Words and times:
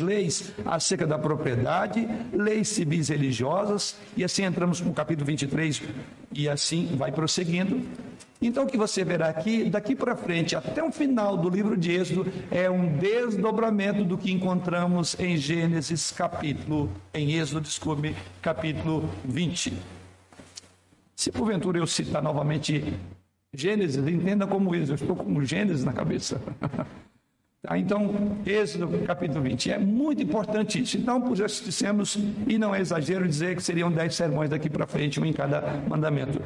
leis 0.00 0.52
acerca 0.64 1.06
da 1.06 1.16
propriedade, 1.16 2.08
leis 2.32 2.68
civis 2.68 3.08
religiosas, 3.08 3.96
e 4.16 4.24
assim 4.24 4.42
entramos 4.42 4.80
no 4.80 4.92
capítulo 4.92 5.24
23 5.26 5.80
e 6.32 6.48
assim 6.48 6.96
vai 6.96 7.12
prosseguindo. 7.12 7.80
Então, 8.42 8.64
o 8.64 8.66
que 8.66 8.76
você 8.76 9.04
verá 9.04 9.28
aqui, 9.28 9.70
daqui 9.70 9.94
para 9.94 10.16
frente, 10.16 10.56
até 10.56 10.82
o 10.82 10.90
final 10.90 11.36
do 11.36 11.48
livro 11.48 11.76
de 11.76 11.92
Êxodo, 11.92 12.30
é 12.50 12.68
um 12.68 12.98
desdobramento 12.98 14.04
do 14.04 14.18
que 14.18 14.32
encontramos 14.32 15.18
em 15.20 15.36
Gênesis, 15.36 16.10
capítulo, 16.10 16.90
em 17.14 17.34
Êxodo, 17.34 17.60
desculpe, 17.60 18.14
capítulo 18.42 19.08
20. 19.24 19.72
Se 21.14 21.30
porventura 21.30 21.78
eu 21.78 21.86
citar 21.86 22.20
novamente 22.20 22.92
Gênesis, 23.54 24.04
entenda 24.06 24.48
como 24.48 24.74
isso, 24.74 24.92
eu 24.92 24.96
estou 24.96 25.14
com 25.14 25.42
Gênesis 25.44 25.84
na 25.84 25.92
cabeça. 25.92 26.42
tá, 27.62 27.78
então, 27.78 28.38
Êxodo 28.44 29.04
capítulo 29.06 29.42
20. 29.42 29.72
É 29.72 29.78
muito 29.78 30.22
importante 30.22 30.80
isso. 30.80 30.96
Então, 30.96 31.20
por 31.20 31.38
isso 31.38 31.64
dissemos, 31.64 32.18
e 32.46 32.58
não 32.58 32.74
é 32.74 32.80
exagero 32.80 33.26
dizer 33.26 33.56
que 33.56 33.62
seriam 33.62 33.90
dez 33.90 34.14
sermões 34.14 34.50
daqui 34.50 34.70
para 34.70 34.86
frente, 34.86 35.20
um 35.20 35.24
em 35.24 35.32
cada 35.32 35.62
mandamento. 35.88 36.40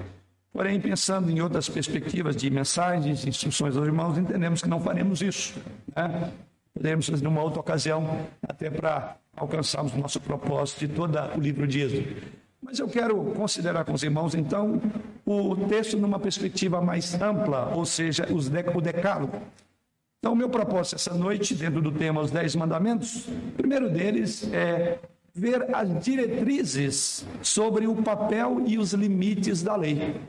Porém, 0.53 0.81
pensando 0.81 1.31
em 1.31 1.41
outras 1.41 1.69
perspectivas 1.69 2.35
de 2.35 2.51
mensagens, 2.51 3.25
instruções 3.25 3.77
aos 3.77 3.87
irmãos, 3.87 4.19
entendemos 4.19 4.61
que 4.61 4.69
não 4.69 4.81
faremos 4.81 5.23
isso. 5.23 5.61
Né? 5.95 6.33
Podemos 6.75 7.07
fazer 7.07 7.23
numa 7.23 7.43
outra 7.43 7.61
ocasião, 7.61 8.27
até 8.43 8.69
para 8.69 9.17
alcançarmos 9.37 9.93
o 9.95 9.99
nosso 9.99 10.21
propósito 10.21 10.81
de 10.81 10.89
todo 10.89 11.17
o 11.37 11.41
livro 11.41 11.67
de 11.67 11.81
Êxodo. 11.81 12.41
Mas 12.63 12.79
eu 12.79 12.89
quero 12.89 13.17
considerar 13.33 13.85
com 13.85 13.93
os 13.93 14.03
irmãos, 14.03 14.35
então, 14.35 14.81
o 15.25 15.57
texto 15.69 15.97
numa 15.97 16.19
perspectiva 16.19 16.81
mais 16.81 17.15
ampla, 17.21 17.73
ou 17.75 17.87
seja, 17.87 18.27
os 18.31 18.49
de, 18.49 18.65
o 18.75 18.81
decálogo. 18.81 19.41
Então, 20.21 20.35
o 20.35 20.37
meu 20.37 20.51
propósito 20.51 20.97
essa 20.97 21.15
noite, 21.15 21.55
dentro 21.55 21.81
do 21.81 21.91
tema 21.91 22.21
Os 22.21 22.31
Dez 22.31 22.55
Mandamentos, 22.55 23.27
o 23.27 23.53
primeiro 23.57 23.89
deles 23.89 24.47
é 24.53 24.99
ver 25.35 25.75
as 25.75 26.05
diretrizes 26.05 27.25
sobre 27.43 27.87
o 27.87 27.95
papel 28.03 28.63
e 28.67 28.77
os 28.77 28.93
limites 28.93 29.63
da 29.63 29.75
lei. 29.75 30.21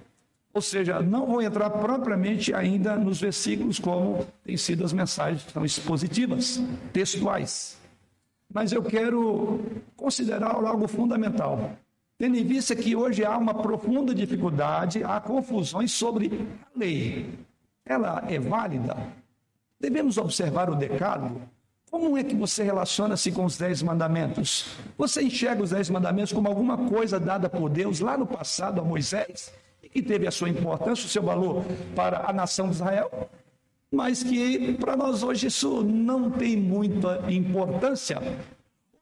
Ou 0.53 0.61
seja, 0.61 1.01
não 1.01 1.27
vou 1.27 1.41
entrar 1.41 1.69
propriamente 1.69 2.53
ainda 2.53 2.95
nos 2.95 3.19
versículos 3.19 3.79
como 3.79 4.25
têm 4.45 4.55
sido 4.55 4.85
as 4.85 4.93
mensagens 4.93 5.45
são 5.51 5.65
expositivas, 5.65 6.61
textuais. 6.93 7.77
Mas 8.53 8.71
eu 8.71 8.81
quero 8.81 9.59
considerar 9.97 10.55
algo 10.55 10.87
fundamental. 10.87 11.77
Tendo 12.17 12.37
em 12.37 12.45
vista 12.45 12.73
que 12.77 12.95
hoje 12.95 13.25
há 13.25 13.37
uma 13.37 13.53
profunda 13.53 14.15
dificuldade, 14.15 15.03
há 15.03 15.19
confusões 15.19 15.91
sobre 15.91 16.47
a 16.63 16.79
lei. 16.79 17.29
Ela 17.85 18.23
é 18.29 18.39
válida? 18.39 18.95
Devemos 19.81 20.17
observar 20.19 20.69
o 20.69 20.75
decálogo? 20.75 21.41
Como 21.89 22.15
é 22.17 22.23
que 22.23 22.35
você 22.35 22.63
relaciona-se 22.63 23.31
com 23.31 23.43
os 23.43 23.57
dez 23.57 23.81
mandamentos? 23.81 24.77
Você 24.97 25.23
enxerga 25.23 25.63
os 25.63 25.71
dez 25.71 25.89
mandamentos 25.89 26.31
como 26.31 26.47
alguma 26.47 26.77
coisa 26.87 27.19
dada 27.19 27.49
por 27.49 27.67
Deus 27.67 27.99
lá 27.99 28.15
no 28.15 28.27
passado 28.27 28.79
a 28.79 28.83
Moisés 28.83 29.51
que 29.91 30.01
teve 30.01 30.25
a 30.25 30.31
sua 30.31 30.47
importância, 30.47 31.05
o 31.05 31.09
seu 31.09 31.23
valor 31.23 31.65
para 31.93 32.29
a 32.29 32.31
nação 32.31 32.69
de 32.69 32.75
Israel, 32.75 33.29
mas 33.91 34.23
que 34.23 34.73
para 34.75 34.95
nós 34.95 35.21
hoje 35.21 35.47
isso 35.47 35.83
não 35.83 36.31
tem 36.31 36.55
muita 36.55 37.29
importância, 37.29 38.21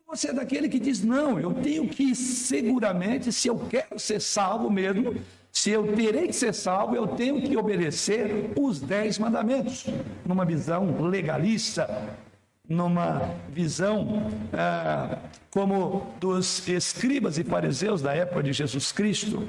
você 0.07 0.29
é 0.29 0.33
daquele 0.33 0.67
que 0.67 0.79
diz: 0.79 1.03
não, 1.03 1.39
eu 1.39 1.53
tenho 1.53 1.87
que 1.87 2.15
seguramente, 2.15 3.31
se 3.31 3.47
eu 3.47 3.59
quero 3.69 3.99
ser 3.99 4.19
salvo 4.19 4.67
mesmo, 4.71 5.15
se 5.51 5.71
eu 5.71 5.95
terei 5.95 6.27
que 6.27 6.33
ser 6.33 6.53
salvo, 6.53 6.95
eu 6.95 7.07
tenho 7.07 7.41
que 7.41 7.57
obedecer 7.57 8.51
os 8.57 8.79
dez 8.79 9.17
mandamentos, 9.17 9.85
numa 10.25 10.45
visão 10.45 11.01
legalista, 11.01 12.17
numa 12.67 13.35
visão 13.49 14.29
ah, 14.53 15.17
como 15.49 16.05
dos 16.19 16.67
escribas 16.67 17.37
e 17.37 17.43
fariseus 17.43 18.01
da 18.01 18.13
época 18.13 18.43
de 18.43 18.53
Jesus 18.53 18.91
Cristo. 18.91 19.43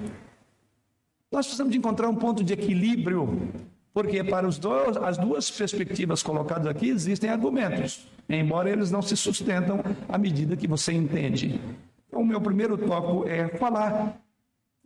Nós 1.31 1.47
precisamos 1.47 1.75
encontrar 1.77 2.09
um 2.09 2.17
ponto 2.17 2.43
de 2.43 2.55
equilíbrio 2.55 3.53
porque 3.93 4.23
para 4.23 4.49
dois, 4.49 4.97
as 4.97 5.19
duas 5.19 5.51
perspectivas 5.51 6.23
colocadas 6.23 6.67
aqui 6.67 6.89
existem 6.89 7.29
argumentos, 7.29 8.07
embora 8.29 8.71
eles 8.71 8.91
não 8.91 9.03
se 9.03 9.17
sustentam 9.17 9.81
à 10.09 10.17
medida 10.17 10.57
que 10.57 10.69
você 10.69 10.93
entende. 10.93 11.61
Então, 12.07 12.23
o 12.23 12.27
meu 12.27 12.41
primeiro 12.41 12.79
tópico 12.79 13.29
é 13.29 13.49
falar 13.49 14.20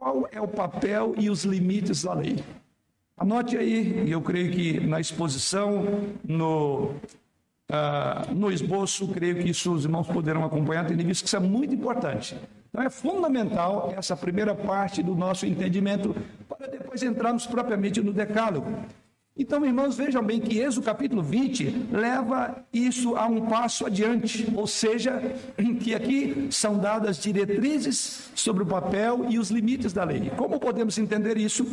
qual 0.04 0.28
é 0.30 0.38
o 0.38 0.46
papel 0.46 1.14
e 1.16 1.30
os 1.30 1.44
limites 1.44 2.02
da 2.02 2.12
lei. 2.12 2.36
Anote 3.16 3.56
aí, 3.56 4.04
eu 4.10 4.20
creio 4.20 4.52
que 4.52 4.78
na 4.80 5.00
exposição, 5.00 5.82
no, 6.22 6.90
uh, 7.70 8.34
no 8.34 8.52
esboço, 8.52 9.08
creio 9.08 9.36
que 9.36 9.48
isso 9.48 9.72
os 9.72 9.84
irmãos 9.84 10.06
poderão 10.06 10.44
acompanhar, 10.44 10.86
tendo 10.86 11.02
visto 11.02 11.22
que 11.22 11.28
isso 11.28 11.36
é 11.36 11.40
muito 11.40 11.74
importante. 11.74 12.36
Então 12.68 12.84
é 12.84 12.90
fundamental 12.90 13.94
essa 13.96 14.14
primeira 14.14 14.54
parte 14.54 15.02
do 15.02 15.14
nosso 15.14 15.46
entendimento 15.46 16.14
para 16.46 16.66
depois 16.66 17.02
entrarmos 17.02 17.46
propriamente 17.46 18.02
no 18.02 18.12
decálogo. 18.12 18.70
Então, 19.36 19.66
irmãos, 19.66 19.96
vejam 19.96 20.22
bem 20.22 20.38
que 20.38 20.60
Êxodo 20.60 20.86
capítulo 20.86 21.20
20 21.20 21.88
leva 21.90 22.64
isso 22.72 23.16
a 23.16 23.26
um 23.26 23.46
passo 23.46 23.84
adiante, 23.84 24.46
ou 24.54 24.64
seja, 24.64 25.20
que 25.80 25.92
aqui 25.92 26.46
são 26.52 26.78
dadas 26.78 27.18
diretrizes 27.18 28.30
sobre 28.32 28.62
o 28.62 28.66
papel 28.66 29.26
e 29.28 29.36
os 29.36 29.50
limites 29.50 29.92
da 29.92 30.04
lei. 30.04 30.30
Como 30.36 30.60
podemos 30.60 30.96
entender 30.98 31.36
isso? 31.36 31.66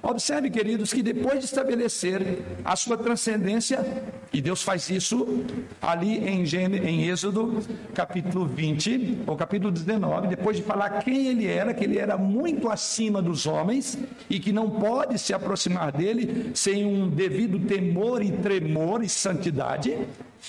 Observe, 0.00 0.48
queridos, 0.48 0.92
que 0.92 1.02
depois 1.02 1.40
de 1.40 1.46
estabelecer 1.46 2.38
a 2.64 2.76
sua 2.76 2.96
transcendência, 2.96 3.84
e 4.32 4.40
Deus 4.40 4.62
faz 4.62 4.88
isso 4.88 5.44
ali 5.82 6.18
em, 6.18 6.44
em 6.44 7.08
Êxodo 7.08 7.60
capítulo 7.94 8.46
20, 8.46 9.22
ou 9.26 9.34
capítulo 9.34 9.72
19, 9.72 10.28
depois 10.28 10.56
de 10.56 10.62
falar 10.62 11.02
quem 11.02 11.26
ele 11.26 11.48
era, 11.48 11.74
que 11.74 11.82
ele 11.82 11.98
era 11.98 12.16
muito 12.16 12.70
acima 12.70 13.20
dos 13.20 13.44
homens 13.44 13.98
e 14.30 14.38
que 14.38 14.52
não 14.52 14.70
pode 14.70 15.18
se 15.18 15.34
aproximar 15.34 15.90
dele 15.90 16.52
sem 16.54 16.86
um 16.86 17.07
devido 17.08 17.58
temor 17.60 18.22
e 18.22 18.32
tremor 18.32 19.02
e 19.02 19.08
santidade. 19.08 19.96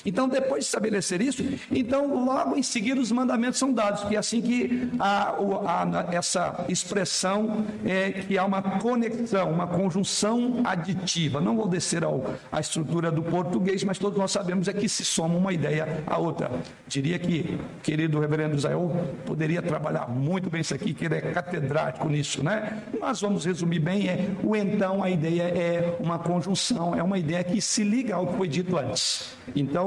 Então, 0.06 0.28
depois 0.28 0.62
de 0.62 0.66
estabelecer 0.66 1.22
isso, 1.22 1.44
então 1.72 2.24
logo 2.24 2.56
em 2.56 2.64
seguida 2.64 3.02
os 3.02 3.12
mandamentos 3.12 3.60
são 3.60 3.74
dados, 3.74 4.04
que 4.04 4.16
é 4.16 4.20
assim 4.20 4.42
que 4.42 4.90
há, 5.00 5.36
há 5.66 6.16
essa 6.16 6.66
expressão 6.70 7.66
é 7.86 8.12
que 8.12 8.38
há 8.38 8.46
uma 8.46 8.62
conexão, 8.62 9.52
uma 9.52 9.68
conjunção 9.68 10.62
aditiva. 10.64 11.42
Não 11.42 11.56
vou 11.56 11.68
descer 11.68 12.04
ao, 12.04 12.24
à 12.52 12.60
estrutura 12.60 13.12
do 13.12 13.22
português, 13.24 13.84
mas 13.84 13.98
todos 13.98 14.18
nós 14.18 14.32
sabemos 14.32 14.68
é 14.68 14.74
que 14.74 14.88
se 14.88 15.04
soma 15.04 15.36
uma 15.36 15.54
ideia 15.54 16.04
à 16.08 16.18
outra. 16.18 16.52
Diria 16.88 17.20
que, 17.20 17.60
querido 17.84 18.20
reverendo 18.20 18.56
Israel, 18.56 18.92
poderia 19.26 19.62
trabalhar 19.62 20.08
muito 20.08 20.50
bem 20.50 20.62
isso 20.62 20.74
aqui, 20.74 20.94
que 20.94 21.06
ele 21.06 21.16
é 21.16 21.22
catedrático 21.22 22.08
nisso, 22.08 22.44
né? 22.44 22.82
Mas 23.00 23.22
vamos 23.22 23.46
resumir 23.46 23.80
bem, 23.80 24.08
é 24.08 24.30
o 24.44 24.56
então, 24.56 25.04
a 25.04 25.10
ideia 25.10 25.44
é 25.44 25.98
uma 26.00 26.20
conjunção, 26.20 26.96
é 26.96 27.04
uma 27.04 27.18
ideia 27.18 27.44
que 27.44 27.62
se 27.62 27.84
liga 27.84 28.16
ao 28.16 28.28
que 28.28 28.38
foi 28.38 28.48
dito 28.48 28.78
antes. 28.78 29.38
Então, 29.56 29.78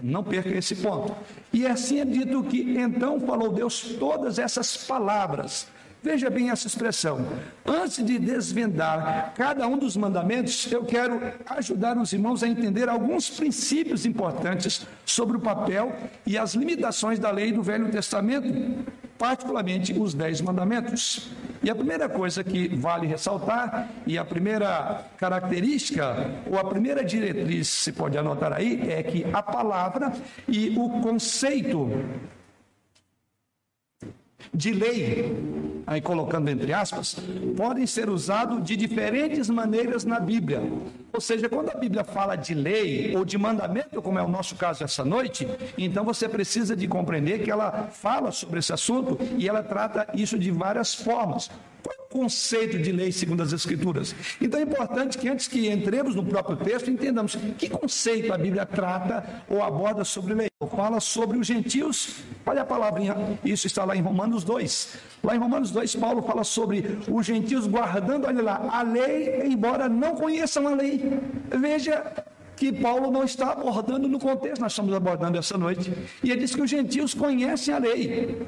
não 0.00 0.24
perca 0.24 0.50
esse 0.50 0.76
ponto. 0.76 1.14
E 1.52 1.66
assim 1.66 2.00
é 2.00 2.04
dito 2.04 2.42
que 2.44 2.60
então 2.78 3.20
falou 3.20 3.50
Deus 3.52 3.96
todas 3.98 4.38
essas 4.38 4.76
palavras. 4.76 5.66
Veja 6.00 6.30
bem 6.30 6.50
essa 6.50 6.68
expressão. 6.68 7.26
Antes 7.66 8.04
de 8.04 8.18
desvendar 8.18 9.32
cada 9.34 9.66
um 9.66 9.76
dos 9.76 9.96
mandamentos, 9.96 10.70
eu 10.70 10.84
quero 10.84 11.20
ajudar 11.46 11.98
os 11.98 12.12
irmãos 12.12 12.42
a 12.42 12.48
entender 12.48 12.88
alguns 12.88 13.28
princípios 13.28 14.06
importantes 14.06 14.86
sobre 15.04 15.36
o 15.36 15.40
papel 15.40 15.94
e 16.24 16.38
as 16.38 16.54
limitações 16.54 17.18
da 17.18 17.32
lei 17.32 17.50
do 17.50 17.62
Velho 17.62 17.90
Testamento, 17.90 18.46
particularmente 19.18 19.92
os 19.92 20.14
Dez 20.14 20.40
Mandamentos. 20.40 21.28
E 21.62 21.68
a 21.68 21.74
primeira 21.74 22.08
coisa 22.08 22.44
que 22.44 22.68
vale 22.68 23.06
ressaltar, 23.06 23.90
e 24.06 24.16
a 24.16 24.24
primeira 24.24 25.04
característica, 25.18 26.30
ou 26.48 26.56
a 26.56 26.64
primeira 26.64 27.04
diretriz, 27.04 27.66
se 27.68 27.92
pode 27.92 28.16
anotar 28.16 28.52
aí, 28.52 28.88
é 28.88 29.02
que 29.02 29.26
a 29.32 29.42
palavra 29.42 30.12
e 30.46 30.78
o 30.78 31.00
conceito 31.00 31.90
de 34.54 34.72
lei, 34.72 35.36
aí 35.86 36.00
colocando 36.00 36.48
entre 36.48 36.72
aspas, 36.72 37.16
podem 37.56 37.86
ser 37.86 38.08
usados 38.08 38.62
de 38.64 38.76
diferentes 38.76 39.50
maneiras 39.50 40.04
na 40.04 40.20
Bíblia. 40.20 40.62
Ou 41.18 41.20
seja, 41.20 41.48
quando 41.48 41.68
a 41.70 41.74
Bíblia 41.74 42.04
fala 42.04 42.36
de 42.36 42.54
lei 42.54 43.16
ou 43.16 43.24
de 43.24 43.36
mandamento, 43.36 44.00
como 44.00 44.20
é 44.20 44.22
o 44.22 44.28
nosso 44.28 44.54
caso 44.54 44.84
essa 44.84 45.04
noite, 45.04 45.48
então 45.76 46.04
você 46.04 46.28
precisa 46.28 46.76
de 46.76 46.86
compreender 46.86 47.42
que 47.42 47.50
ela 47.50 47.88
fala 47.90 48.30
sobre 48.30 48.60
esse 48.60 48.72
assunto 48.72 49.18
e 49.36 49.48
ela 49.48 49.60
trata 49.60 50.06
isso 50.14 50.38
de 50.38 50.52
várias 50.52 50.94
formas. 50.94 51.50
Qual 51.82 51.92
é 51.92 52.02
o 52.02 52.08
conceito 52.08 52.78
de 52.78 52.92
lei 52.92 53.10
segundo 53.10 53.42
as 53.42 53.52
Escrituras? 53.52 54.14
Então 54.40 54.60
é 54.60 54.62
importante 54.62 55.18
que 55.18 55.28
antes 55.28 55.48
que 55.48 55.68
entremos 55.68 56.14
no 56.14 56.24
próprio 56.24 56.56
texto, 56.56 56.88
entendamos 56.88 57.36
que 57.58 57.68
conceito 57.68 58.32
a 58.32 58.38
Bíblia 58.38 58.64
trata 58.64 59.42
ou 59.48 59.60
aborda 59.60 60.04
sobre 60.04 60.34
lei. 60.34 60.48
Fala 60.74 60.98
sobre 60.98 61.38
os 61.38 61.46
gentios, 61.46 62.16
olha 62.44 62.62
a 62.62 62.64
palavrinha, 62.64 63.38
isso 63.44 63.68
está 63.68 63.84
lá 63.84 63.94
em 63.96 64.00
Romanos 64.00 64.42
2. 64.42 64.98
Lá 65.22 65.36
em 65.36 65.38
Romanos 65.38 65.70
2, 65.70 65.96
Paulo 65.96 66.20
fala 66.22 66.42
sobre 66.42 66.98
os 67.08 67.24
gentios 67.26 67.66
guardando, 67.66 68.26
olha 68.26 68.42
lá, 68.42 68.68
a 68.70 68.82
lei, 68.82 69.42
embora 69.46 69.88
não 69.88 70.16
conheçam 70.16 70.66
a 70.66 70.74
lei. 70.74 71.00
Veja 71.58 72.24
que 72.56 72.72
Paulo 72.72 73.10
não 73.10 73.22
está 73.22 73.52
abordando 73.52 74.08
no 74.08 74.18
contexto, 74.18 74.60
nós 74.60 74.72
estamos 74.72 74.92
abordando 74.92 75.38
essa 75.38 75.56
noite. 75.56 75.92
E 76.22 76.30
ele 76.30 76.40
diz 76.40 76.54
que 76.54 76.60
os 76.60 76.68
gentios 76.68 77.14
conhecem 77.14 77.72
a 77.72 77.78
lei. 77.78 78.46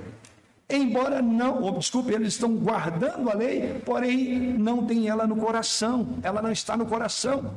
Embora 0.69 1.21
não, 1.21 1.63
ou, 1.63 1.73
desculpe, 1.79 2.13
eles 2.13 2.35
estão 2.35 2.55
guardando 2.55 3.29
a 3.29 3.35
lei, 3.35 3.81
porém 3.85 4.55
não 4.57 4.87
tem 4.87 5.09
ela 5.09 5.27
no 5.27 5.37
coração, 5.37 6.19
ela 6.23 6.41
não 6.41 6.53
está 6.53 6.77
no 6.77 6.87
coração. 6.87 7.53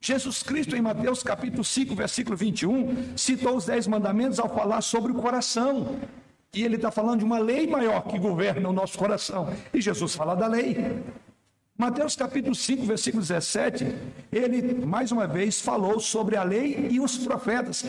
Jesus 0.00 0.42
Cristo, 0.42 0.76
em 0.76 0.82
Mateus 0.82 1.22
capítulo 1.22 1.64
5, 1.64 1.94
versículo 1.94 2.36
21, 2.36 3.16
citou 3.16 3.56
os 3.56 3.64
dez 3.64 3.86
mandamentos 3.86 4.38
ao 4.38 4.48
falar 4.48 4.82
sobre 4.82 5.12
o 5.12 5.14
coração. 5.14 5.96
E 6.54 6.62
ele 6.62 6.76
está 6.76 6.90
falando 6.90 7.20
de 7.20 7.24
uma 7.24 7.38
lei 7.38 7.66
maior 7.66 8.02
que 8.02 8.18
governa 8.18 8.68
o 8.68 8.72
nosso 8.72 8.96
coração. 8.98 9.52
E 9.72 9.80
Jesus 9.80 10.14
fala 10.14 10.34
da 10.34 10.46
lei. 10.46 10.76
Mateus 11.78 12.16
capítulo 12.16 12.54
5, 12.54 12.86
versículo 12.86 13.22
17, 13.22 13.94
ele 14.32 14.86
mais 14.86 15.12
uma 15.12 15.26
vez 15.26 15.60
falou 15.60 16.00
sobre 16.00 16.34
a 16.34 16.42
lei 16.42 16.88
e 16.90 16.98
os 16.98 17.18
profetas. 17.18 17.84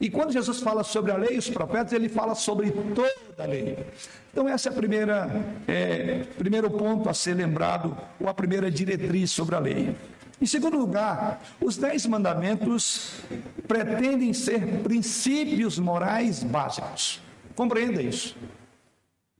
E 0.00 0.08
quando 0.08 0.32
Jesus 0.32 0.60
fala 0.60 0.84
sobre 0.84 1.10
a 1.10 1.16
lei 1.16 1.34
e 1.34 1.38
os 1.38 1.50
profetas, 1.50 1.92
ele 1.92 2.08
fala 2.08 2.36
sobre 2.36 2.70
toda 2.70 3.42
a 3.42 3.44
lei. 3.44 3.84
Então, 4.30 4.48
essa 4.48 4.68
é 4.68 4.72
a 4.72 4.74
primeira, 4.74 5.44
é, 5.66 6.24
primeiro 6.38 6.70
ponto 6.70 7.08
a 7.08 7.14
ser 7.14 7.34
lembrado, 7.34 7.96
ou 8.20 8.28
a 8.28 8.34
primeira 8.34 8.70
diretriz 8.70 9.32
sobre 9.32 9.56
a 9.56 9.58
lei. 9.58 9.92
Em 10.40 10.46
segundo 10.46 10.78
lugar, 10.78 11.42
os 11.60 11.76
dez 11.76 12.06
mandamentos 12.06 13.22
pretendem 13.66 14.32
ser 14.32 14.82
princípios 14.84 15.80
morais 15.80 16.44
básicos. 16.44 17.20
Compreenda 17.56 18.00
isso. 18.00 18.36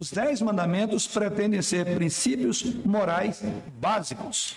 Os 0.03 0.11
dez 0.11 0.43
mandamentos 0.43 1.07
pretendem 1.07 1.63
ser 1.63 1.95
princípios 1.95 2.65
morais 2.85 3.41
básicos. 3.79 4.57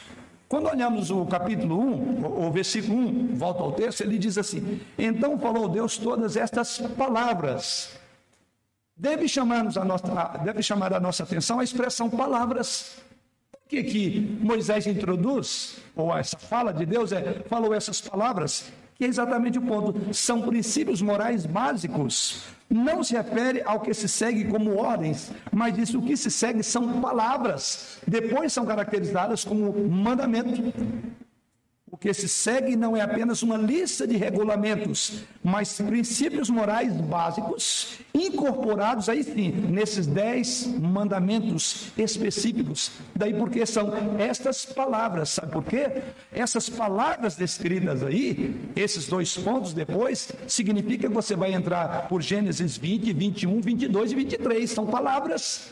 Quando 0.50 0.68
olhamos 0.68 1.12
o 1.12 1.24
capítulo 1.28 1.80
1, 1.80 2.48
o 2.48 2.52
versículo 2.52 2.98
1, 2.98 3.36
volta 3.36 3.62
ao 3.62 3.72
texto, 3.72 4.02
ele 4.02 4.18
diz 4.18 4.40
assim: 4.40 4.82
Então 4.98 5.38
falou 5.38 5.70
Deus 5.70 6.00
todas 6.00 6.36
estas 6.36 6.80
palavras. 6.98 7.92
Deve, 8.98 9.28
a 9.40 9.86
nossa, 9.86 10.38
deve 10.44 10.64
chamar 10.64 10.92
a 10.96 11.00
nossa 11.00 11.22
atenção 11.22 11.60
a 11.60 11.64
expressão 11.64 12.10
palavras. 12.10 12.96
Por 13.52 13.70
que, 13.70 13.84
que 13.84 14.40
Moisés 14.42 14.88
introduz, 14.88 15.78
ou 15.96 16.18
essa 16.18 16.40
fala 16.40 16.74
de 16.74 16.88
Deus 16.88 17.12
é, 17.12 17.44
falou 17.48 17.72
essas 17.72 18.02
palavras? 18.02 18.72
Que 18.96 19.06
é 19.06 19.08
exatamente 19.08 19.60
o 19.60 19.62
ponto. 19.62 20.12
São 20.12 20.42
princípios 20.42 21.04
morais 21.04 21.46
básicos 21.46 22.55
não 22.70 23.04
se 23.04 23.14
refere 23.14 23.62
ao 23.66 23.80
que 23.80 23.94
se 23.94 24.08
segue 24.08 24.46
como 24.46 24.78
ordens, 24.78 25.32
mas 25.52 25.78
isso 25.78 26.00
o 26.00 26.02
que 26.02 26.18
se 26.18 26.32
segue 26.32 26.64
são 26.64 27.00
palavras. 27.02 28.00
Depois 28.08 28.52
são 28.52 28.66
caracterizadas 28.66 29.44
como 29.44 29.72
mandamento. 29.90 30.74
O 31.96 31.98
que 31.98 32.14
se 32.14 32.28
segue 32.28 32.76
não 32.76 32.98
é 32.98 33.00
apenas 33.00 33.42
uma 33.42 33.56
lista 33.56 34.06
de 34.06 34.18
regulamentos, 34.18 35.22
mas 35.42 35.78
princípios 35.78 36.50
morais 36.50 36.92
básicos 36.92 38.00
incorporados 38.14 39.08
aí 39.08 39.24
sim 39.24 39.52
nesses 39.70 40.06
dez 40.06 40.68
mandamentos 40.68 41.94
específicos. 41.98 42.92
Daí 43.16 43.34
porque 43.34 43.66
são 43.66 43.94
estas 44.20 44.66
palavras, 44.66 45.30
sabe 45.30 45.54
por 45.54 45.64
quê? 45.64 46.02
Essas 46.34 46.68
palavras 46.68 47.38
descritas 47.38 48.04
aí, 48.04 48.60
esses 48.76 49.08
dois 49.08 49.38
pontos 49.38 49.72
depois, 49.72 50.34
significa 50.50 51.08
que 51.08 51.14
você 51.14 51.34
vai 51.34 51.54
entrar 51.54 52.10
por 52.10 52.22
Gênesis 52.22 52.76
20, 52.76 53.14
21, 53.14 53.62
22 53.62 54.12
e 54.12 54.16
23. 54.16 54.70
São 54.70 54.86
palavras 54.86 55.72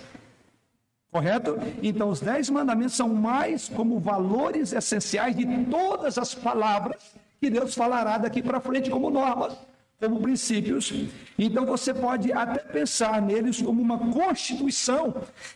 Correto? 1.13 1.59
Então, 1.83 2.09
os 2.09 2.19
dez 2.19 2.49
mandamentos 2.49 2.95
são 2.95 3.07
mais 3.07 3.69
como 3.69 3.99
valores 3.99 4.73
essenciais 4.73 5.35
de 5.35 5.45
todas 5.65 6.17
as 6.17 6.33
palavras 6.33 6.99
que 7.39 7.51
Deus 7.51 7.75
falará 7.75 8.17
daqui 8.17 8.41
para 8.41 8.59
frente 8.59 8.89
como 8.89 9.11
normas, 9.11 9.55
como 9.99 10.19
princípios. 10.19 10.91
Então, 11.37 11.67
você 11.67 11.93
pode 11.93 12.33
até 12.33 12.57
pensar 12.57 13.21
neles 13.21 13.61
como 13.61 13.79
uma 13.79 13.99
constituição 14.11 15.13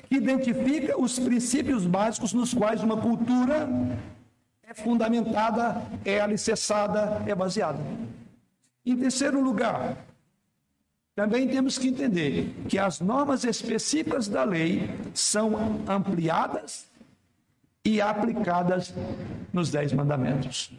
que 0.08 0.18
identifica 0.18 0.96
os 1.02 1.18
princípios 1.18 1.88
básicos 1.88 2.34
nos 2.34 2.54
quais 2.54 2.84
uma 2.84 2.98
cultura 2.98 3.68
é 4.62 4.76
fundamentada, 4.76 5.82
é 6.06 6.22
alicerçada, 6.22 7.24
é 7.26 7.34
baseada. 7.34 7.80
Em 8.86 8.96
terceiro 8.96 9.42
lugar, 9.42 9.98
também 11.18 11.48
temos 11.48 11.80
que 11.80 11.88
entender 11.88 12.54
que 12.70 12.78
as 12.78 13.00
normas 13.00 13.44
específicas 13.44 14.28
da 14.28 14.44
lei 14.44 14.88
são 15.16 15.82
ampliadas 15.88 16.86
e 17.84 18.00
aplicadas 18.00 18.94
nos 19.52 19.72
Dez 19.72 19.92
Mandamentos. 19.92 20.72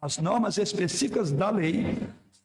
As 0.00 0.18
normas 0.18 0.56
específicas 0.56 1.32
da 1.32 1.50
lei 1.50 1.98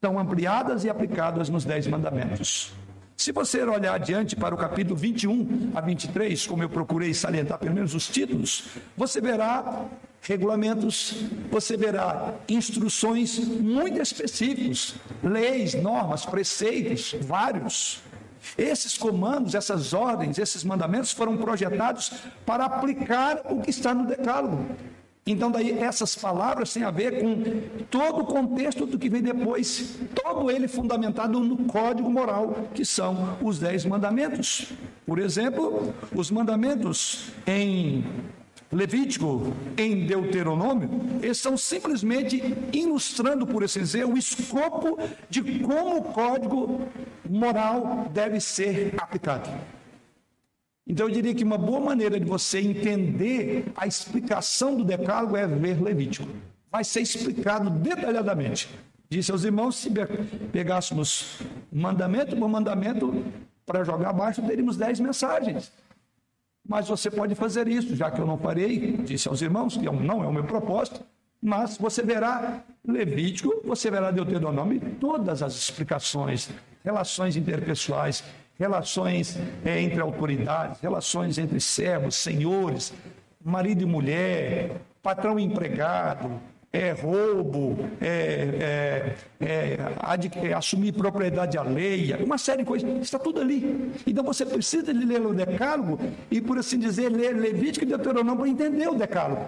são 0.03 0.17
ampliadas 0.17 0.83
e 0.83 0.89
aplicadas 0.89 1.47
nos 1.47 1.63
Dez 1.63 1.85
Mandamentos. 1.85 2.73
Se 3.15 3.31
você 3.31 3.61
olhar 3.61 3.93
adiante 3.93 4.35
para 4.35 4.55
o 4.55 4.57
capítulo 4.57 4.95
21 4.95 5.73
a 5.75 5.81
23, 5.81 6.47
como 6.47 6.63
eu 6.63 6.69
procurei 6.69 7.13
salientar 7.13 7.59
pelo 7.59 7.75
menos 7.75 7.93
os 7.93 8.07
títulos, 8.07 8.67
você 8.97 9.21
verá 9.21 9.85
regulamentos, 10.21 11.15
você 11.49 11.75
verá 11.77 12.35
instruções 12.47 13.39
muito 13.39 14.01
específicos, 14.01 14.95
leis, 15.23 15.73
normas, 15.75 16.25
preceitos, 16.25 17.15
vários. 17.21 18.01
Esses 18.57 18.97
comandos, 18.97 19.53
essas 19.53 19.93
ordens, 19.93 20.37
esses 20.37 20.63
mandamentos 20.63 21.11
foram 21.11 21.37
projetados 21.37 22.11
para 22.45 22.65
aplicar 22.65 23.41
o 23.49 23.61
que 23.61 23.69
está 23.69 23.93
no 23.93 24.07
decálogo. 24.07 24.65
Então, 25.25 25.51
daí, 25.51 25.77
essas 25.77 26.15
palavras 26.15 26.73
têm 26.73 26.83
a 26.83 26.89
ver 26.89 27.21
com 27.21 27.43
todo 27.91 28.21
o 28.21 28.25
contexto 28.25 28.85
do 28.87 28.97
que 28.97 29.09
vem 29.09 29.21
depois, 29.21 29.99
todo 30.15 30.49
ele 30.49 30.67
fundamentado 30.67 31.39
no 31.39 31.65
código 31.65 32.09
moral, 32.09 32.55
que 32.73 32.83
são 32.83 33.37
os 33.41 33.59
dez 33.59 33.85
mandamentos. 33.85 34.71
Por 35.05 35.19
exemplo, 35.19 35.93
os 36.15 36.31
mandamentos 36.31 37.31
em 37.45 38.03
Levítico 38.71 39.53
em 39.77 40.05
Deuteronômio, 40.05 40.89
eles 41.23 41.37
estão 41.37 41.57
simplesmente 41.57 42.41
ilustrando, 42.71 43.47
por 43.47 43.63
assim 43.63 43.79
dizer, 43.79 44.05
o 44.05 44.15
escopo 44.15 44.99
de 45.27 45.59
como 45.59 45.97
o 45.97 46.03
código 46.03 46.81
moral 47.27 48.07
deve 48.13 48.39
ser 48.39 48.93
aplicado. 48.97 49.49
Então 50.85 51.07
eu 51.07 51.13
diria 51.13 51.33
que 51.33 51.43
uma 51.43 51.57
boa 51.57 51.79
maneira 51.79 52.19
de 52.19 52.25
você 52.25 52.59
entender 52.59 53.65
a 53.75 53.87
explicação 53.87 54.75
do 54.75 54.83
decálogo 54.83 55.35
é 55.35 55.47
ver 55.47 55.81
Levítico. 55.81 56.27
Vai 56.71 56.83
ser 56.83 57.01
explicado 57.01 57.69
detalhadamente. 57.69 58.69
Disse 59.09 59.31
aos 59.31 59.43
irmãos, 59.43 59.75
se 59.75 59.91
pegássemos 60.51 61.39
mandamento 61.71 62.35
por 62.37 62.47
mandamento 62.47 63.23
para 63.65 63.83
jogar 63.83 64.09
abaixo, 64.09 64.43
teríamos 64.43 64.77
dez 64.77 64.99
mensagens. 64.99 65.71
Mas 66.69 66.87
você 66.87 67.09
pode 67.09 67.33
fazer 67.33 67.67
isso, 67.67 67.95
já 67.95 68.11
que 68.11 68.21
eu 68.21 68.27
não 68.27 68.37
farei, 68.37 68.95
disse 68.97 69.27
aos 69.27 69.41
irmãos, 69.41 69.75
que 69.75 69.85
não 69.85 70.23
é 70.23 70.27
o 70.27 70.31
meu 70.31 70.43
propósito, 70.43 71.01
mas 71.41 71.79
você 71.79 72.03
verá 72.03 72.63
Levítico, 72.87 73.59
você 73.65 73.89
verá 73.89 74.11
Deuteronômio, 74.11 74.79
todas 74.99 75.41
as 75.41 75.55
explicações, 75.55 76.51
relações 76.83 77.35
interpessoais, 77.35 78.23
relações 78.59 79.35
é, 79.65 79.81
entre 79.81 79.99
autoridades, 79.99 80.79
relações 80.79 81.39
entre 81.39 81.59
servos, 81.59 82.13
senhores, 82.13 82.93
marido 83.43 83.81
e 83.81 83.85
mulher, 83.87 84.79
patrão 85.01 85.39
e 85.39 85.43
empregado, 85.43 86.39
é 86.71 86.91
roubo, 86.91 87.77
é, 87.99 89.15
é, 89.39 89.45
é, 89.45 90.49
é, 90.49 90.53
assumir 90.53 90.91
propriedade 90.91 91.57
alheia, 91.57 92.19
uma 92.23 92.37
série 92.37 92.59
de 92.59 92.65
coisas, 92.65 92.89
está 93.01 93.17
tudo 93.17 93.41
ali. 93.41 93.91
Então 94.05 94.23
você 94.23 94.45
precisa 94.45 94.93
de 94.93 95.05
ler 95.05 95.25
o 95.25 95.33
decálogo 95.33 95.99
e, 96.29 96.39
por 96.39 96.59
assim 96.59 96.77
dizer, 96.77 97.09
ler 97.09 97.35
Levítico 97.35 97.85
e 97.85 97.87
Deuteronômio 97.87 98.37
para 98.37 98.49
entender 98.49 98.87
o 98.87 98.93
decálogo. 98.93 99.47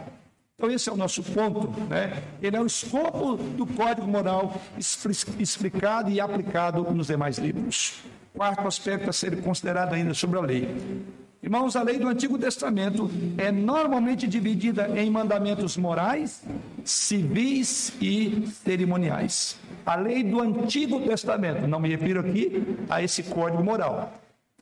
Então 0.56 0.72
esse 0.72 0.90
é 0.90 0.94
o 0.94 0.98
nosso 0.98 1.24
ponto, 1.24 1.70
né? 1.90 2.22
Ele 2.42 2.56
é 2.56 2.62
o 2.62 2.66
escopo 2.66 3.36
do 3.36 3.66
código 3.66 4.08
moral 4.08 4.60
explicado 4.78 6.10
e 6.12 6.20
aplicado 6.20 6.84
nos 6.92 7.08
demais 7.08 7.38
livros. 7.38 8.04
Quarto 8.34 8.68
aspecto 8.68 9.10
a 9.10 9.14
ser 9.14 9.42
considerado 9.42 9.94
ainda 9.94 10.14
sobre 10.14 10.38
a 10.38 10.42
lei 10.42 10.68
Irmãos, 11.44 11.76
a 11.76 11.82
lei 11.82 11.98
do 11.98 12.08
Antigo 12.08 12.38
Testamento 12.38 13.10
é 13.36 13.52
normalmente 13.52 14.28
dividida 14.28 14.88
em 14.96 15.10
mandamentos 15.10 15.76
morais, 15.76 16.44
civis 16.86 17.94
e 18.00 18.46
cerimoniais. 18.64 19.58
A 19.84 19.96
lei 19.96 20.24
do 20.24 20.40
Antigo 20.40 21.00
Testamento, 21.02 21.68
não 21.68 21.80
me 21.80 21.90
refiro 21.90 22.20
aqui 22.20 22.78
a 22.88 23.02
esse 23.02 23.24
código 23.24 23.64
moral. 23.64 24.14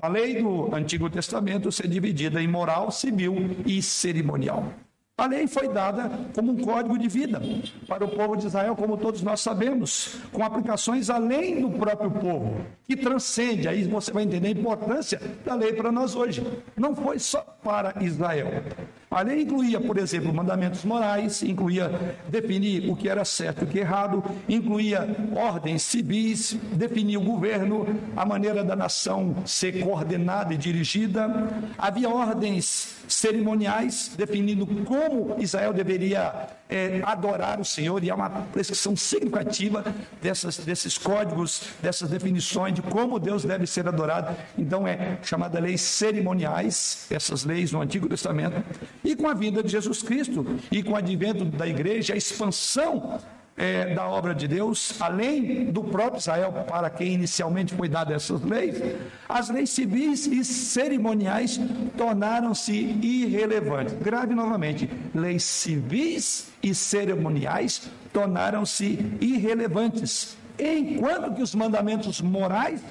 A 0.01 0.07
lei 0.07 0.41
do 0.41 0.74
Antigo 0.74 1.09
Testamento 1.09 1.67
é 1.83 1.88
dividida 1.88 2.41
em 2.41 2.48
moral, 2.48 2.91
civil 2.91 3.36
e 3.65 3.81
cerimonial. 3.81 4.74
A 5.20 5.26
lei 5.26 5.48
foi 5.48 5.68
dada 5.68 6.10
como 6.34 6.54
um 6.54 6.58
código 6.58 6.98
de 6.98 7.10
vida 7.10 7.42
para 7.86 8.06
o 8.06 8.08
povo 8.08 8.38
de 8.38 8.48
Israel, 8.48 8.74
como 8.74 8.96
todos 8.96 9.22
nós 9.22 9.42
sabemos, 9.42 10.18
com 10.32 10.44
aplicações 10.44 11.10
além 11.10 11.62
do 11.62 11.72
próprio 11.72 12.10
povo, 12.10 12.62
que 12.86 12.96
transcende. 12.96 13.68
Aí 13.68 13.84
você 13.84 14.14
vai 14.14 14.24
entender 14.24 14.48
a 14.48 14.52
importância 14.52 15.22
da 15.46 15.56
lei 15.56 15.74
para 15.74 15.92
nós 15.92 16.16
hoje. 16.16 16.42
Não 16.78 16.96
foi 16.96 17.20
só 17.20 17.42
para 17.62 18.02
Israel. 18.02 18.64
A 19.12 19.24
lei 19.24 19.42
incluía, 19.42 19.82
por 19.82 19.98
exemplo, 19.98 20.32
mandamentos 20.32 20.86
morais, 20.86 21.42
incluía 21.42 22.16
definir 22.28 22.92
o 22.92 22.96
que 22.96 23.10
era 23.10 23.25
certo 23.25 23.63
e 23.63 23.66
o 23.66 23.68
que 23.68 23.80
errado, 23.80 24.24
incluía 24.48 25.08
ordens 25.36 25.82
civis, 25.82 26.56
definir 26.74 27.18
o 27.18 27.22
governo, 27.22 27.88
a 28.16 28.24
maneira 28.24 28.63
da 28.63 28.75
nação 28.75 29.36
ser 29.48 29.84
coordenada 29.84 30.54
e 30.54 30.58
dirigida. 30.58 31.50
Havia 31.75 32.08
ordens 32.08 32.98
cerimoniais 33.08 34.12
definindo 34.16 34.68
como 34.86 35.36
Israel 35.39 35.74
deveria 35.74 36.59
é, 36.70 37.02
adorar 37.04 37.60
o 37.60 37.66
Senhor, 37.66 38.04
e 38.04 38.12
há 38.12 38.16
uma 38.16 38.30
prescrição 38.30 38.96
significativa 38.96 39.84
dessas, 40.22 40.58
desses 40.60 40.98
códigos, 40.98 41.64
dessas 41.82 42.10
definições 42.10 42.76
de 42.76 42.82
como 42.82 43.20
Deus 43.20 43.44
deve 43.44 43.66
ser 43.66 43.88
adorado. 43.88 44.36
Então 44.58 44.88
é 44.88 45.18
chamada 45.24 45.60
leis 45.60 45.82
cerimoniais, 45.82 47.08
essas 47.10 47.44
leis 47.44 47.72
no 47.72 47.82
Antigo 47.82 48.08
Testamento. 48.08 48.64
E 49.04 49.16
com 49.16 49.28
a 49.28 49.34
vinda 49.34 49.64
de 49.64 49.70
Jesus 49.70 50.04
Cristo 50.04 50.46
e 50.72 50.84
com 50.84 50.92
o 50.92 50.96
advento 50.96 51.44
da 51.46 51.68
igreja, 51.68 52.14
a 52.14 52.18
expansão 52.18 53.20
é, 53.60 53.94
da 53.94 54.08
obra 54.08 54.34
de 54.34 54.48
Deus, 54.48 54.94
além 55.01 55.66
do 55.66 55.84
próprio 55.84 56.20
Israel, 56.20 56.54
para 56.66 56.89
quem 56.89 57.13
inicialmente 57.13 57.74
foi 57.74 57.89
dada 57.89 58.13
essas 58.13 58.42
leis, 58.42 58.82
as 59.28 59.50
leis 59.50 59.70
civis 59.70 60.25
e 60.28 60.46
cerimoniais 60.46 61.60
tornaram-se 61.98 62.72
irrelevantes. 62.74 63.94
Grave 63.96 64.34
novamente: 64.34 64.89
leis 65.13 65.44
civis 65.44 66.50
e 66.63 66.74
cerimoniais 66.74 67.92
tornaram-se 68.13 68.98
irrelevantes, 69.20 70.38
enquanto 70.58 71.36
que 71.36 71.44
os 71.44 71.54
mandamentos 71.54 72.22
morais 72.22 72.82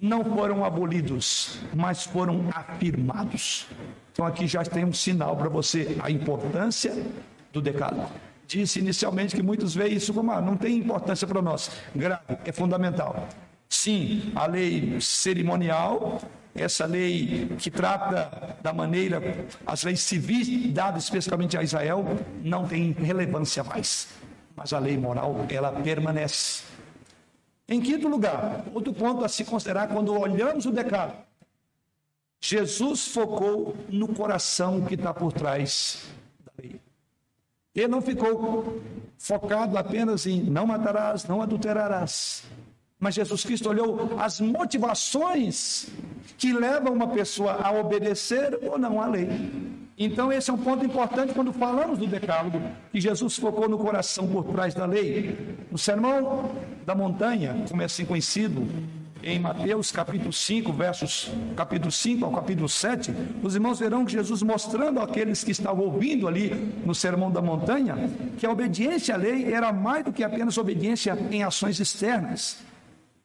não 0.00 0.24
foram 0.24 0.64
abolidos, 0.64 1.60
mas 1.72 2.02
foram 2.02 2.48
afirmados. 2.52 3.68
Então 4.12 4.26
aqui 4.26 4.48
já 4.48 4.64
tem 4.64 4.84
um 4.84 4.92
sinal 4.92 5.36
para 5.36 5.48
você 5.48 5.96
a 6.02 6.10
importância 6.10 7.00
do 7.52 7.62
decálogo. 7.62 8.10
Disse 8.48 8.78
inicialmente 8.78 9.36
que 9.36 9.42
muitos 9.42 9.74
veem 9.74 9.96
isso 9.96 10.14
como 10.14 10.32
ah, 10.32 10.40
não 10.40 10.56
tem 10.56 10.78
importância 10.78 11.26
para 11.26 11.42
nós. 11.42 11.70
Grave, 11.94 12.22
é 12.46 12.50
fundamental. 12.50 13.28
Sim, 13.68 14.32
a 14.34 14.46
lei 14.46 14.98
cerimonial, 15.02 16.18
essa 16.54 16.86
lei 16.86 17.54
que 17.58 17.70
trata 17.70 18.56
da 18.62 18.72
maneira, 18.72 19.20
as 19.66 19.84
leis 19.84 20.00
civis 20.00 20.72
dadas 20.72 21.04
especificamente 21.04 21.58
a 21.58 21.62
Israel, 21.62 22.02
não 22.42 22.66
tem 22.66 22.92
relevância 22.92 23.62
mais. 23.62 24.08
Mas 24.56 24.72
a 24.72 24.78
lei 24.78 24.96
moral, 24.96 25.44
ela 25.50 25.70
permanece. 25.70 26.62
Em 27.68 27.82
quinto 27.82 28.08
lugar, 28.08 28.64
outro 28.72 28.94
ponto 28.94 29.26
a 29.26 29.28
se 29.28 29.44
considerar 29.44 29.88
quando 29.88 30.18
olhamos 30.18 30.64
o 30.64 30.72
decálogo. 30.72 31.18
Jesus 32.40 33.08
focou 33.08 33.76
no 33.90 34.08
coração 34.08 34.80
que 34.86 34.94
está 34.94 35.12
por 35.12 35.34
trás. 35.34 36.08
Ele 37.78 37.88
não 37.88 38.02
ficou 38.02 38.80
focado 39.16 39.78
apenas 39.78 40.26
em 40.26 40.42
não 40.42 40.66
matarás, 40.66 41.24
não 41.24 41.40
adulterarás. 41.40 42.42
Mas 42.98 43.14
Jesus 43.14 43.44
Cristo 43.44 43.68
olhou 43.68 44.18
as 44.18 44.40
motivações 44.40 45.86
que 46.36 46.52
levam 46.52 46.92
uma 46.92 47.06
pessoa 47.08 47.52
a 47.52 47.70
obedecer 47.70 48.58
ou 48.62 48.76
não 48.76 49.00
à 49.00 49.06
lei. 49.06 49.28
Então, 49.96 50.32
esse 50.32 50.50
é 50.50 50.52
um 50.52 50.58
ponto 50.58 50.84
importante 50.84 51.32
quando 51.32 51.52
falamos 51.52 51.98
do 51.98 52.06
Decálogo, 52.06 52.60
que 52.92 53.00
Jesus 53.00 53.36
focou 53.36 53.68
no 53.68 53.78
coração 53.78 54.26
por 54.28 54.44
trás 54.44 54.74
da 54.74 54.86
lei. 54.86 55.36
No 55.70 55.78
Sermão 55.78 56.50
da 56.84 56.94
Montanha, 56.94 57.64
como 57.68 57.82
é 57.82 57.84
assim 57.84 58.04
conhecido, 58.04 58.66
em 59.22 59.38
Mateus 59.38 59.90
capítulo 59.90 60.32
5, 60.32 60.72
versos 60.72 61.30
capítulo 61.56 61.90
5 61.90 62.24
ao 62.24 62.32
capítulo 62.32 62.68
7, 62.68 63.12
os 63.42 63.54
irmãos 63.54 63.78
verão 63.78 64.04
que 64.04 64.12
Jesus 64.12 64.42
mostrando 64.42 65.00
àqueles 65.00 65.42
que 65.42 65.50
estavam 65.50 65.84
ouvindo 65.84 66.28
ali 66.28 66.50
no 66.84 66.94
Sermão 66.94 67.30
da 67.30 67.42
Montanha, 67.42 67.96
que 68.38 68.46
a 68.46 68.50
obediência 68.50 69.14
à 69.14 69.18
lei 69.18 69.52
era 69.52 69.72
mais 69.72 70.04
do 70.04 70.12
que 70.12 70.22
apenas 70.22 70.56
obediência 70.56 71.18
em 71.30 71.42
ações 71.42 71.80
externas. 71.80 72.58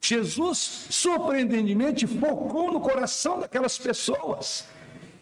Jesus, 0.02 0.88
surpreendentemente, 0.90 2.06
focou 2.06 2.74
no 2.74 2.82
coração 2.82 3.40
daquelas 3.40 3.78
pessoas 3.78 4.66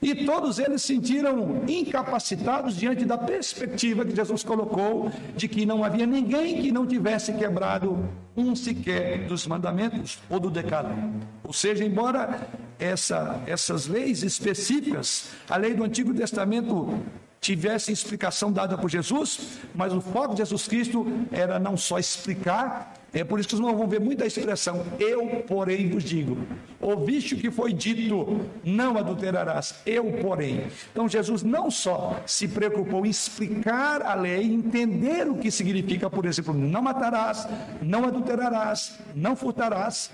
e 0.02 0.26
todos 0.26 0.58
eles 0.58 0.82
se 0.82 0.92
sentiram 0.92 1.64
incapacitados 1.68 2.76
diante 2.76 3.06
da 3.06 3.18
perspectiva 3.18 4.04
que 4.04 4.16
Jesus 4.16 4.44
colocou 4.44 5.12
de 5.36 5.48
que 5.48 5.66
não 5.66 5.84
havia 5.84 6.06
ninguém 6.06 6.62
que 6.62 6.72
não 6.72 6.88
tivesse 6.88 7.34
quebrado 7.34 8.04
um 8.36 8.56
sequer 8.56 9.28
dos 9.28 9.46
mandamentos 9.46 10.20
ou 10.30 10.40
do 10.40 10.50
decálogo. 10.50 11.14
Ou 11.44 11.54
seja, 11.54 11.86
embora 11.86 12.48
essa, 12.80 13.40
essas 13.46 13.88
leis 13.88 14.24
específicas, 14.24 15.30
a 15.50 15.56
lei 15.56 15.74
do 15.74 15.84
Antigo 15.84 16.14
Testamento 16.14 17.00
tivesse 17.40 17.92
explicação 17.92 18.52
dada 18.52 18.78
por 18.78 18.90
Jesus, 18.90 19.60
mas 19.74 19.94
o 19.94 20.02
foco 20.02 20.34
de 20.34 20.40
Jesus 20.40 20.68
Cristo 20.68 21.06
era 21.32 21.60
não 21.60 21.76
só 21.76 21.98
explicar, 21.98 22.94
é 23.14 23.26
por 23.26 23.40
isso 23.40 23.50
que 23.50 23.56
os 23.56 23.60
irmãos 23.60 23.78
vão 23.78 23.88
ver 23.88 24.00
muita 24.00 24.26
expressão, 24.26 24.86
eu, 24.98 25.44
porém, 25.46 25.90
vos 25.90 26.04
digo. 26.04 26.38
Ouviste 26.80 27.36
o 27.36 27.38
que 27.38 27.52
foi 27.52 27.74
dito, 27.74 28.40
não 28.64 28.98
adulterarás, 28.98 29.76
eu, 29.86 30.14
porém. 30.22 30.64
Então, 30.92 31.10
Jesus 31.10 31.44
não 31.44 31.70
só 31.70 32.22
se 32.26 32.48
preocupou 32.48 33.06
em 33.06 33.10
explicar 33.10 34.02
a 34.02 34.14
lei, 34.14 34.46
entender 34.46 35.30
o 35.30 35.36
que 35.36 35.52
significa, 35.52 36.10
por 36.10 36.26
exemplo, 36.26 36.54
não 36.54 36.82
matarás, 36.82 37.48
não 37.82 38.06
adulterarás, 38.06 38.98
não 39.14 39.36
furtarás, 39.36 40.10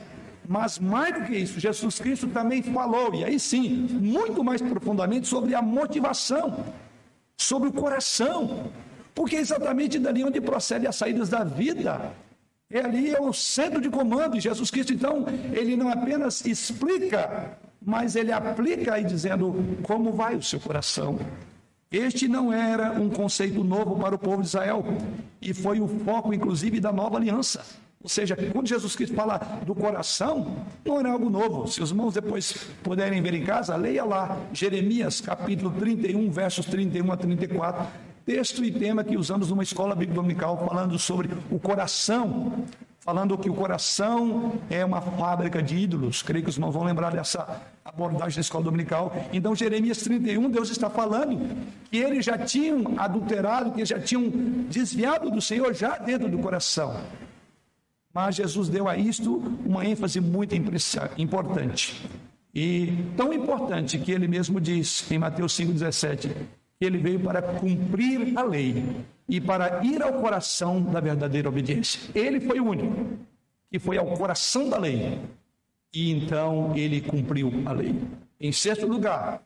mas 0.48 0.80
mais 0.80 1.14
do 1.14 1.26
que 1.26 1.36
isso, 1.36 1.60
Jesus 1.60 2.00
Cristo 2.00 2.28
também 2.28 2.64
falou, 2.64 3.14
e 3.14 3.24
aí 3.24 3.40
sim, 3.40 3.88
muito 3.92 4.44
mais 4.44 4.60
profundamente 4.60 5.28
sobre 5.28 5.54
a 5.54 5.62
motivação, 5.62 6.66
sobre 7.36 7.70
o 7.70 7.74
coração, 7.74 8.72
porque 9.14 9.36
é 9.36 9.40
exatamente 9.40 10.00
dali 10.00 10.24
onde 10.24 10.42
procede 10.42 10.88
as 10.88 10.96
saídas 10.96 11.30
da 11.30 11.44
vida. 11.44 12.12
É 12.70 12.82
ali 12.82 13.16
é 13.16 13.22
o 13.22 13.32
centro 13.32 13.80
de 13.80 13.90
comando. 13.90 14.36
E 14.36 14.42
Jesus 14.42 14.70
Cristo, 14.70 14.94
então, 14.94 15.26
ele 15.54 15.76
não 15.78 15.90
apenas 15.90 16.46
explica, 16.46 17.58
mas 17.82 18.16
ele 18.16 18.32
aplica 18.32 18.96
aí 18.96 19.06
dizendo 19.06 19.56
como 19.84 20.12
vai 20.12 20.36
o 20.36 20.44
seu 20.44 20.60
coração. 20.60 21.18
Este 21.90 22.28
não 22.28 22.52
era 22.52 22.92
um 22.92 23.10
conceito 23.10 23.64
novo 23.64 23.98
para 23.98 24.14
o 24.14 24.20
povo 24.20 24.42
de 24.42 24.50
Israel 24.50 24.84
e 25.42 25.54
foi 25.54 25.80
o 25.80 25.88
foco, 25.88 26.34
inclusive, 26.34 26.82
da 26.82 26.92
nova 26.92 27.16
aliança. 27.16 27.64
Ou 28.04 28.10
seja, 28.10 28.36
quando 28.52 28.68
Jesus 28.68 28.96
Cristo 28.96 29.16
fala 29.16 29.38
do 29.66 29.74
coração, 29.74 30.58
não 30.86 31.00
era 31.00 31.12
algo 31.12 31.30
novo. 31.30 31.68
Se 31.68 31.82
os 31.82 31.92
irmãos 31.92 32.14
depois 32.14 32.54
puderem 32.84 33.22
ver 33.22 33.34
em 33.34 33.44
casa, 33.44 33.76
leia 33.78 34.04
lá 34.04 34.38
Jeremias 34.52 35.22
capítulo 35.22 35.72
31, 35.72 36.30
versos 36.30 36.66
31 36.66 37.12
a 37.12 37.18
34 37.18 38.07
texto 38.28 38.62
e 38.62 38.70
tema 38.70 39.06
que 39.06 39.16
usamos 39.16 39.50
numa 39.50 39.64
escola 39.64 39.96
bíblica 39.96 40.16
dominical 40.16 40.58
falando 40.68 41.00
sobre 41.00 41.30
o 41.50 41.58
coração, 41.58 42.66
falando 43.00 43.38
que 43.38 43.50
o 43.50 43.54
coração 43.54 44.60
é 44.70 44.84
uma 44.84 45.00
fábrica 45.00 45.64
de 45.64 45.78
ídolos. 45.78 46.22
Creio 46.22 46.44
que 46.44 46.50
os 46.50 46.58
irmãos 46.58 46.74
vão 46.74 46.84
lembrar 46.84 47.14
dessa 47.14 47.62
abordagem 47.86 48.36
da 48.36 48.42
escola 48.42 48.66
dominical. 48.66 49.16
Então, 49.32 49.56
Jeremias 49.56 50.00
31, 50.00 50.50
Deus 50.50 50.70
está 50.70 50.90
falando 50.90 51.40
que 51.90 51.96
eles 51.96 52.26
já 52.26 52.38
tinham 52.38 52.96
adulterado, 52.98 53.72
que 53.72 53.86
já 53.86 53.98
tinham 53.98 54.30
desviado 54.70 55.32
do 55.32 55.42
Senhor 55.42 55.74
já 55.74 55.98
dentro 55.98 56.28
do 56.28 56.38
coração. 56.40 57.00
Mas 58.14 58.36
Jesus 58.36 58.68
deu 58.68 58.90
a 58.90 58.98
isto 58.98 59.42
uma 59.66 59.86
ênfase 59.86 60.20
muito 60.20 60.54
importante. 60.54 61.96
E 62.54 62.92
tão 63.16 63.32
importante 63.32 63.98
que 63.98 64.12
ele 64.12 64.28
mesmo 64.28 64.60
diz 64.60 65.10
em 65.10 65.18
Mateus 65.18 65.54
5,17: 65.58 66.32
ele 66.80 66.98
veio 66.98 67.20
para 67.20 67.42
cumprir 67.42 68.38
a 68.38 68.44
lei 68.44 68.84
e 69.28 69.42
para 69.42 69.84
ir 69.84 70.02
ao 70.02 70.14
coração 70.14 70.82
da 70.82 71.00
verdadeira 71.00 71.50
obediência. 71.50 72.00
Ele 72.14 72.40
foi 72.40 72.60
o 72.60 72.66
único 72.66 73.18
que 73.70 73.80
foi 73.80 73.98
ao 73.98 74.06
coração 74.18 74.70
da 74.70 74.78
lei 74.78 75.20
e 75.94 76.12
então 76.12 76.74
ele 76.76 77.02
cumpriu 77.02 77.52
a 77.66 77.72
lei. 77.72 77.96
Em 78.40 78.52
sexto 78.52 78.86
lugar, 78.86 79.42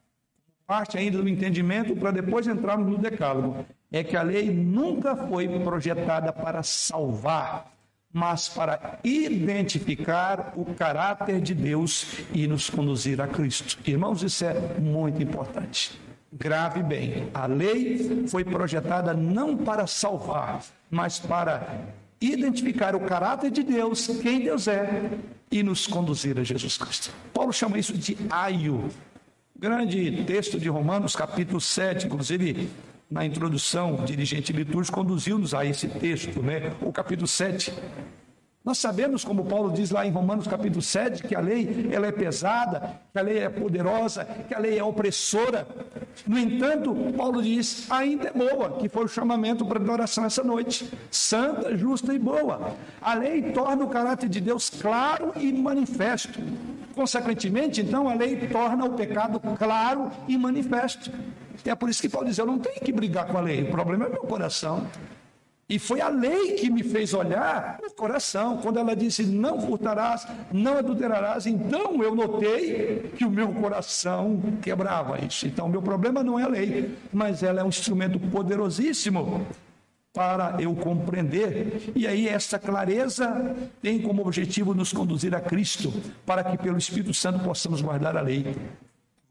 parte 0.67 0.97
ainda 0.97 1.21
do 1.21 1.29
entendimento 1.29 1.95
para 1.95 2.11
depois 2.11 2.47
entrarmos 2.47 2.89
no 2.89 2.97
decálogo, 2.97 3.65
é 3.91 4.03
que 4.03 4.15
a 4.15 4.21
lei 4.21 4.49
nunca 4.49 5.15
foi 5.15 5.47
projetada 5.59 6.31
para 6.31 6.63
salvar, 6.63 7.71
mas 8.11 8.49
para 8.49 8.99
identificar 9.03 10.53
o 10.55 10.65
caráter 10.73 11.41
de 11.41 11.53
Deus 11.53 12.19
e 12.33 12.47
nos 12.47 12.69
conduzir 12.69 13.19
a 13.21 13.27
Cristo. 13.27 13.77
Irmãos, 13.85 14.23
isso 14.23 14.45
é 14.45 14.79
muito 14.79 15.21
importante. 15.21 15.99
Grave 16.33 16.81
bem, 16.81 17.29
a 17.33 17.45
lei 17.45 18.25
foi 18.27 18.45
projetada 18.45 19.13
não 19.13 19.57
para 19.57 19.85
salvar, 19.85 20.63
mas 20.89 21.19
para 21.19 21.81
identificar 22.21 22.95
o 22.95 23.01
caráter 23.01 23.51
de 23.51 23.63
Deus, 23.63 24.07
quem 24.21 24.39
Deus 24.39 24.67
é, 24.67 25.09
e 25.51 25.61
nos 25.61 25.85
conduzir 25.85 26.39
a 26.39 26.43
Jesus 26.43 26.77
Cristo. 26.77 27.11
Paulo 27.33 27.51
chama 27.51 27.77
isso 27.77 27.97
de 27.97 28.17
aio. 28.29 28.89
Grande 29.59 30.23
texto 30.25 30.57
de 30.57 30.69
Romanos, 30.69 31.15
capítulo 31.15 31.59
7, 31.59 32.07
inclusive 32.07 32.69
na 33.09 33.25
introdução, 33.25 33.95
o 33.95 34.05
dirigente 34.05 34.53
litúrgico 34.53 34.97
conduziu-nos 34.99 35.53
a 35.53 35.65
esse 35.65 35.89
texto, 35.89 36.41
né? 36.41 36.71
O 36.81 36.93
capítulo 36.93 37.27
7 37.27 37.73
Nós 38.63 38.77
sabemos, 38.77 39.25
como 39.25 39.43
Paulo 39.45 39.71
diz 39.71 39.89
lá 39.89 40.05
em 40.05 40.11
Romanos 40.11 40.45
capítulo 40.45 40.83
7, 40.83 41.23
que 41.23 41.33
a 41.33 41.39
lei 41.39 41.89
ela 41.91 42.05
é 42.05 42.11
pesada, 42.11 43.01
que 43.11 43.17
a 43.17 43.21
lei 43.23 43.39
é 43.39 43.49
poderosa, 43.49 44.23
que 44.23 44.53
a 44.53 44.59
lei 44.59 44.77
é 44.77 44.83
opressora. 44.83 45.67
No 46.27 46.37
entanto, 46.37 46.95
Paulo 47.17 47.41
diz, 47.41 47.89
ainda 47.89 48.27
é 48.27 48.31
boa, 48.31 48.77
que 48.77 48.87
foi 48.87 49.05
o 49.05 49.07
chamamento 49.07 49.65
para 49.65 49.83
a 49.83 49.91
oração 49.91 50.25
essa 50.25 50.43
noite. 50.43 50.87
Santa, 51.09 51.75
justa 51.75 52.13
e 52.13 52.19
boa. 52.19 52.75
A 53.01 53.15
lei 53.15 53.51
torna 53.51 53.83
o 53.83 53.89
caráter 53.89 54.29
de 54.29 54.39
Deus 54.39 54.69
claro 54.69 55.33
e 55.37 55.51
manifesto. 55.51 56.39
Consequentemente, 56.93 57.81
então, 57.81 58.07
a 58.07 58.13
lei 58.13 58.47
torna 58.47 58.85
o 58.85 58.93
pecado 58.93 59.39
claro 59.57 60.11
e 60.27 60.37
manifesto. 60.37 61.11
É 61.65 61.73
por 61.73 61.89
isso 61.89 61.99
que 61.99 62.09
Paulo 62.09 62.27
diz, 62.27 62.37
eu 62.37 62.45
não 62.45 62.59
tenho 62.59 62.79
que 62.79 62.91
brigar 62.91 63.25
com 63.25 63.39
a 63.39 63.41
lei, 63.41 63.63
o 63.63 63.71
problema 63.71 64.05
é 64.05 64.09
meu 64.09 64.21
coração. 64.21 64.85
E 65.71 65.79
foi 65.79 66.01
a 66.01 66.09
lei 66.09 66.55
que 66.55 66.69
me 66.69 66.83
fez 66.83 67.13
olhar 67.13 67.79
o 67.81 67.89
coração. 67.91 68.57
Quando 68.57 68.77
ela 68.77 68.93
disse 68.93 69.23
não 69.23 69.61
furtarás, 69.61 70.27
não 70.51 70.77
adulterarás, 70.77 71.45
então 71.45 72.03
eu 72.03 72.13
notei 72.13 73.09
que 73.15 73.23
o 73.23 73.31
meu 73.31 73.53
coração 73.53 74.41
quebrava 74.61 75.17
isso. 75.23 75.47
Então, 75.47 75.67
o 75.67 75.69
meu 75.69 75.81
problema 75.81 76.21
não 76.21 76.37
é 76.37 76.43
a 76.43 76.49
lei, 76.49 76.93
mas 77.13 77.41
ela 77.41 77.61
é 77.61 77.63
um 77.63 77.69
instrumento 77.69 78.19
poderosíssimo 78.19 79.47
para 80.11 80.61
eu 80.61 80.75
compreender. 80.75 81.93
E 81.95 82.05
aí, 82.05 82.27
essa 82.27 82.59
clareza 82.59 83.55
tem 83.81 84.01
como 84.01 84.27
objetivo 84.27 84.73
nos 84.73 84.91
conduzir 84.91 85.33
a 85.33 85.39
Cristo, 85.39 85.93
para 86.25 86.43
que 86.43 86.57
pelo 86.57 86.77
Espírito 86.77 87.13
Santo 87.13 87.45
possamos 87.45 87.79
guardar 87.79 88.17
a 88.17 88.21
lei. 88.21 88.57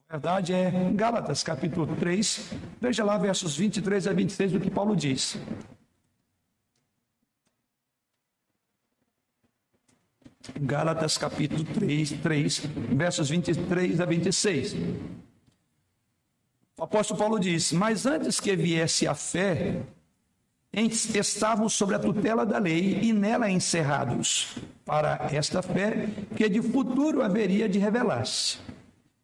Verdade 0.08 0.54
é 0.54 0.90
Gálatas 0.94 1.42
capítulo 1.42 1.86
3, 1.96 2.50
veja 2.80 3.04
lá 3.04 3.18
versos 3.18 3.58
23 3.58 4.06
a 4.06 4.12
26 4.14 4.52
do 4.52 4.60
que 4.60 4.70
Paulo 4.70 4.96
diz. 4.96 5.38
Gálatas 10.58 11.18
capítulo 11.18 11.64
3, 11.64 12.12
3, 12.22 12.62
versos 12.92 13.28
23 13.28 14.00
a 14.00 14.06
26. 14.06 14.74
O 16.78 16.84
apóstolo 16.84 17.18
Paulo 17.18 17.38
diz: 17.38 17.72
Mas 17.72 18.06
antes 18.06 18.40
que 18.40 18.56
viesse 18.56 19.06
a 19.06 19.14
fé, 19.14 19.82
estavam 20.72 21.68
sobre 21.68 21.96
a 21.96 21.98
tutela 21.98 22.46
da 22.46 22.58
lei 22.58 23.00
e 23.02 23.12
nela 23.12 23.50
encerrados, 23.50 24.56
para 24.86 25.28
esta 25.30 25.60
fé 25.60 26.08
que 26.34 26.48
de 26.48 26.62
futuro 26.62 27.22
haveria 27.22 27.68
de 27.68 27.78
revelar-se. 27.78 28.58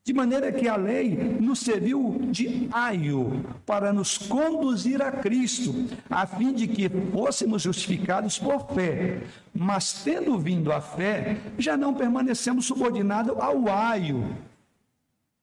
De 0.07 0.15
maneira 0.15 0.53
que 0.53 0.69
a 0.69 0.77
lei 0.77 1.17
nos 1.41 1.59
serviu 1.59 2.17
de 2.31 2.69
aio 2.71 3.45
para 3.67 3.93
nos 3.93 4.17
conduzir 4.17 5.03
a 5.03 5.11
Cristo, 5.11 5.75
a 6.09 6.25
fim 6.25 6.53
de 6.53 6.69
que 6.69 6.89
fôssemos 7.11 7.63
justificados 7.63 8.39
por 8.39 8.73
fé. 8.73 9.23
Mas 9.53 10.05
tendo 10.05 10.39
vindo 10.39 10.71
a 10.71 10.81
fé, 10.81 11.39
já 11.59 11.77
não 11.77 11.93
permanecemos 11.93 12.67
subordinados 12.67 13.37
ao 13.37 13.69
aio. 13.69 14.33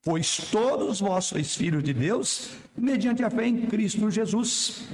Pois 0.02 0.38
todos 0.50 1.02
vós 1.02 1.26
sois 1.26 1.54
filhos 1.54 1.84
de 1.84 1.94
Deus, 1.94 2.52
mediante 2.74 3.22
a 3.22 3.30
fé 3.30 3.46
em 3.46 3.66
Cristo 3.66 4.10
Jesus. 4.10 4.88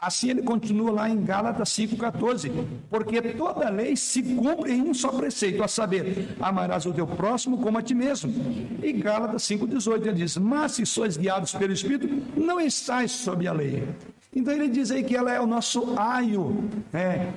Assim 0.00 0.30
ele 0.30 0.42
continua 0.42 0.92
lá 0.92 1.10
em 1.10 1.24
Gálatas 1.24 1.70
5,14. 1.70 2.52
Porque 2.88 3.20
toda 3.20 3.68
lei 3.68 3.96
se 3.96 4.22
cumpre 4.22 4.72
em 4.72 4.82
um 4.82 4.94
só 4.94 5.10
preceito, 5.10 5.62
a 5.62 5.66
saber, 5.66 6.36
amarás 6.40 6.86
o 6.86 6.92
teu 6.92 7.06
próximo 7.06 7.58
como 7.58 7.78
a 7.78 7.82
ti 7.82 7.94
mesmo. 7.94 8.32
E 8.80 8.92
Gálatas 8.92 9.42
5,18 9.42 10.06
ele 10.06 10.12
diz: 10.12 10.36
Mas 10.36 10.72
se 10.72 10.86
sois 10.86 11.16
guiados 11.16 11.52
pelo 11.52 11.72
Espírito, 11.72 12.08
não 12.38 12.60
estáis 12.60 13.10
sob 13.10 13.46
a 13.48 13.52
lei. 13.52 13.88
Então 14.34 14.54
ele 14.54 14.68
diz 14.68 14.90
aí 14.92 15.02
que 15.02 15.16
ela 15.16 15.32
é 15.32 15.40
o 15.40 15.46
nosso 15.46 15.98
aio, 15.98 16.70
é, 16.92 17.32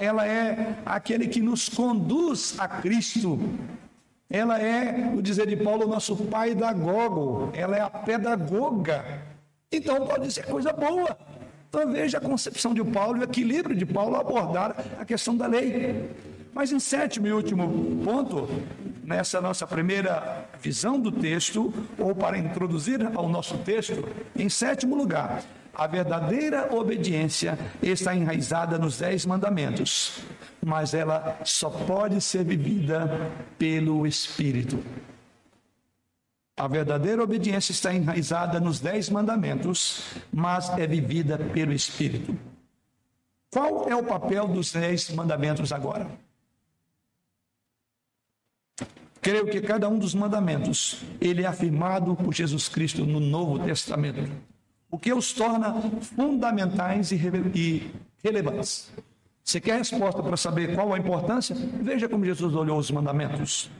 ela 0.00 0.26
é 0.26 0.76
aquele 0.86 1.26
que 1.26 1.40
nos 1.40 1.68
conduz 1.68 2.54
a 2.58 2.68
Cristo. 2.68 3.40
Ela 4.30 4.60
é, 4.60 5.12
o 5.14 5.22
dizer 5.22 5.46
de 5.46 5.56
Paulo, 5.56 5.84
o 5.84 5.88
nosso 5.88 6.16
pai 6.16 6.54
da 6.54 6.72
gogo, 6.72 7.50
ela 7.54 7.76
é 7.76 7.80
a 7.80 7.90
pedagoga. 7.90 9.04
Então 9.72 10.06
pode 10.06 10.32
ser 10.32 10.46
coisa 10.46 10.72
boa. 10.72 11.16
Então 11.74 11.90
veja 11.90 12.18
a 12.18 12.20
concepção 12.20 12.72
de 12.72 12.84
Paulo 12.84 13.16
e 13.16 13.20
o 13.22 13.24
equilíbrio 13.24 13.74
de 13.74 13.84
Paulo 13.84 14.14
abordar 14.14 14.76
a 14.96 15.04
questão 15.04 15.36
da 15.36 15.48
lei. 15.48 16.08
Mas 16.54 16.70
em 16.70 16.78
sétimo 16.78 17.26
e 17.26 17.32
último 17.32 18.00
ponto, 18.04 18.48
nessa 19.02 19.40
nossa 19.40 19.66
primeira 19.66 20.46
visão 20.62 21.00
do 21.00 21.10
texto, 21.10 21.74
ou 21.98 22.14
para 22.14 22.38
introduzir 22.38 23.04
ao 23.12 23.28
nosso 23.28 23.58
texto, 23.58 24.08
em 24.36 24.48
sétimo 24.48 24.94
lugar, 24.94 25.42
a 25.74 25.88
verdadeira 25.88 26.72
obediência 26.72 27.58
está 27.82 28.14
enraizada 28.14 28.78
nos 28.78 28.98
dez 28.98 29.26
mandamentos, 29.26 30.20
mas 30.64 30.94
ela 30.94 31.40
só 31.42 31.68
pode 31.68 32.20
ser 32.20 32.44
vivida 32.44 33.32
pelo 33.58 34.06
Espírito. 34.06 34.78
A 36.56 36.68
verdadeira 36.68 37.22
obediência 37.22 37.72
está 37.72 37.92
enraizada 37.92 38.60
nos 38.60 38.78
dez 38.78 39.10
mandamentos, 39.10 40.04
mas 40.32 40.70
é 40.78 40.86
vivida 40.86 41.36
pelo 41.36 41.72
Espírito. 41.72 42.38
Qual 43.50 43.88
é 43.88 43.96
o 43.96 44.04
papel 44.04 44.46
dos 44.46 44.72
dez 44.72 45.10
mandamentos 45.10 45.72
agora? 45.72 46.08
Creio 49.20 49.46
que 49.46 49.60
cada 49.60 49.88
um 49.88 49.98
dos 49.98 50.14
mandamentos, 50.14 51.02
ele 51.20 51.42
é 51.42 51.46
afirmado 51.46 52.14
por 52.14 52.32
Jesus 52.34 52.68
Cristo 52.68 53.06
no 53.06 53.18
Novo 53.18 53.58
Testamento, 53.58 54.30
o 54.90 54.98
que 54.98 55.12
os 55.12 55.32
torna 55.32 55.74
fundamentais 56.00 57.10
e, 57.10 57.90
relevantes. 58.22 58.92
Você 59.42 59.60
quer 59.60 59.78
resposta 59.78 60.22
para 60.22 60.36
saber 60.36 60.74
qual 60.74 60.92
a 60.92 60.98
importância? 60.98 61.56
Veja 61.82 62.08
como 62.08 62.24
Jesus 62.24 62.54
olhou 62.54 62.78
os 62.78 62.90
mandamentos. 62.90 63.70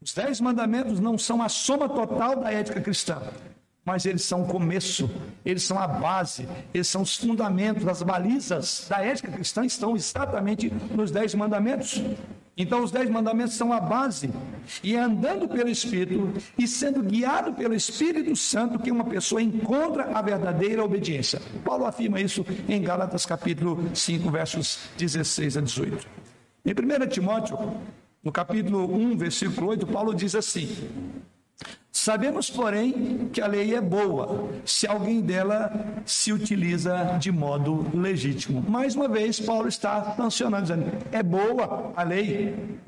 Os 0.00 0.14
dez 0.14 0.40
mandamentos 0.40 1.00
não 1.00 1.18
são 1.18 1.42
a 1.42 1.48
soma 1.48 1.88
total 1.88 2.36
da 2.36 2.52
ética 2.52 2.80
cristã, 2.80 3.20
mas 3.84 4.06
eles 4.06 4.22
são 4.22 4.42
o 4.42 4.46
começo, 4.46 5.10
eles 5.44 5.64
são 5.64 5.78
a 5.78 5.88
base, 5.88 6.48
eles 6.72 6.86
são 6.86 7.02
os 7.02 7.16
fundamentos, 7.16 7.86
as 7.86 8.02
balizas 8.02 8.86
da 8.88 9.02
ética 9.04 9.32
cristã 9.32 9.64
estão 9.64 9.96
exatamente 9.96 10.72
nos 10.94 11.10
dez 11.10 11.34
mandamentos. 11.34 12.00
Então, 12.56 12.82
os 12.82 12.90
dez 12.90 13.08
mandamentos 13.08 13.54
são 13.54 13.72
a 13.72 13.80
base, 13.80 14.30
e 14.82 14.94
é 14.94 15.00
andando 15.00 15.48
pelo 15.48 15.68
Espírito 15.68 16.32
e 16.58 16.66
sendo 16.66 17.02
guiado 17.02 17.52
pelo 17.54 17.74
Espírito 17.74 18.34
Santo 18.36 18.78
que 18.78 18.90
uma 18.90 19.04
pessoa 19.04 19.40
encontra 19.40 20.10
a 20.12 20.20
verdadeira 20.20 20.84
obediência. 20.84 21.40
Paulo 21.64 21.86
afirma 21.86 22.20
isso 22.20 22.44
em 22.68 22.82
Gálatas 22.82 23.24
capítulo 23.24 23.90
5, 23.94 24.30
versos 24.30 24.78
16 24.96 25.56
a 25.56 25.60
18. 25.60 26.06
Em 26.64 26.72
1 26.72 27.08
Timóteo, 27.08 27.56
no 28.28 28.32
capítulo 28.32 28.94
1, 28.94 29.16
versículo 29.16 29.68
8, 29.68 29.86
Paulo 29.86 30.14
diz 30.14 30.34
assim: 30.34 30.68
Sabemos, 31.90 32.50
porém, 32.50 33.30
que 33.32 33.40
a 33.40 33.46
lei 33.46 33.74
é 33.74 33.80
boa, 33.80 34.50
se 34.66 34.86
alguém 34.86 35.22
dela 35.22 36.02
se 36.04 36.30
utiliza 36.30 37.16
de 37.18 37.32
modo 37.32 37.86
legítimo. 37.96 38.62
Mais 38.68 38.94
uma 38.94 39.08
vez, 39.08 39.40
Paulo 39.40 39.66
está 39.66 40.14
sancionando, 40.14 40.62
dizendo: 40.64 40.92
é 41.10 41.22
boa 41.22 41.90
a 41.96 42.02
lei. 42.02 42.78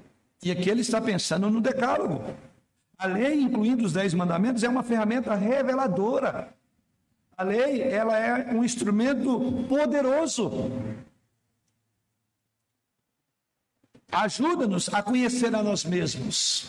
E 0.42 0.50
aqui 0.50 0.68
ele 0.68 0.82
está 0.82 1.00
pensando 1.00 1.48
no 1.48 1.62
decálogo. 1.62 2.22
A 2.98 3.06
lei, 3.06 3.40
incluindo 3.40 3.86
os 3.86 3.94
dez 3.94 4.12
mandamentos, 4.12 4.62
é 4.62 4.68
uma 4.68 4.82
ferramenta 4.82 5.34
reveladora. 5.34 6.52
A 7.34 7.42
lei, 7.42 7.80
ela 7.80 8.18
é 8.18 8.52
um 8.52 8.62
instrumento 8.62 9.64
poderoso 9.66 10.70
Ajuda-nos 14.12 14.92
a 14.92 15.02
conhecer 15.02 15.54
a 15.54 15.62
nós 15.62 15.84
mesmos. 15.84 16.68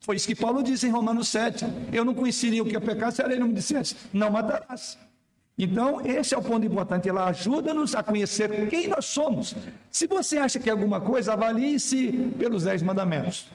Foi 0.00 0.16
isso 0.16 0.26
que 0.26 0.36
Paulo 0.36 0.62
disse 0.62 0.86
em 0.86 0.90
Romanos 0.90 1.28
7. 1.28 1.64
Eu 1.92 2.04
não 2.04 2.14
conheceria 2.14 2.62
o 2.62 2.66
que 2.66 2.76
é 2.76 2.80
pecado 2.80 3.14
se 3.14 3.22
a 3.22 3.26
lei 3.26 3.38
não 3.38 3.48
me 3.48 3.54
dissesse, 3.54 3.96
não 4.12 4.30
matarás. 4.30 4.98
Então, 5.56 6.04
esse 6.04 6.34
é 6.34 6.38
o 6.38 6.42
ponto 6.42 6.66
importante. 6.66 7.08
Ela 7.08 7.26
ajuda-nos 7.26 7.94
a 7.94 8.02
conhecer 8.02 8.68
quem 8.68 8.88
nós 8.88 9.06
somos. 9.06 9.54
Se 9.90 10.06
você 10.06 10.36
acha 10.36 10.58
que 10.58 10.68
é 10.68 10.72
alguma 10.72 11.00
coisa, 11.00 11.32
avalie-se 11.32 12.12
pelos 12.38 12.64
dez 12.64 12.82
mandamentos. 12.82 13.46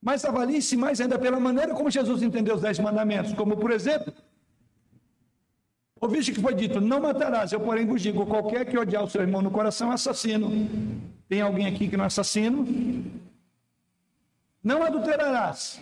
Mas 0.00 0.24
avalie-se 0.24 0.76
mais 0.76 1.00
ainda 1.00 1.16
pela 1.16 1.38
maneira 1.38 1.74
como 1.74 1.90
Jesus 1.90 2.22
entendeu 2.22 2.56
os 2.56 2.62
dez 2.62 2.78
mandamentos. 2.80 3.32
Como, 3.34 3.56
por 3.56 3.70
exemplo, 3.70 4.12
ouviste 6.02 6.32
que 6.32 6.40
foi 6.40 6.54
dito: 6.54 6.80
Não 6.80 7.00
matarás. 7.00 7.52
Eu, 7.52 7.60
porém, 7.60 7.86
vos 7.86 8.02
digo: 8.02 8.26
qualquer 8.26 8.66
que 8.66 8.76
odiar 8.76 9.04
o 9.04 9.08
seu 9.08 9.22
irmão 9.22 9.40
no 9.40 9.50
coração 9.50 9.90
é 9.90 9.94
assassino. 9.94 10.50
Tem 11.28 11.40
alguém 11.40 11.66
aqui 11.66 11.88
que 11.88 11.96
não 11.96 12.04
é 12.04 12.08
assassino? 12.08 12.66
Não 14.62 14.82
adulterarás. 14.82 15.80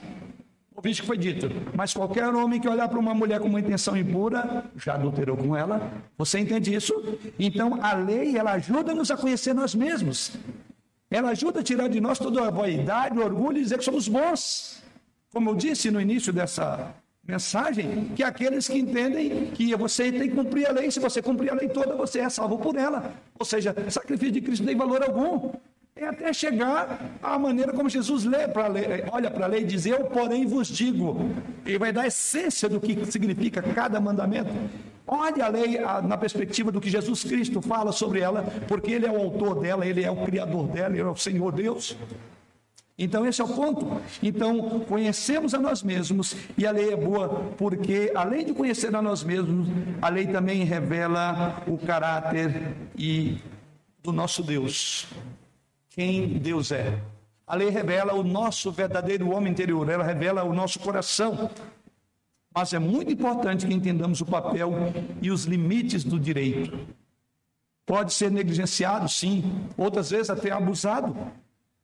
Ouviste 0.74 1.02
que 1.02 1.08
foi 1.08 1.18
dito, 1.18 1.50
mas 1.74 1.92
qualquer 1.92 2.32
homem 2.34 2.60
que 2.60 2.68
olhar 2.68 2.88
para 2.88 2.98
uma 2.98 3.12
mulher 3.12 3.40
com 3.40 3.48
uma 3.48 3.60
intenção 3.60 3.94
impura, 3.96 4.64
já 4.76 4.94
adulterou 4.94 5.36
com 5.36 5.54
ela. 5.54 5.92
Você 6.16 6.38
entende 6.38 6.72
isso? 6.74 6.94
Então 7.38 7.78
a 7.82 7.92
lei, 7.92 8.38
ela 8.38 8.52
ajuda-nos 8.52 9.10
a 9.10 9.16
conhecer 9.16 9.52
nós 9.52 9.74
mesmos. 9.74 10.32
Ela 11.10 11.30
ajuda 11.30 11.60
a 11.60 11.62
tirar 11.62 11.88
de 11.88 12.00
nós 12.00 12.18
toda 12.18 12.46
a 12.46 12.50
vaidade, 12.50 13.18
o 13.18 13.22
orgulho 13.22 13.58
e 13.58 13.62
dizer 13.62 13.76
que 13.76 13.84
somos 13.84 14.08
bons. 14.08 14.82
Como 15.32 15.50
eu 15.50 15.54
disse 15.54 15.90
no 15.90 16.00
início 16.00 16.32
dessa 16.32 16.94
mensagem 17.30 18.10
que 18.16 18.22
aqueles 18.22 18.68
que 18.68 18.78
entendem 18.78 19.46
que 19.52 19.74
você 19.76 20.10
tem 20.10 20.28
que 20.28 20.34
cumprir 20.34 20.68
a 20.68 20.72
lei, 20.72 20.90
se 20.90 21.00
você 21.00 21.22
cumprir 21.22 21.50
a 21.50 21.54
lei 21.54 21.68
toda, 21.68 21.94
você 21.94 22.20
é 22.20 22.28
salvo 22.28 22.58
por 22.58 22.76
ela. 22.76 23.14
Ou 23.38 23.46
seja, 23.46 23.74
sacrifício 23.88 24.32
de 24.32 24.40
Cristo 24.40 24.62
não 24.62 24.68
tem 24.68 24.76
valor 24.76 25.02
algum. 25.02 25.52
É 25.96 26.06
até 26.06 26.32
chegar 26.32 26.98
à 27.22 27.38
maneira 27.38 27.72
como 27.72 27.88
Jesus 27.88 28.24
lê 28.24 28.48
para 28.48 28.68
olha 29.12 29.30
para 29.30 29.44
a 29.44 29.48
lei 29.48 29.62
e 29.62 29.64
diz: 29.64 29.84
Eu, 29.84 30.04
porém, 30.04 30.46
vos 30.46 30.68
digo. 30.68 31.30
Ele 31.66 31.78
vai 31.78 31.92
dar 31.92 32.02
a 32.02 32.06
essência 32.06 32.68
do 32.68 32.80
que 32.80 33.04
significa 33.06 33.60
cada 33.60 34.00
mandamento. 34.00 34.50
Olhe 35.06 35.42
a 35.42 35.48
lei 35.48 35.78
na 36.04 36.16
perspectiva 36.16 36.70
do 36.72 36.80
que 36.80 36.88
Jesus 36.88 37.24
Cristo 37.24 37.60
fala 37.60 37.92
sobre 37.92 38.20
ela, 38.20 38.44
porque 38.68 38.92
Ele 38.92 39.06
é 39.06 39.10
o 39.10 39.16
autor 39.16 39.60
dela, 39.60 39.84
Ele 39.84 40.04
é 40.04 40.10
o 40.10 40.24
criador 40.24 40.68
dela, 40.68 40.94
Ele 40.94 41.00
é 41.00 41.04
o 41.04 41.16
Senhor 41.16 41.52
Deus. 41.52 41.96
Então, 43.02 43.26
esse 43.26 43.40
é 43.40 43.44
o 43.44 43.48
ponto. 43.48 43.98
Então, 44.22 44.80
conhecemos 44.80 45.54
a 45.54 45.58
nós 45.58 45.82
mesmos 45.82 46.36
e 46.58 46.66
a 46.66 46.70
lei 46.70 46.92
é 46.92 46.96
boa, 46.96 47.50
porque 47.56 48.12
além 48.14 48.44
de 48.44 48.52
conhecer 48.52 48.94
a 48.94 49.00
nós 49.00 49.24
mesmos, 49.24 49.68
a 50.02 50.10
lei 50.10 50.26
também 50.26 50.64
revela 50.64 51.62
o 51.66 51.78
caráter 51.78 52.76
e 52.94 53.38
do 54.02 54.12
nosso 54.12 54.42
Deus 54.42 55.08
quem 55.88 56.38
Deus 56.38 56.70
é. 56.70 57.00
A 57.46 57.56
lei 57.56 57.70
revela 57.70 58.12
o 58.12 58.22
nosso 58.22 58.70
verdadeiro 58.70 59.30
homem 59.30 59.50
interior, 59.50 59.88
ela 59.88 60.04
revela 60.04 60.44
o 60.44 60.54
nosso 60.54 60.78
coração. 60.78 61.50
Mas 62.54 62.74
é 62.74 62.78
muito 62.78 63.10
importante 63.10 63.66
que 63.66 63.72
entendamos 63.72 64.20
o 64.20 64.26
papel 64.26 64.72
e 65.22 65.30
os 65.30 65.44
limites 65.44 66.04
do 66.04 66.20
direito. 66.20 66.78
Pode 67.86 68.12
ser 68.12 68.30
negligenciado, 68.30 69.08
sim, 69.08 69.66
outras 69.76 70.10
vezes 70.10 70.28
até 70.28 70.50
abusado. 70.50 71.16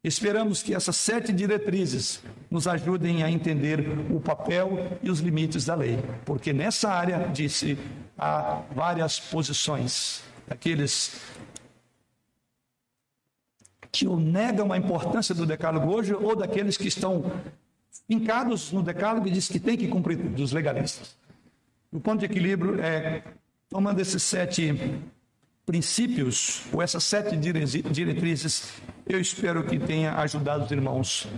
Esperamos 0.07 0.63
que 0.63 0.73
essas 0.73 0.95
sete 0.95 1.33
diretrizes 1.33 2.23
nos 2.49 2.69
ajudem 2.69 3.25
a 3.25 3.29
entender 3.29 3.81
o 4.09 4.21
papel 4.21 4.97
e 5.03 5.11
os 5.11 5.19
limites 5.19 5.65
da 5.65 5.75
lei, 5.75 5.99
porque 6.25 6.53
nessa 6.53 6.89
área, 6.89 7.29
disse, 7.35 7.77
há 8.17 8.63
várias 8.73 9.19
posições. 9.19 10.23
Aqueles 10.49 11.21
que 13.91 14.07
negam 14.07 14.73
a 14.73 14.79
importância 14.79 15.35
do 15.35 15.45
decálogo 15.45 15.93
hoje 15.93 16.15
ou 16.15 16.37
daqueles 16.37 16.77
que 16.77 16.87
estão 16.87 17.33
fincados 18.07 18.71
no 18.71 18.85
decálogo 18.85 19.27
e 19.27 19.33
diz 19.33 19.49
que 19.49 19.59
tem 19.59 19.77
que 19.77 19.89
cumprir 19.89 20.19
dos 20.19 20.53
legalistas. 20.53 21.17
O 21.91 21.99
ponto 21.99 22.21
de 22.21 22.27
equilíbrio 22.27 22.81
é 22.81 23.25
tomando 23.69 23.99
esses 23.99 24.23
sete 24.23 24.73
princípios 25.67 26.63
ou 26.73 26.81
essas 26.81 27.05
sete 27.05 27.37
diretrizes, 27.37 28.73
eu 29.07 29.21
espero 29.21 29.65
que 29.65 29.79
tenha 29.79 30.15
ajudado 30.15 30.65
os 30.65 30.71
irmãos. 30.71 31.29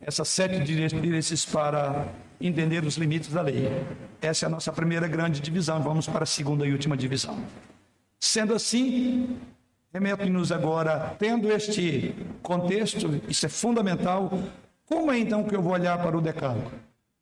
Essas 0.00 0.28
sete 0.28 0.60
diretrizes 0.64 1.46
para 1.46 2.12
entender 2.40 2.84
os 2.84 2.96
limites 2.96 3.30
da 3.30 3.40
lei. 3.40 3.70
Essa 4.20 4.44
é 4.44 4.48
a 4.48 4.50
nossa 4.50 4.72
primeira 4.72 5.06
grande 5.08 5.40
divisão. 5.40 5.80
Vamos 5.80 6.06
para 6.06 6.24
a 6.24 6.26
segunda 6.26 6.66
e 6.66 6.72
última 6.72 6.96
divisão. 6.96 7.42
Sendo 8.18 8.52
assim, 8.52 9.38
Remeto-nos 9.92 10.52
agora, 10.52 11.16
tendo 11.18 11.50
este 11.50 12.14
contexto, 12.42 13.22
isso 13.26 13.46
é 13.46 13.48
fundamental, 13.48 14.30
como 14.84 15.10
é 15.10 15.18
então 15.18 15.44
que 15.44 15.56
eu 15.56 15.62
vou 15.62 15.72
olhar 15.72 15.96
para 16.02 16.16
o 16.16 16.20
decálogo? 16.20 16.70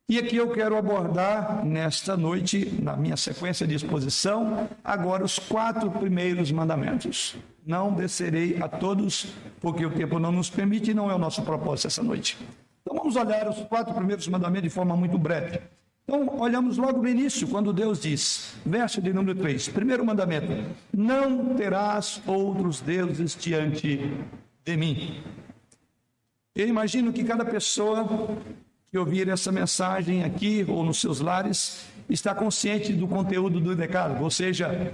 E 0.09 0.17
aqui 0.17 0.37
eu 0.37 0.49
quero 0.51 0.77
abordar 0.77 1.65
nesta 1.65 2.15
noite, 2.15 2.79
na 2.81 2.95
minha 2.95 3.17
sequência 3.17 3.67
de 3.67 3.75
exposição, 3.75 4.69
agora 4.81 5.25
os 5.25 5.37
quatro 5.37 5.91
primeiros 5.91 6.49
mandamentos. 6.49 7.35
Não 7.65 7.93
descerei 7.93 8.55
a 8.61 8.69
todos, 8.69 9.27
porque 9.59 9.85
o 9.85 9.91
tempo 9.91 10.17
não 10.17 10.31
nos 10.31 10.49
permite 10.49 10.91
e 10.91 10.93
não 10.93 11.11
é 11.11 11.13
o 11.13 11.17
nosso 11.17 11.41
propósito 11.41 11.87
essa 11.87 12.01
noite. 12.01 12.37
Então 12.81 12.95
vamos 12.97 13.17
olhar 13.17 13.49
os 13.49 13.57
quatro 13.63 13.93
primeiros 13.93 14.25
mandamentos 14.29 14.63
de 14.63 14.69
forma 14.69 14.95
muito 14.95 15.17
breve. 15.17 15.59
Então, 16.05 16.39
olhamos 16.39 16.77
logo 16.77 17.01
no 17.01 17.09
início, 17.09 17.45
quando 17.45 17.73
Deus 17.73 17.99
diz, 17.99 18.55
verso 18.65 19.01
de 19.01 19.11
número 19.11 19.37
3, 19.37 19.67
primeiro 19.67 20.05
mandamento: 20.05 20.47
Não 20.95 21.53
terás 21.53 22.21
outros 22.25 22.79
deuses 22.79 23.35
diante 23.37 24.09
de 24.63 24.77
mim. 24.77 25.21
Eu 26.55 26.65
imagino 26.65 27.11
que 27.11 27.25
cada 27.25 27.43
pessoa 27.43 28.07
que 28.91 28.97
ouvir 28.97 29.27
essa 29.27 29.51
mensagem 29.51 30.23
aqui 30.23 30.65
ou 30.67 30.83
nos 30.83 30.99
seus 30.99 31.19
lares 31.19 31.85
está 32.09 32.33
consciente 32.33 32.93
do 32.93 33.07
conteúdo 33.07 33.59
do 33.59 33.75
decálogo, 33.75 34.23
ou 34.23 34.31
seja, 34.31 34.93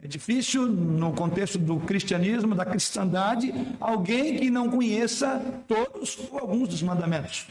é 0.00 0.06
difícil, 0.06 0.66
no 0.66 1.12
contexto 1.12 1.58
do 1.58 1.80
cristianismo, 1.80 2.54
da 2.54 2.64
cristandade, 2.64 3.52
alguém 3.80 4.36
que 4.36 4.50
não 4.50 4.70
conheça 4.70 5.42
todos 5.66 6.18
ou 6.30 6.38
alguns 6.38 6.68
dos 6.68 6.82
mandamentos. 6.82 7.48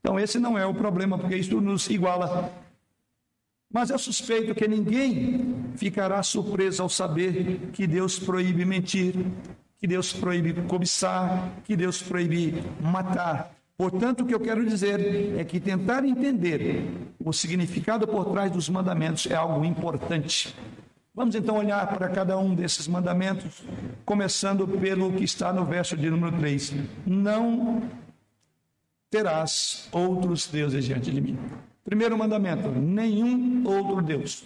Então, 0.00 0.20
esse 0.20 0.38
não 0.38 0.58
é 0.58 0.66
o 0.66 0.74
problema, 0.74 1.18
porque 1.18 1.36
isso 1.36 1.60
nos 1.60 1.88
iguala. 1.88 2.52
Mas 3.72 3.90
eu 3.90 3.98
suspeito 3.98 4.54
que 4.54 4.68
ninguém 4.68 5.72
ficará 5.76 6.22
surpreso 6.22 6.82
ao 6.82 6.88
saber 6.88 7.70
que 7.72 7.86
Deus 7.86 8.18
proíbe 8.18 8.64
mentir, 8.64 9.14
que 9.78 9.86
Deus 9.86 10.12
proíbe 10.12 10.52
cobiçar, 10.62 11.50
que 11.64 11.74
Deus 11.74 12.02
proíbe 12.02 12.62
matar. 12.80 13.55
Portanto, 13.78 14.22
o 14.22 14.26
que 14.26 14.34
eu 14.34 14.40
quero 14.40 14.64
dizer 14.64 15.38
é 15.38 15.44
que 15.44 15.60
tentar 15.60 16.04
entender 16.04 16.90
o 17.22 17.32
significado 17.32 18.08
por 18.08 18.24
trás 18.32 18.50
dos 18.50 18.68
mandamentos 18.68 19.26
é 19.26 19.34
algo 19.34 19.64
importante. 19.64 20.54
Vamos 21.14 21.34
então 21.34 21.56
olhar 21.56 21.86
para 21.88 22.08
cada 22.08 22.38
um 22.38 22.54
desses 22.54 22.88
mandamentos, 22.88 23.62
começando 24.04 24.66
pelo 24.66 25.12
que 25.12 25.24
está 25.24 25.52
no 25.52 25.64
verso 25.64 25.96
de 25.96 26.08
número 26.08 26.36
3. 26.38 26.74
Não 27.06 27.82
terás 29.10 29.88
outros 29.92 30.46
deuses 30.46 30.84
diante 30.84 31.10
de 31.10 31.20
mim. 31.20 31.38
Primeiro 31.84 32.16
mandamento: 32.16 32.68
nenhum 32.68 33.62
outro 33.66 34.02
Deus. 34.02 34.44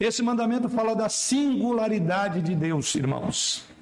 Esse 0.00 0.22
mandamento 0.22 0.68
fala 0.68 0.94
da 0.94 1.08
singularidade 1.08 2.42
de 2.42 2.54
Deus, 2.54 2.94
irmãos. 2.94 3.73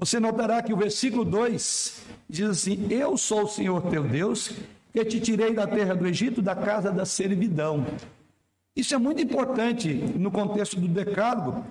Você 0.00 0.18
notará 0.18 0.62
que 0.62 0.72
o 0.72 0.76
versículo 0.78 1.26
2 1.26 2.02
diz 2.26 2.48
assim: 2.48 2.86
Eu 2.90 3.18
sou 3.18 3.42
o 3.42 3.48
Senhor 3.48 3.82
teu 3.90 4.02
Deus, 4.02 4.50
que 4.94 5.04
te 5.04 5.20
tirei 5.20 5.52
da 5.52 5.66
terra 5.66 5.94
do 5.94 6.06
Egito, 6.06 6.40
da 6.40 6.56
casa 6.56 6.90
da 6.90 7.04
servidão. 7.04 7.84
Isso 8.74 8.94
é 8.94 8.98
muito 8.98 9.20
importante 9.20 9.92
no 9.92 10.30
contexto 10.30 10.80
do 10.80 10.88
decálogo, 10.88 11.66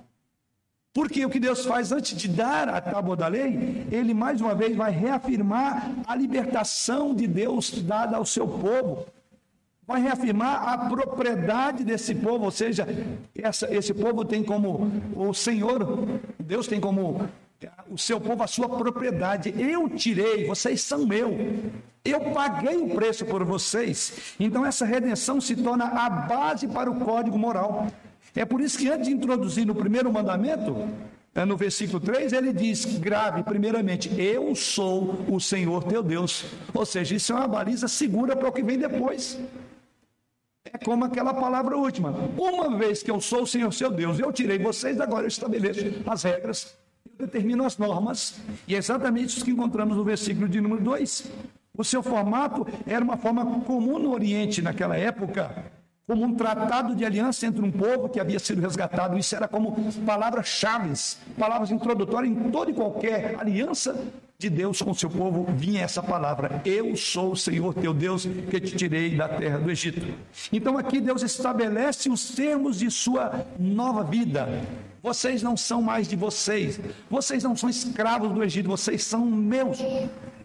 porque 0.93 1.25
o 1.25 1.29
que 1.29 1.39
Deus 1.39 1.65
faz 1.65 1.91
antes 1.91 2.15
de 2.15 2.27
dar 2.27 2.69
a 2.69 2.79
tábua 2.79 3.15
da 3.15 3.27
lei, 3.27 3.87
ele 3.91 4.13
mais 4.13 4.39
uma 4.41 4.53
vez 4.53 4.77
vai 4.77 4.91
reafirmar 4.91 5.91
a 6.05 6.15
libertação 6.15 7.15
de 7.15 7.25
Deus 7.25 7.71
dada 7.81 8.17
ao 8.17 8.25
seu 8.25 8.47
povo. 8.47 9.07
Vai 9.87 10.03
reafirmar 10.03 10.69
a 10.69 10.77
propriedade 10.87 11.83
desse 11.83 12.13
povo, 12.13 12.45
ou 12.45 12.51
seja, 12.51 12.87
essa, 13.35 13.73
esse 13.73 13.91
povo 13.91 14.23
tem 14.23 14.43
como 14.43 14.91
o 15.15 15.33
Senhor, 15.33 16.07
Deus 16.37 16.67
tem 16.67 16.79
como 16.79 17.27
o 17.89 17.97
seu 17.97 18.19
povo 18.19 18.43
a 18.43 18.47
sua 18.47 18.69
propriedade. 18.69 19.53
Eu 19.57 19.89
tirei, 19.89 20.45
vocês 20.45 20.81
são 20.81 21.05
meu. 21.05 21.37
Eu 22.03 22.31
paguei 22.31 22.77
o 22.77 22.89
preço 22.89 23.25
por 23.25 23.43
vocês. 23.43 24.35
Então 24.39 24.65
essa 24.65 24.85
redenção 24.85 25.41
se 25.41 25.55
torna 25.55 25.85
a 25.85 26.09
base 26.09 26.67
para 26.67 26.89
o 26.89 26.99
código 26.99 27.37
moral. 27.37 27.87
É 28.35 28.45
por 28.45 28.61
isso 28.61 28.77
que 28.77 28.89
antes 28.89 29.07
de 29.07 29.13
introduzir 29.13 29.65
no 29.65 29.75
primeiro 29.75 30.11
mandamento, 30.11 30.87
é, 31.35 31.45
no 31.45 31.57
versículo 31.57 31.99
3, 31.99 32.33
ele 32.33 32.53
diz, 32.53 32.85
grave, 32.97 33.43
primeiramente, 33.43 34.09
eu 34.19 34.55
sou 34.55 35.25
o 35.27 35.39
Senhor 35.39 35.83
teu 35.83 36.01
Deus. 36.01 36.45
Ou 36.73 36.85
seja, 36.85 37.15
isso 37.15 37.33
é 37.33 37.35
uma 37.35 37.47
baliza 37.47 37.87
segura 37.87 38.35
para 38.35 38.49
o 38.49 38.51
que 38.51 38.63
vem 38.63 38.77
depois. 38.77 39.39
É 40.65 40.77
como 40.77 41.05
aquela 41.05 41.33
palavra 41.33 41.77
última. 41.77 42.11
Uma 42.37 42.77
vez 42.77 43.01
que 43.01 43.11
eu 43.11 43.19
sou 43.19 43.43
o 43.43 43.47
Senhor 43.47 43.71
seu 43.73 43.91
Deus, 43.91 44.19
eu 44.19 44.31
tirei 44.31 44.59
vocês, 44.59 44.99
agora 44.99 45.23
eu 45.23 45.27
estabeleço 45.27 45.81
as 46.05 46.23
regras, 46.23 46.77
determino 47.17 47.65
as 47.65 47.77
normas. 47.77 48.39
E 48.67 48.75
é 48.75 48.77
exatamente 48.77 49.35
isso 49.35 49.45
que 49.45 49.51
encontramos 49.51 49.97
no 49.97 50.03
versículo 50.03 50.47
de 50.47 50.61
número 50.61 50.81
2. 50.81 51.31
O 51.77 51.83
seu 51.83 52.01
formato 52.01 52.67
era 52.85 53.03
uma 53.03 53.17
forma 53.17 53.61
comum 53.61 53.99
no 53.99 54.11
Oriente 54.11 54.61
naquela 54.61 54.97
época 54.97 55.71
como 56.09 56.25
um 56.25 56.33
tratado 56.33 56.95
de 56.95 57.05
aliança 57.05 57.45
entre 57.45 57.63
um 57.63 57.71
povo 57.71 58.09
que 58.09 58.19
havia 58.19 58.39
sido 58.39 58.59
resgatado. 58.59 59.15
Isso 59.15 59.35
era 59.35 59.47
como 59.47 59.75
palavras-chave, 60.03 60.91
palavras 61.37 61.69
introdutórias 61.69 62.35
em 62.35 62.49
toda 62.49 62.71
e 62.71 62.73
qualquer 62.73 63.35
aliança 63.39 63.95
de 64.41 64.49
Deus 64.49 64.81
com 64.81 64.93
seu 64.93 65.09
povo, 65.09 65.45
vinha 65.53 65.81
essa 65.81 66.01
palavra: 66.01 66.61
Eu 66.63 66.95
sou 66.95 67.33
o 67.33 67.35
Senhor 67.35 67.73
teu 67.73 67.93
Deus 67.93 68.25
que 68.49 68.61
te 68.61 68.73
tirei 68.73 69.13
da 69.13 69.27
terra 69.27 69.57
do 69.57 69.69
Egito. 69.69 70.15
Então 70.49 70.77
aqui 70.77 71.01
Deus 71.01 71.21
estabelece 71.21 72.09
os 72.09 72.29
termos 72.29 72.79
de 72.79 72.89
sua 72.89 73.45
nova 73.59 74.01
vida. 74.01 74.47
Vocês 75.03 75.43
não 75.43 75.57
são 75.57 75.81
mais 75.81 76.07
de 76.07 76.15
vocês, 76.15 76.79
vocês 77.09 77.43
não 77.43 77.53
são 77.53 77.69
escravos 77.69 78.31
do 78.31 78.41
Egito, 78.41 78.69
vocês 78.69 79.03
são 79.03 79.25
meus. 79.25 79.79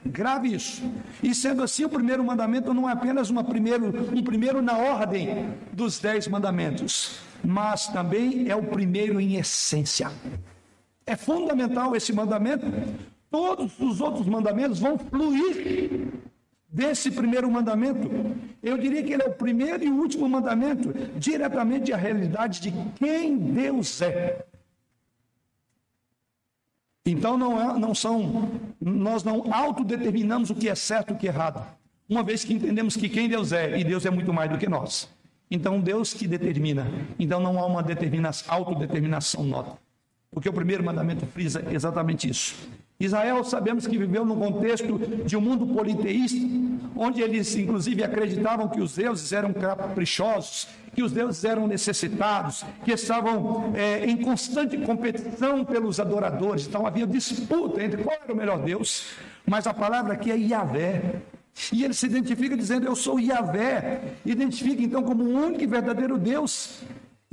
Grave 0.05 0.53
isso. 0.53 0.83
E 1.23 1.33
sendo 1.33 1.63
assim, 1.63 1.85
o 1.85 1.89
primeiro 1.89 2.25
mandamento 2.25 2.75
não 2.75 2.91
é 2.91 2.93
apenas 2.93 3.31
uma 3.31 3.45
primeiro, 3.45 3.87
um 4.13 4.25
primeiro 4.25 4.61
na 4.61 4.77
ordem 4.77 5.55
dos 5.73 6.01
dez 6.01 6.27
mandamentos, 6.27 7.21
mas 7.45 7.87
também 7.87 8.51
é 8.51 8.57
o 8.57 8.63
primeiro 8.65 9.21
em 9.21 9.37
essência. 9.37 10.11
É 11.07 11.15
fundamental 11.15 11.95
esse 11.95 12.13
mandamento. 12.13 12.67
Todos 13.35 13.81
os 13.81 14.01
outros 14.01 14.29
mandamentos 14.29 14.79
vão 14.79 14.97
fluir 14.97 16.07
desse 16.69 17.11
primeiro 17.11 17.51
mandamento. 17.51 18.09
Eu 18.63 18.79
diria 18.79 19.03
que 19.03 19.13
ele 19.13 19.25
é 19.25 19.27
o 19.27 19.33
primeiro 19.33 19.83
e 19.83 19.91
último 19.91 20.29
mandamento, 20.29 20.95
diretamente 21.19 21.93
a 21.93 21.97
realidade 21.97 22.61
de 22.61 22.73
quem 22.95 23.37
Deus 23.37 24.01
é. 24.03 24.47
Então 27.05 27.37
não, 27.37 27.61
é, 27.61 27.77
não 27.77 27.93
são, 27.93 28.53
nós 28.81 29.25
não 29.25 29.53
autodeterminamos 29.53 30.51
o 30.51 30.55
que 30.55 30.69
é 30.69 30.77
certo 30.77 31.11
e 31.11 31.15
o 31.15 31.19
que 31.19 31.27
é 31.27 31.31
errado. 31.31 31.67
Uma 32.09 32.23
vez 32.23 32.45
que 32.45 32.55
entendemos 32.55 32.97
que 32.97 33.09
quem 33.09 33.29
Deus 33.29 33.51
é, 33.51 33.77
e 33.77 33.83
Deus 33.83 34.07
é 34.07 34.11
muito 34.11 34.33
mais 34.33 34.49
do 34.49 34.59
que 34.59 34.69
nós. 34.69 35.11
Então 35.51 35.81
Deus 35.81 36.15
que 36.15 36.29
determina. 36.29 36.87
Então 37.19 37.41
não 37.41 37.59
há 37.59 37.67
uma 37.67 37.83
determinação, 37.83 38.55
autodeterminação 38.55 39.43
nota. 39.43 39.77
Porque 40.31 40.49
o 40.49 40.53
primeiro 40.53 40.85
mandamento 40.85 41.27
frisa 41.27 41.65
exatamente 41.73 42.31
isso. 42.31 42.55
Israel 42.99 43.43
sabemos 43.43 43.87
que 43.87 43.99
viveu 43.99 44.25
num 44.25 44.39
contexto 44.39 44.99
de 45.25 45.37
um 45.37 45.41
mundo 45.41 45.67
politeísta, 45.67 46.39
onde 46.97 47.21
eles 47.21 47.55
inclusive 47.57 48.05
acreditavam 48.05 48.69
que 48.69 48.81
os 48.81 48.95
deuses 48.95 49.33
eram 49.33 49.53
caprichosos, 49.53 50.69
que 50.95 51.03
os 51.03 51.11
deuses 51.11 51.45
eram 51.45 51.67
necessitados, 51.67 52.65
que 52.85 52.93
estavam 52.93 53.73
é, 53.75 54.05
em 54.07 54.17
constante 54.17 54.79
competição 54.79 55.65
pelos 55.65 55.99
adoradores. 55.99 56.67
Então 56.69 56.87
havia 56.87 57.07
disputa 57.07 57.83
entre 57.83 58.03
qual 58.03 58.17
era 58.23 58.33
o 58.33 58.37
melhor 58.37 58.61
Deus. 58.61 59.07
Mas 59.45 59.67
a 59.67 59.75
palavra 59.75 60.15
aqui 60.15 60.31
é 60.31 60.37
Yahvé. 60.37 61.17
E 61.73 61.85
ele 61.85 61.95
se 61.95 62.07
identifica 62.07 62.57
dizendo: 62.57 62.87
Eu 62.87 62.95
sou 62.95 63.19
Yahvé. 63.19 64.15
Identifica 64.25 64.83
então 64.83 65.03
como 65.03 65.25
o 65.25 65.35
único 65.35 65.63
e 65.63 65.67
verdadeiro 65.67 66.17
Deus. 66.17 66.81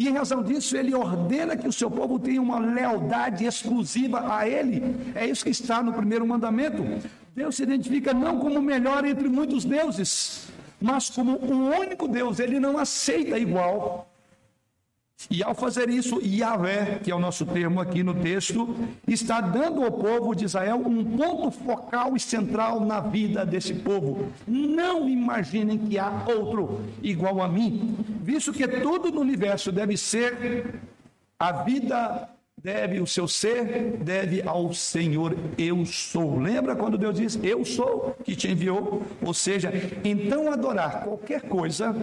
E 0.01 0.07
em 0.07 0.13
razão 0.13 0.41
disso, 0.41 0.75
ele 0.75 0.95
ordena 0.95 1.55
que 1.55 1.67
o 1.67 1.71
seu 1.71 1.91
povo 1.91 2.17
tenha 2.17 2.41
uma 2.41 2.57
lealdade 2.57 3.45
exclusiva 3.45 4.35
a 4.35 4.49
ele. 4.49 4.95
É 5.13 5.27
isso 5.27 5.43
que 5.43 5.51
está 5.51 5.83
no 5.83 5.93
primeiro 5.93 6.25
mandamento. 6.25 6.83
Deus 7.35 7.55
se 7.55 7.61
identifica 7.61 8.11
não 8.11 8.39
como 8.39 8.57
o 8.57 8.63
melhor 8.63 9.05
entre 9.05 9.29
muitos 9.29 9.63
deuses, 9.63 10.47
mas 10.81 11.11
como 11.11 11.33
o 11.33 11.69
único 11.79 12.07
Deus. 12.07 12.39
Ele 12.39 12.59
não 12.59 12.79
aceita 12.79 13.37
igual. 13.37 14.10
E 15.29 15.43
ao 15.43 15.53
fazer 15.53 15.89
isso, 15.89 16.21
Yahvé, 16.21 16.99
que 17.03 17.11
é 17.11 17.15
o 17.15 17.19
nosso 17.19 17.45
termo 17.45 17.79
aqui 17.79 18.03
no 18.03 18.13
texto, 18.13 18.75
está 19.07 19.39
dando 19.41 19.83
ao 19.83 19.91
povo 19.91 20.33
de 20.35 20.45
Israel 20.45 20.77
um 20.77 21.03
ponto 21.17 21.51
focal 21.51 22.15
e 22.15 22.19
central 22.19 22.79
na 22.79 22.99
vida 22.99 23.45
desse 23.45 23.73
povo. 23.73 24.31
Não 24.47 25.07
imaginem 25.07 25.77
que 25.77 25.99
há 25.99 26.23
outro 26.27 26.81
igual 27.01 27.41
a 27.41 27.47
mim, 27.47 27.95
visto 28.21 28.51
que 28.51 28.67
tudo 28.67 29.11
no 29.11 29.21
universo 29.21 29.71
deve 29.71 29.97
ser 29.97 30.79
a 31.37 31.63
vida 31.63 32.29
deve 32.63 32.99
o 32.99 33.07
seu 33.07 33.27
ser 33.27 33.97
deve 33.97 34.43
ao 34.43 34.73
Senhor 34.73 35.35
eu 35.57 35.83
sou. 35.85 36.39
Lembra 36.39 36.75
quando 36.75 36.97
Deus 36.97 37.15
diz 37.15 37.39
eu 37.41 37.65
sou 37.65 38.15
que 38.23 38.35
te 38.35 38.47
enviou? 38.47 39.01
Ou 39.25 39.33
seja, 39.33 39.71
então 40.03 40.51
adorar 40.51 41.03
qualquer 41.03 41.41
coisa 41.41 41.95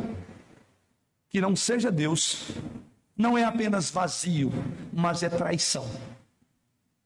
que 1.30 1.40
não 1.40 1.54
seja 1.54 1.90
Deus 1.92 2.50
não 3.18 3.36
é 3.36 3.42
apenas 3.42 3.90
vazio, 3.90 4.52
mas 4.92 5.24
é 5.24 5.28
traição. 5.28 5.84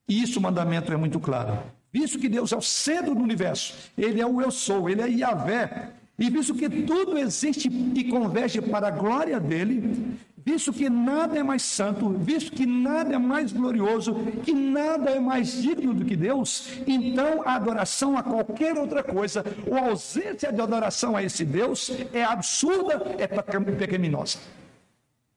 E 0.06 0.22
isso 0.22 0.38
o 0.38 0.42
mandamento 0.42 0.92
é 0.92 0.96
muito 0.96 1.18
claro. 1.18 1.58
Visto 1.90 2.18
que 2.18 2.28
Deus 2.28 2.52
é 2.52 2.56
o 2.56 2.62
centro 2.62 3.14
do 3.14 3.22
universo, 3.22 3.74
Ele 3.96 4.20
é 4.20 4.26
o 4.26 4.40
eu 4.40 4.50
sou, 4.50 4.90
Ele 4.90 5.00
é 5.00 5.08
Yahvé, 5.08 5.90
e 6.18 6.28
visto 6.28 6.54
que 6.54 6.68
tudo 6.68 7.16
existe 7.16 7.68
e 7.68 8.04
converge 8.04 8.60
para 8.60 8.88
a 8.88 8.90
glória 8.90 9.40
dele, 9.40 10.16
visto 10.44 10.72
que 10.72 10.90
nada 10.90 11.38
é 11.38 11.42
mais 11.42 11.62
santo, 11.62 12.10
visto 12.10 12.52
que 12.52 12.66
nada 12.66 13.14
é 13.14 13.18
mais 13.18 13.52
glorioso, 13.52 14.14
que 14.44 14.52
nada 14.52 15.10
é 15.10 15.20
mais 15.20 15.62
digno 15.62 15.94
do 15.94 16.04
que 16.04 16.16
Deus, 16.16 16.68
então 16.86 17.42
a 17.46 17.54
adoração 17.54 18.16
a 18.16 18.22
qualquer 18.22 18.76
outra 18.76 19.02
coisa, 19.02 19.44
ou 19.66 19.76
a 19.76 19.88
ausência 19.88 20.52
de 20.52 20.60
adoração 20.60 21.16
a 21.16 21.22
esse 21.22 21.44
Deus, 21.44 21.90
é 22.12 22.22
absurda, 22.22 23.02
é 23.18 23.26
pecaminosa. 23.26 24.38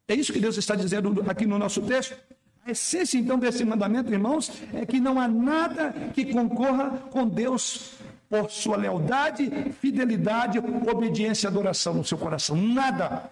É 0.08 0.14
isso 0.14 0.32
que 0.32 0.40
Deus 0.40 0.56
está 0.56 0.74
dizendo 0.74 1.24
aqui 1.28 1.46
no 1.46 1.58
nosso 1.58 1.82
texto. 1.82 2.16
A 2.64 2.70
essência 2.70 3.18
então 3.18 3.38
desse 3.38 3.64
mandamento, 3.64 4.12
irmãos, 4.12 4.50
é 4.72 4.84
que 4.84 4.98
não 5.00 5.20
há 5.20 5.28
nada 5.28 5.92
que 6.14 6.32
concorra 6.32 6.90
com 7.10 7.28
Deus 7.28 7.92
por 8.28 8.50
sua 8.50 8.76
lealdade, 8.76 9.48
fidelidade, 9.80 10.58
obediência 10.58 11.46
e 11.46 11.48
adoração 11.48 11.94
no 11.94 12.04
seu 12.04 12.18
coração. 12.18 12.56
Nada. 12.56 13.30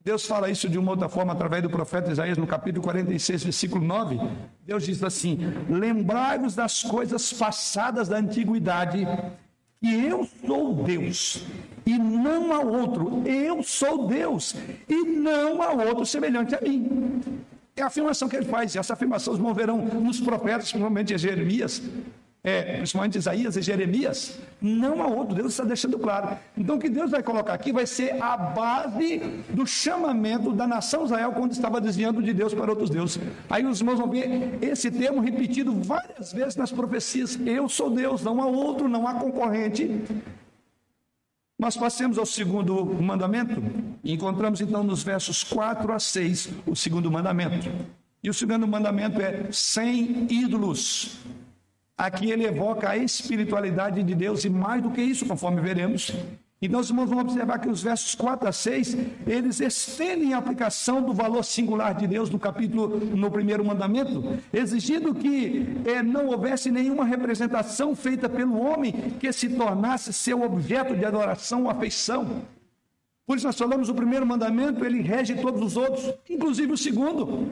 Deus 0.00 0.26
fala 0.26 0.50
isso 0.50 0.68
de 0.68 0.78
uma 0.78 0.90
outra 0.90 1.08
forma 1.08 1.32
através 1.32 1.62
do 1.62 1.70
profeta 1.70 2.10
Isaías 2.10 2.36
no 2.36 2.46
capítulo 2.46 2.82
46, 2.82 3.44
versículo 3.44 3.84
9. 3.84 4.18
Deus 4.62 4.84
diz 4.84 5.02
assim: 5.02 5.38
Lembrai-vos 5.68 6.54
das 6.54 6.82
coisas 6.82 7.32
passadas 7.32 8.08
da 8.08 8.18
antiguidade 8.18 9.06
e 9.84 10.06
eu 10.06 10.26
sou 10.46 10.72
Deus, 10.82 11.44
e 11.84 11.98
não 11.98 12.54
há 12.54 12.60
outro. 12.60 13.22
Eu 13.26 13.62
sou 13.62 14.08
Deus, 14.08 14.56
e 14.88 15.04
não 15.04 15.60
há 15.60 15.72
outro 15.72 16.06
semelhante 16.06 16.54
a 16.54 16.60
mim. 16.62 17.20
É 17.76 17.82
a 17.82 17.86
afirmação 17.88 18.26
que 18.26 18.36
ele 18.36 18.46
faz, 18.46 18.74
e 18.74 18.78
essa 18.78 18.94
afirmação 18.94 19.34
os 19.34 19.38
moverão 19.38 19.76
nos 19.76 20.20
profetas, 20.20 20.70
principalmente 20.70 21.18
Jeremias, 21.18 21.82
é, 22.44 22.76
principalmente 22.76 23.16
Isaías 23.16 23.56
e 23.56 23.62
Jeremias, 23.62 24.38
não 24.60 25.02
há 25.02 25.06
outro, 25.06 25.34
Deus 25.34 25.52
está 25.52 25.64
deixando 25.64 25.98
claro. 25.98 26.36
Então, 26.56 26.76
o 26.76 26.78
que 26.78 26.90
Deus 26.90 27.10
vai 27.10 27.22
colocar 27.22 27.54
aqui 27.54 27.72
vai 27.72 27.86
ser 27.86 28.22
a 28.22 28.36
base 28.36 29.18
do 29.48 29.66
chamamento 29.66 30.52
da 30.52 30.66
nação 30.66 31.06
Israel 31.06 31.32
quando 31.32 31.52
estava 31.52 31.80
desviando 31.80 32.22
de 32.22 32.34
Deus 32.34 32.52
para 32.52 32.70
outros 32.70 32.90
deuses. 32.90 33.18
Aí 33.48 33.64
os 33.64 33.80
irmãos 33.80 33.98
vão 33.98 34.10
ver 34.10 34.58
esse 34.60 34.90
termo 34.90 35.22
repetido 35.22 35.72
várias 35.72 36.34
vezes 36.34 36.54
nas 36.54 36.70
profecias: 36.70 37.38
Eu 37.46 37.66
sou 37.66 37.88
Deus, 37.88 38.22
não 38.22 38.42
há 38.42 38.46
outro, 38.46 38.88
não 38.88 39.08
há 39.08 39.14
concorrente. 39.14 40.02
Nós 41.58 41.76
passemos 41.76 42.18
ao 42.18 42.26
segundo 42.26 42.84
mandamento 42.84 43.62
encontramos 44.04 44.60
então 44.60 44.84
nos 44.84 45.02
versos 45.02 45.42
4 45.42 45.90
a 45.92 45.98
6 45.98 46.50
o 46.66 46.76
segundo 46.76 47.10
mandamento. 47.10 47.70
E 48.22 48.28
o 48.28 48.34
segundo 48.34 48.66
mandamento 48.66 49.20
é 49.20 49.50
sem 49.50 50.26
ídolos. 50.30 51.18
Aqui 51.96 52.30
ele 52.30 52.44
evoca 52.44 52.90
a 52.90 52.96
espiritualidade 52.96 54.02
de 54.02 54.14
Deus 54.14 54.44
e 54.44 54.50
mais 54.50 54.82
do 54.82 54.90
que 54.90 55.00
isso, 55.00 55.26
conforme 55.26 55.60
veremos. 55.60 56.12
Então, 56.60 56.80
os 56.80 56.88
irmãos 56.88 57.10
vão 57.10 57.18
observar 57.18 57.58
que 57.58 57.68
os 57.68 57.82
versos 57.82 58.14
4 58.14 58.48
a 58.48 58.52
6, 58.52 58.96
eles 59.26 59.60
estendem 59.60 60.32
a 60.32 60.38
aplicação 60.38 61.02
do 61.02 61.12
valor 61.12 61.44
singular 61.44 61.94
de 61.94 62.06
Deus 62.06 62.30
no 62.30 62.38
capítulo, 62.38 62.88
no 62.88 63.30
primeiro 63.30 63.64
mandamento, 63.64 64.38
exigindo 64.52 65.14
que 65.14 65.66
eh, 65.84 66.02
não 66.02 66.28
houvesse 66.28 66.70
nenhuma 66.70 67.04
representação 67.04 67.94
feita 67.94 68.30
pelo 68.30 68.58
homem 68.58 68.92
que 69.20 69.30
se 69.30 69.50
tornasse 69.50 70.12
seu 70.12 70.42
objeto 70.42 70.96
de 70.96 71.04
adoração 71.04 71.64
ou 71.64 71.70
afeição. 71.70 72.42
Por 73.26 73.36
isso 73.36 73.46
nós 73.46 73.58
falamos 73.58 73.88
o 73.88 73.94
primeiro 73.94 74.26
mandamento, 74.26 74.84
ele 74.84 75.02
rege 75.02 75.34
todos 75.34 75.60
os 75.60 75.76
outros, 75.76 76.14
inclusive 76.28 76.72
o 76.72 76.78
segundo. 76.78 77.50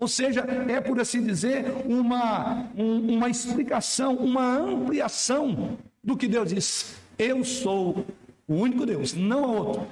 Ou 0.00 0.08
seja, 0.08 0.40
é 0.68 0.80
por 0.80 0.98
assim 1.00 1.22
dizer, 1.22 1.64
uma, 1.86 2.68
um, 2.76 3.16
uma 3.16 3.28
explicação, 3.28 4.16
uma 4.16 4.56
ampliação 4.56 5.78
do 6.02 6.16
que 6.16 6.26
Deus 6.26 6.52
diz. 6.52 6.96
Eu 7.18 7.44
sou 7.44 8.04
o 8.48 8.54
único 8.54 8.84
Deus, 8.84 9.14
não 9.14 9.44
há 9.44 9.48
outro. 9.48 9.86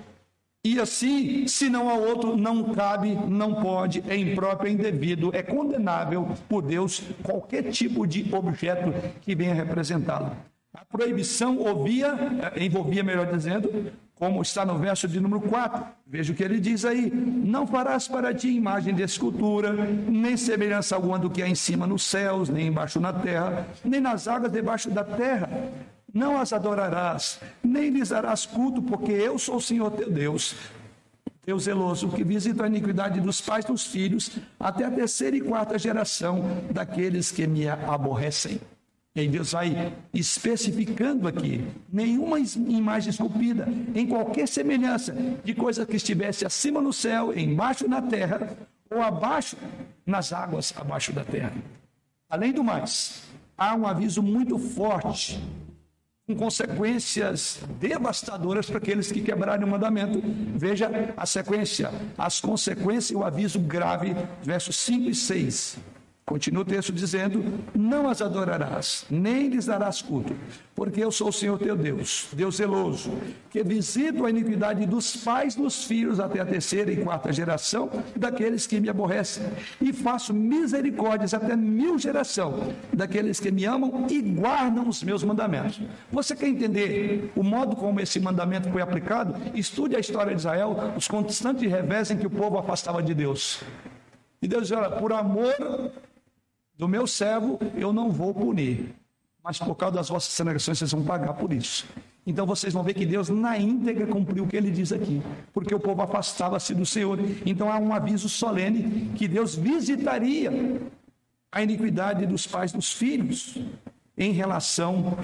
E 0.62 0.78
assim, 0.78 1.46
se 1.46 1.70
não 1.70 1.88
há 1.88 1.94
outro, 1.94 2.36
não 2.36 2.74
cabe, 2.74 3.14
não 3.14 3.62
pode, 3.62 4.04
é 4.06 4.14
impróprio, 4.14 4.68
é 4.68 4.72
indevido, 4.72 5.30
é 5.34 5.42
condenável 5.42 6.28
por 6.48 6.60
Deus 6.60 7.02
qualquer 7.22 7.70
tipo 7.70 8.06
de 8.06 8.34
objeto 8.34 8.92
que 9.22 9.34
venha 9.34 9.54
representá-lo. 9.54 10.36
A 10.74 10.84
proibição 10.84 11.56
ouvia, 11.58 12.14
eh, 12.54 12.64
envolvia, 12.64 13.02
melhor 13.02 13.32
dizendo, 13.32 13.90
como 14.20 14.42
está 14.42 14.66
no 14.66 14.76
verso 14.78 15.08
de 15.08 15.18
número 15.18 15.40
4. 15.40 15.82
Veja 16.06 16.30
o 16.30 16.36
que 16.36 16.44
ele 16.44 16.60
diz 16.60 16.84
aí: 16.84 17.10
Não 17.10 17.66
farás 17.66 18.06
para 18.06 18.34
ti 18.34 18.50
imagem 18.50 18.94
de 18.94 19.02
escultura, 19.02 19.72
nem 19.72 20.36
semelhança 20.36 20.94
alguma 20.94 21.18
do 21.18 21.30
que 21.30 21.42
há 21.42 21.48
em 21.48 21.54
cima 21.54 21.86
nos 21.86 22.02
céus, 22.02 22.50
nem 22.50 22.66
embaixo 22.66 23.00
na 23.00 23.14
terra, 23.14 23.66
nem 23.82 23.98
nas 23.98 24.28
águas 24.28 24.52
debaixo 24.52 24.90
da 24.90 25.02
terra. 25.02 25.48
Não 26.12 26.38
as 26.38 26.52
adorarás, 26.52 27.40
nem 27.64 27.88
lhes 27.88 28.10
darás 28.10 28.44
culto, 28.44 28.82
porque 28.82 29.12
eu 29.12 29.38
sou 29.38 29.56
o 29.56 29.60
Senhor 29.60 29.90
teu 29.92 30.10
Deus, 30.10 30.54
Deus 31.46 31.62
zeloso, 31.62 32.10
que 32.10 32.22
visita 32.22 32.64
a 32.64 32.66
iniquidade 32.66 33.20
dos 33.20 33.40
pais 33.40 33.64
dos 33.64 33.86
filhos, 33.86 34.36
até 34.58 34.84
a 34.84 34.90
terceira 34.90 35.36
e 35.36 35.40
quarta 35.40 35.78
geração 35.78 36.42
daqueles 36.70 37.32
que 37.32 37.46
me 37.46 37.66
aborrecem. 37.66 38.60
E 39.14 39.20
aí 39.20 39.28
Deus 39.28 39.50
vai 39.50 39.92
especificando 40.14 41.26
aqui, 41.26 41.66
nenhuma 41.92 42.38
imagem 42.38 43.10
esculpida, 43.10 43.66
em 43.92 44.06
qualquer 44.06 44.46
semelhança 44.46 45.12
de 45.42 45.52
coisa 45.52 45.84
que 45.84 45.96
estivesse 45.96 46.46
acima 46.46 46.80
no 46.80 46.92
céu, 46.92 47.36
embaixo 47.36 47.88
na 47.88 48.00
terra, 48.00 48.56
ou 48.88 49.02
abaixo 49.02 49.56
nas 50.06 50.32
águas 50.32 50.72
abaixo 50.76 51.12
da 51.12 51.24
terra. 51.24 51.52
Além 52.28 52.52
do 52.52 52.62
mais, 52.62 53.22
há 53.58 53.74
um 53.74 53.84
aviso 53.84 54.22
muito 54.22 54.56
forte, 54.60 55.42
com 56.24 56.36
consequências 56.36 57.60
devastadoras 57.80 58.66
para 58.70 58.78
aqueles 58.78 59.10
que 59.10 59.20
quebrarem 59.20 59.66
o 59.66 59.68
mandamento. 59.68 60.22
Veja 60.54 60.88
a 61.16 61.26
sequência, 61.26 61.90
as 62.16 62.38
consequências 62.38 63.10
e 63.10 63.16
o 63.16 63.24
aviso 63.24 63.58
grave, 63.58 64.14
versos 64.40 64.76
5 64.76 65.10
e 65.10 65.14
6. 65.16 65.78
Continua 66.30 66.62
o 66.62 66.64
texto 66.64 66.92
dizendo: 66.92 67.42
Não 67.74 68.08
as 68.08 68.22
adorarás, 68.22 69.04
nem 69.10 69.48
lhes 69.48 69.66
darás 69.66 70.00
culto, 70.00 70.32
porque 70.76 71.02
eu 71.02 71.10
sou 71.10 71.30
o 71.30 71.32
Senhor 71.32 71.58
teu 71.58 71.76
Deus, 71.76 72.28
Deus 72.32 72.58
zeloso, 72.58 73.10
que 73.50 73.64
visito 73.64 74.24
a 74.24 74.30
iniquidade 74.30 74.86
dos 74.86 75.16
pais 75.16 75.56
dos 75.56 75.82
filhos 75.82 76.20
até 76.20 76.38
a 76.38 76.46
terceira 76.46 76.92
e 76.92 76.98
quarta 76.98 77.32
geração 77.32 77.90
daqueles 78.14 78.64
que 78.64 78.78
me 78.78 78.88
aborrecem, 78.88 79.42
e 79.80 79.92
faço 79.92 80.32
misericórdias 80.32 81.34
até 81.34 81.56
mil 81.56 81.98
geração 81.98 82.74
daqueles 82.92 83.40
que 83.40 83.50
me 83.50 83.64
amam 83.64 84.06
e 84.08 84.22
guardam 84.22 84.88
os 84.88 85.02
meus 85.02 85.24
mandamentos. 85.24 85.80
Você 86.12 86.36
quer 86.36 86.46
entender 86.46 87.32
o 87.34 87.42
modo 87.42 87.74
como 87.74 88.00
esse 88.00 88.20
mandamento 88.20 88.70
foi 88.70 88.82
aplicado? 88.82 89.34
Estude 89.52 89.96
a 89.96 89.98
história 89.98 90.32
de 90.32 90.38
Israel, 90.38 90.94
os 90.96 91.08
constantes 91.08 91.68
revés 91.68 92.08
em 92.12 92.16
que 92.16 92.26
o 92.28 92.30
povo 92.30 92.56
afastava 92.56 93.02
de 93.02 93.14
Deus. 93.14 93.64
E 94.40 94.46
Deus 94.46 94.70
olha, 94.70 94.92
por 94.92 95.12
amor 95.12 95.90
do 96.80 96.88
meu 96.88 97.06
servo 97.06 97.58
eu 97.76 97.92
não 97.92 98.10
vou 98.10 98.32
punir, 98.32 98.94
mas 99.44 99.58
por 99.58 99.74
causa 99.74 99.96
das 99.96 100.08
vossas 100.08 100.34
transgressões 100.34 100.78
vocês 100.78 100.92
vão 100.92 101.04
pagar 101.04 101.34
por 101.34 101.52
isso. 101.52 101.86
Então 102.26 102.46
vocês 102.46 102.72
vão 102.72 102.82
ver 102.82 102.94
que 102.94 103.04
Deus 103.04 103.28
na 103.28 103.58
íntegra 103.58 104.06
cumpriu 104.06 104.44
o 104.44 104.46
que 104.46 104.56
ele 104.56 104.70
diz 104.70 104.90
aqui, 104.90 105.20
porque 105.52 105.74
o 105.74 105.78
povo 105.78 106.00
afastava-se 106.00 106.74
do 106.74 106.86
Senhor. 106.86 107.18
Então 107.44 107.70
há 107.70 107.78
um 107.78 107.92
aviso 107.92 108.30
solene 108.30 109.12
que 109.14 109.28
Deus 109.28 109.54
visitaria 109.54 110.50
a 111.52 111.62
iniquidade 111.62 112.24
dos 112.24 112.46
pais 112.46 112.72
dos 112.72 112.90
filhos 112.90 113.58
em 114.16 114.32
relação 114.32 115.18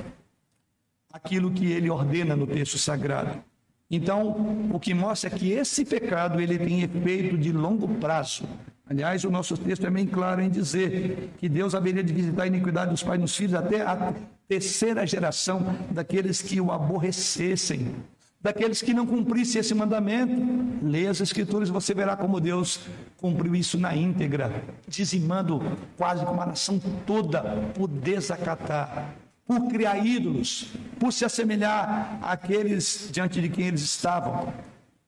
àquilo 1.10 1.50
que 1.50 1.72
ele 1.72 1.88
ordena 1.88 2.36
no 2.36 2.46
texto 2.46 2.76
sagrado. 2.76 3.42
Então, 3.90 4.68
o 4.72 4.80
que 4.80 4.92
mostra 4.92 5.30
é 5.30 5.38
que 5.38 5.52
esse 5.52 5.84
pecado 5.84 6.38
ele 6.38 6.58
tem 6.58 6.82
efeito 6.82 7.38
de 7.38 7.50
longo 7.52 7.88
prazo. 7.96 8.44
Aliás, 8.88 9.24
o 9.24 9.30
nosso 9.30 9.56
texto 9.56 9.84
é 9.84 9.90
bem 9.90 10.06
claro 10.06 10.40
em 10.40 10.48
dizer 10.48 11.30
que 11.38 11.48
Deus 11.48 11.74
haveria 11.74 12.04
de 12.04 12.12
visitar 12.12 12.44
a 12.44 12.46
iniquidade 12.46 12.92
dos 12.92 13.02
pais 13.02 13.18
e 13.18 13.22
dos 13.22 13.34
filhos 13.34 13.54
até 13.54 13.82
a 13.82 14.14
terceira 14.46 15.04
geração 15.04 15.76
daqueles 15.90 16.40
que 16.40 16.60
o 16.60 16.70
aborrecessem, 16.70 17.96
daqueles 18.40 18.80
que 18.80 18.94
não 18.94 19.04
cumprissem 19.04 19.58
esse 19.58 19.74
mandamento. 19.74 20.40
Leia 20.80 21.10
as 21.10 21.20
Escrituras 21.20 21.68
e 21.68 21.72
você 21.72 21.92
verá 21.94 22.16
como 22.16 22.40
Deus 22.40 22.78
cumpriu 23.16 23.56
isso 23.56 23.76
na 23.76 23.96
íntegra, 23.96 24.62
dizimando 24.86 25.60
quase 25.96 26.24
como 26.24 26.40
a 26.40 26.46
nação 26.46 26.78
toda 27.04 27.42
por 27.74 27.88
desacatar, 27.88 29.16
por 29.44 29.66
criar 29.66 29.98
ídolos, 30.06 30.74
por 31.00 31.12
se 31.12 31.24
assemelhar 31.24 32.20
àqueles 32.22 33.08
diante 33.10 33.40
de 33.40 33.48
quem 33.48 33.66
eles 33.66 33.82
estavam. 33.82 34.54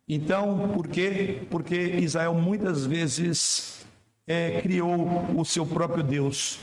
Então, 0.08 0.70
por 0.74 0.88
quê? 0.88 1.42
Porque 1.50 1.76
Israel 1.76 2.32
muitas 2.32 2.86
vezes 2.86 3.86
é, 4.26 4.60
criou 4.62 5.36
o 5.36 5.44
seu 5.44 5.66
próprio 5.66 6.02
Deus. 6.02 6.60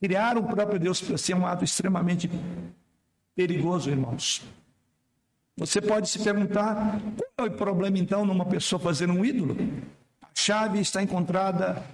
Criar 0.00 0.36
o 0.36 0.42
próprio 0.42 0.80
Deus 0.80 1.00
para 1.00 1.16
ser 1.16 1.34
um 1.34 1.46
ato 1.46 1.64
extremamente 1.64 2.28
perigoso, 3.36 3.88
irmãos. 3.88 4.42
Você 5.56 5.80
pode 5.80 6.08
se 6.08 6.18
perguntar 6.18 7.00
qual 7.36 7.46
é 7.46 7.50
o 7.50 7.56
problema 7.56 7.98
então 7.98 8.24
numa 8.24 8.44
pessoa 8.44 8.80
fazer 8.80 9.08
um 9.08 9.24
ídolo? 9.24 9.56
A 10.22 10.28
chave 10.34 10.80
está 10.80 11.00
encontrada 11.02 11.84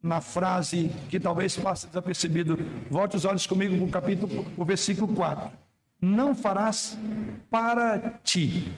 na 0.00 0.20
frase 0.20 0.90
que 1.08 1.18
talvez 1.18 1.56
passe 1.56 1.88
desapercebido. 1.88 2.58
Volte 2.88 3.16
os 3.16 3.24
olhos 3.24 3.46
comigo 3.46 3.76
para 3.76 3.84
o 3.84 3.90
capítulo, 3.90 4.46
o 4.56 4.64
versículo 4.64 5.12
4. 5.14 5.50
Não 6.00 6.34
farás 6.34 6.98
para 7.48 8.20
ti 8.24 8.72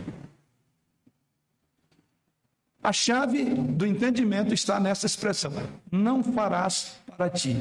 a 2.84 2.92
chave 2.92 3.44
do 3.44 3.86
entendimento 3.86 4.52
está 4.52 4.78
nessa 4.78 5.06
expressão: 5.06 5.50
não 5.90 6.22
farás 6.22 6.96
para 7.16 7.30
ti. 7.30 7.56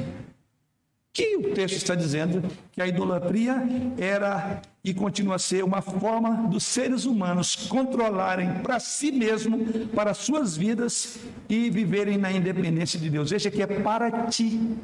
Que 1.14 1.36
o 1.36 1.54
texto 1.54 1.76
está 1.76 1.94
dizendo 1.94 2.42
que 2.72 2.82
a 2.82 2.88
idolatria 2.88 3.62
era 3.96 4.60
e 4.82 4.92
continua 4.92 5.36
a 5.36 5.38
ser 5.38 5.62
uma 5.62 5.80
forma 5.80 6.48
dos 6.48 6.64
seres 6.64 7.04
humanos 7.04 7.54
controlarem 7.54 8.62
para 8.64 8.80
si 8.80 9.12
mesmo, 9.12 9.86
para 9.94 10.12
suas 10.12 10.56
vidas 10.56 11.18
e 11.48 11.70
viverem 11.70 12.18
na 12.18 12.32
independência 12.32 12.98
de 12.98 13.08
Deus. 13.08 13.30
Veja 13.30 13.48
que 13.48 13.62
é 13.62 13.66
para 13.66 14.26
ti. 14.26 14.76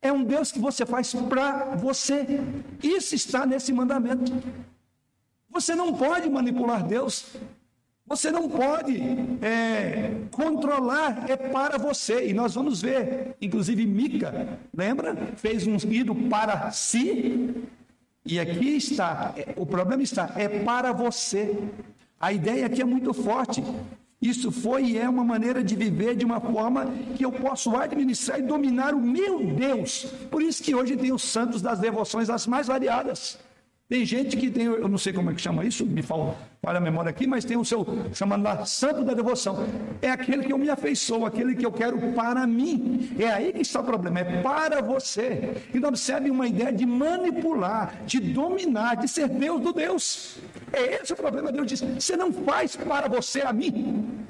É 0.00 0.12
um 0.12 0.22
Deus 0.22 0.52
que 0.52 0.60
você 0.60 0.86
faz 0.86 1.12
para 1.12 1.74
você. 1.74 2.24
Isso 2.80 3.16
está 3.16 3.44
nesse 3.44 3.72
mandamento. 3.72 4.32
Você 5.50 5.74
não 5.74 5.92
pode 5.92 6.30
manipular 6.30 6.86
Deus. 6.86 7.36
Você 8.06 8.30
não 8.30 8.48
pode 8.48 9.00
é, 9.40 10.12
controlar, 10.30 11.30
é 11.30 11.36
para 11.36 11.78
você. 11.78 12.28
E 12.28 12.32
nós 12.32 12.54
vamos 12.54 12.82
ver, 12.82 13.36
inclusive 13.40 13.86
Mica, 13.86 14.58
lembra? 14.76 15.14
Fez 15.36 15.66
um 15.66 15.76
ídolo 15.76 16.28
para 16.28 16.70
si. 16.72 17.54
E 18.24 18.38
aqui 18.38 18.76
está, 18.76 19.34
é, 19.36 19.54
o 19.56 19.64
problema 19.64 20.02
está, 20.02 20.32
é 20.36 20.48
para 20.48 20.92
você. 20.92 21.56
A 22.20 22.32
ideia 22.32 22.66
aqui 22.66 22.82
é 22.82 22.84
muito 22.84 23.12
forte. 23.14 23.62
Isso 24.20 24.52
foi 24.52 24.84
e 24.84 24.98
é 24.98 25.08
uma 25.08 25.24
maneira 25.24 25.64
de 25.64 25.74
viver 25.74 26.14
de 26.14 26.24
uma 26.24 26.40
forma 26.40 26.86
que 27.16 27.24
eu 27.24 27.32
posso 27.32 27.74
administrar 27.74 28.38
e 28.38 28.42
dominar 28.42 28.94
o 28.94 29.00
meu 29.00 29.44
Deus. 29.44 30.04
Por 30.30 30.40
isso 30.40 30.62
que 30.62 30.74
hoje 30.74 30.96
tem 30.96 31.12
os 31.12 31.22
santos 31.22 31.60
das 31.60 31.80
devoções 31.80 32.30
as 32.30 32.46
mais 32.46 32.68
variadas. 32.68 33.38
Tem 33.92 34.06
gente 34.06 34.38
que 34.38 34.50
tem, 34.50 34.64
eu 34.64 34.88
não 34.88 34.96
sei 34.96 35.12
como 35.12 35.30
é 35.30 35.34
que 35.34 35.40
chama 35.42 35.66
isso, 35.66 35.84
me 35.84 36.00
fala, 36.00 36.34
a 36.62 36.80
memória 36.80 37.10
aqui, 37.10 37.26
mas 37.26 37.44
tem 37.44 37.58
o 37.58 37.64
seu, 37.64 37.86
chamando 38.14 38.42
lá, 38.42 38.64
santo 38.64 39.04
da 39.04 39.12
devoção. 39.12 39.66
É 40.00 40.10
aquele 40.10 40.44
que 40.44 40.50
eu 40.50 40.56
me 40.56 40.70
afeiçoo, 40.70 41.26
aquele 41.26 41.54
que 41.54 41.66
eu 41.66 41.70
quero 41.70 41.98
para 42.12 42.46
mim. 42.46 43.10
É 43.18 43.26
aí 43.26 43.52
que 43.52 43.60
está 43.60 43.80
o 43.80 43.84
problema, 43.84 44.20
é 44.20 44.40
para 44.40 44.80
você. 44.80 45.62
Então 45.74 45.90
observe 45.90 46.30
uma 46.30 46.46
ideia 46.46 46.72
de 46.72 46.86
manipular, 46.86 47.94
de 48.06 48.18
dominar, 48.18 48.94
de 48.94 49.08
ser 49.08 49.28
Deus 49.28 49.60
do 49.60 49.74
Deus. 49.74 50.38
É 50.72 51.02
esse 51.02 51.12
o 51.12 51.16
problema. 51.16 51.52
Deus 51.52 51.66
diz: 51.66 51.82
você 51.82 52.16
não 52.16 52.32
faz 52.32 52.74
para 52.74 53.10
você 53.10 53.42
a 53.42 53.52
mim. 53.52 54.24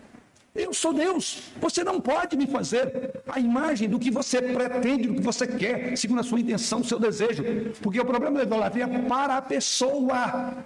Eu 0.55 0.75
sou 0.75 0.93
Deus. 0.93 1.45
Você 1.61 1.83
não 1.83 2.01
pode 2.01 2.37
me 2.37 2.47
fazer 2.47 3.23
a 3.27 3.41
imagem 3.41 3.89
do 3.89 3.99
que 3.99 4.11
você 4.11 4.41
pretende, 4.43 5.09
do 5.09 5.15
que 5.15 5.23
você 5.23 5.47
quer, 5.47 5.97
segundo 5.97 6.21
a 6.21 6.23
sua 6.23 6.41
intenção, 6.41 6.81
o 6.81 6.85
seu 6.85 6.99
desejo. 6.99 7.43
Porque 7.81 7.99
o 7.99 8.05
problema 8.05 8.39
da 8.39 8.43
idolatria 8.45 8.85
é 8.85 8.99
para 9.03 9.39
a 9.39 9.43
pessoa. 9.43 10.65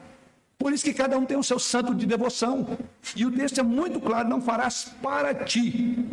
Por 0.58 0.72
isso 0.72 0.84
que 0.84 0.92
cada 0.92 1.16
um 1.16 1.24
tem 1.24 1.36
o 1.36 1.42
seu 1.42 1.58
santo 1.58 1.94
de 1.94 2.04
devoção. 2.04 2.66
E 3.14 3.24
o 3.24 3.30
texto 3.30 3.60
é 3.60 3.62
muito 3.62 4.00
claro: 4.00 4.28
não 4.28 4.40
farás 4.40 4.90
para 5.00 5.32
ti. 5.34 6.04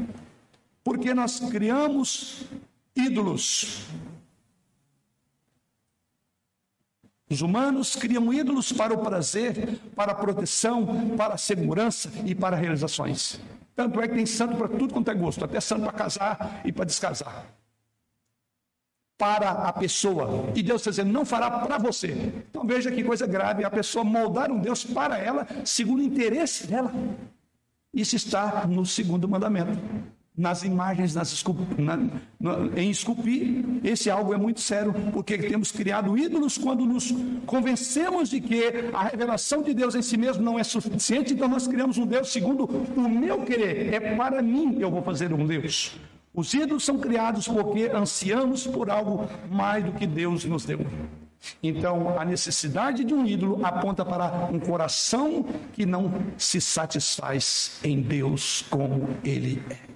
Porque 0.83 1.13
nós 1.13 1.39
criamos 1.39 2.43
ídolos. 2.95 3.87
Os 7.29 7.41
humanos 7.41 7.95
criam 7.95 8.33
ídolos 8.33 8.71
para 8.71 8.93
o 8.93 8.97
prazer, 8.97 9.79
para 9.95 10.11
a 10.11 10.15
proteção, 10.15 11.15
para 11.17 11.35
a 11.35 11.37
segurança 11.37 12.11
e 12.25 12.35
para 12.35 12.55
realizações. 12.55 13.39
Tanto 13.75 13.99
é 14.01 14.07
que 14.07 14.15
tem 14.15 14.25
santo 14.25 14.55
para 14.55 14.67
tudo 14.67 14.93
quanto 14.93 15.09
é 15.09 15.15
gosto, 15.15 15.43
até 15.43 15.59
santo 15.59 15.83
para 15.83 15.93
casar 15.93 16.61
e 16.63 16.71
para 16.71 16.85
descasar. 16.85 17.45
Para 19.17 19.49
a 19.51 19.73
pessoa. 19.73 20.51
E 20.55 20.61
Deus 20.61 20.81
está 20.81 20.91
dizendo, 20.91 21.11
não 21.11 21.25
fará 21.25 21.49
para 21.49 21.77
você. 21.77 22.11
Então 22.49 22.65
veja 22.67 22.91
que 22.91 23.03
coisa 23.03 23.25
grave, 23.25 23.63
a 23.63 23.69
pessoa 23.69 24.03
moldar 24.03 24.51
um 24.51 24.59
Deus 24.59 24.83
para 24.83 25.17
ela, 25.17 25.47
segundo 25.65 25.99
o 25.99 26.03
interesse 26.03 26.67
dela. 26.67 26.91
Isso 27.93 28.15
está 28.15 28.67
no 28.67 28.85
segundo 28.85 29.27
mandamento 29.27 29.79
nas 30.35 30.63
imagens, 30.63 31.13
nas 31.13 31.43
na, 31.77 31.97
na, 32.39 32.79
em 32.79 32.89
esculpir. 32.89 33.63
Esse 33.83 34.09
algo 34.09 34.33
é 34.33 34.37
muito 34.37 34.59
sério, 34.59 34.93
porque 35.11 35.37
temos 35.37 35.71
criado 35.71 36.17
ídolos 36.17 36.57
quando 36.57 36.85
nos 36.85 37.13
convencemos 37.45 38.29
de 38.29 38.41
que 38.41 38.63
a 38.93 39.03
revelação 39.03 39.61
de 39.61 39.73
Deus 39.73 39.93
em 39.93 40.01
si 40.01 40.17
mesmo 40.17 40.43
não 40.43 40.57
é 40.57 40.63
suficiente, 40.63 41.33
então 41.33 41.47
nós 41.47 41.67
criamos 41.67 41.97
um 41.97 42.05
Deus 42.05 42.31
segundo 42.31 42.65
o 42.65 43.09
meu 43.09 43.41
querer. 43.41 43.93
É 43.93 44.15
para 44.15 44.41
mim 44.41 44.73
que 44.73 44.81
eu 44.81 44.89
vou 44.89 45.03
fazer 45.03 45.31
um 45.31 45.45
Deus. 45.45 45.95
Os 46.33 46.51
ídolos 46.51 46.83
são 46.83 46.97
criados 46.97 47.47
porque 47.47 47.91
ansiamos 47.93 48.65
por 48.65 48.89
algo 48.89 49.29
mais 49.51 49.83
do 49.85 49.91
que 49.91 50.07
Deus 50.07 50.45
nos 50.45 50.65
deu. 50.65 50.79
Então, 51.61 52.17
a 52.17 52.25
necessidade 52.25 53.03
de 53.03 53.13
um 53.13 53.25
ídolo 53.25 53.63
aponta 53.63 54.03
para 54.03 54.49
um 54.51 54.59
coração 54.59 55.45
que 55.73 55.85
não 55.85 56.11
se 56.37 56.59
satisfaz 56.59 57.79
em 57.83 58.01
Deus 58.01 58.65
como 58.69 59.09
ele 59.23 59.61
é. 59.69 59.92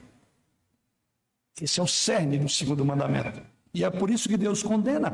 Esse 1.61 1.79
é 1.79 1.83
o 1.83 1.87
cerne 1.87 2.37
do 2.37 2.47
segundo 2.47 2.85
mandamento. 2.85 3.41
E 3.73 3.83
é 3.83 3.89
por 3.89 4.09
isso 4.09 4.29
que 4.29 4.37
Deus 4.37 4.63
condena. 4.63 5.11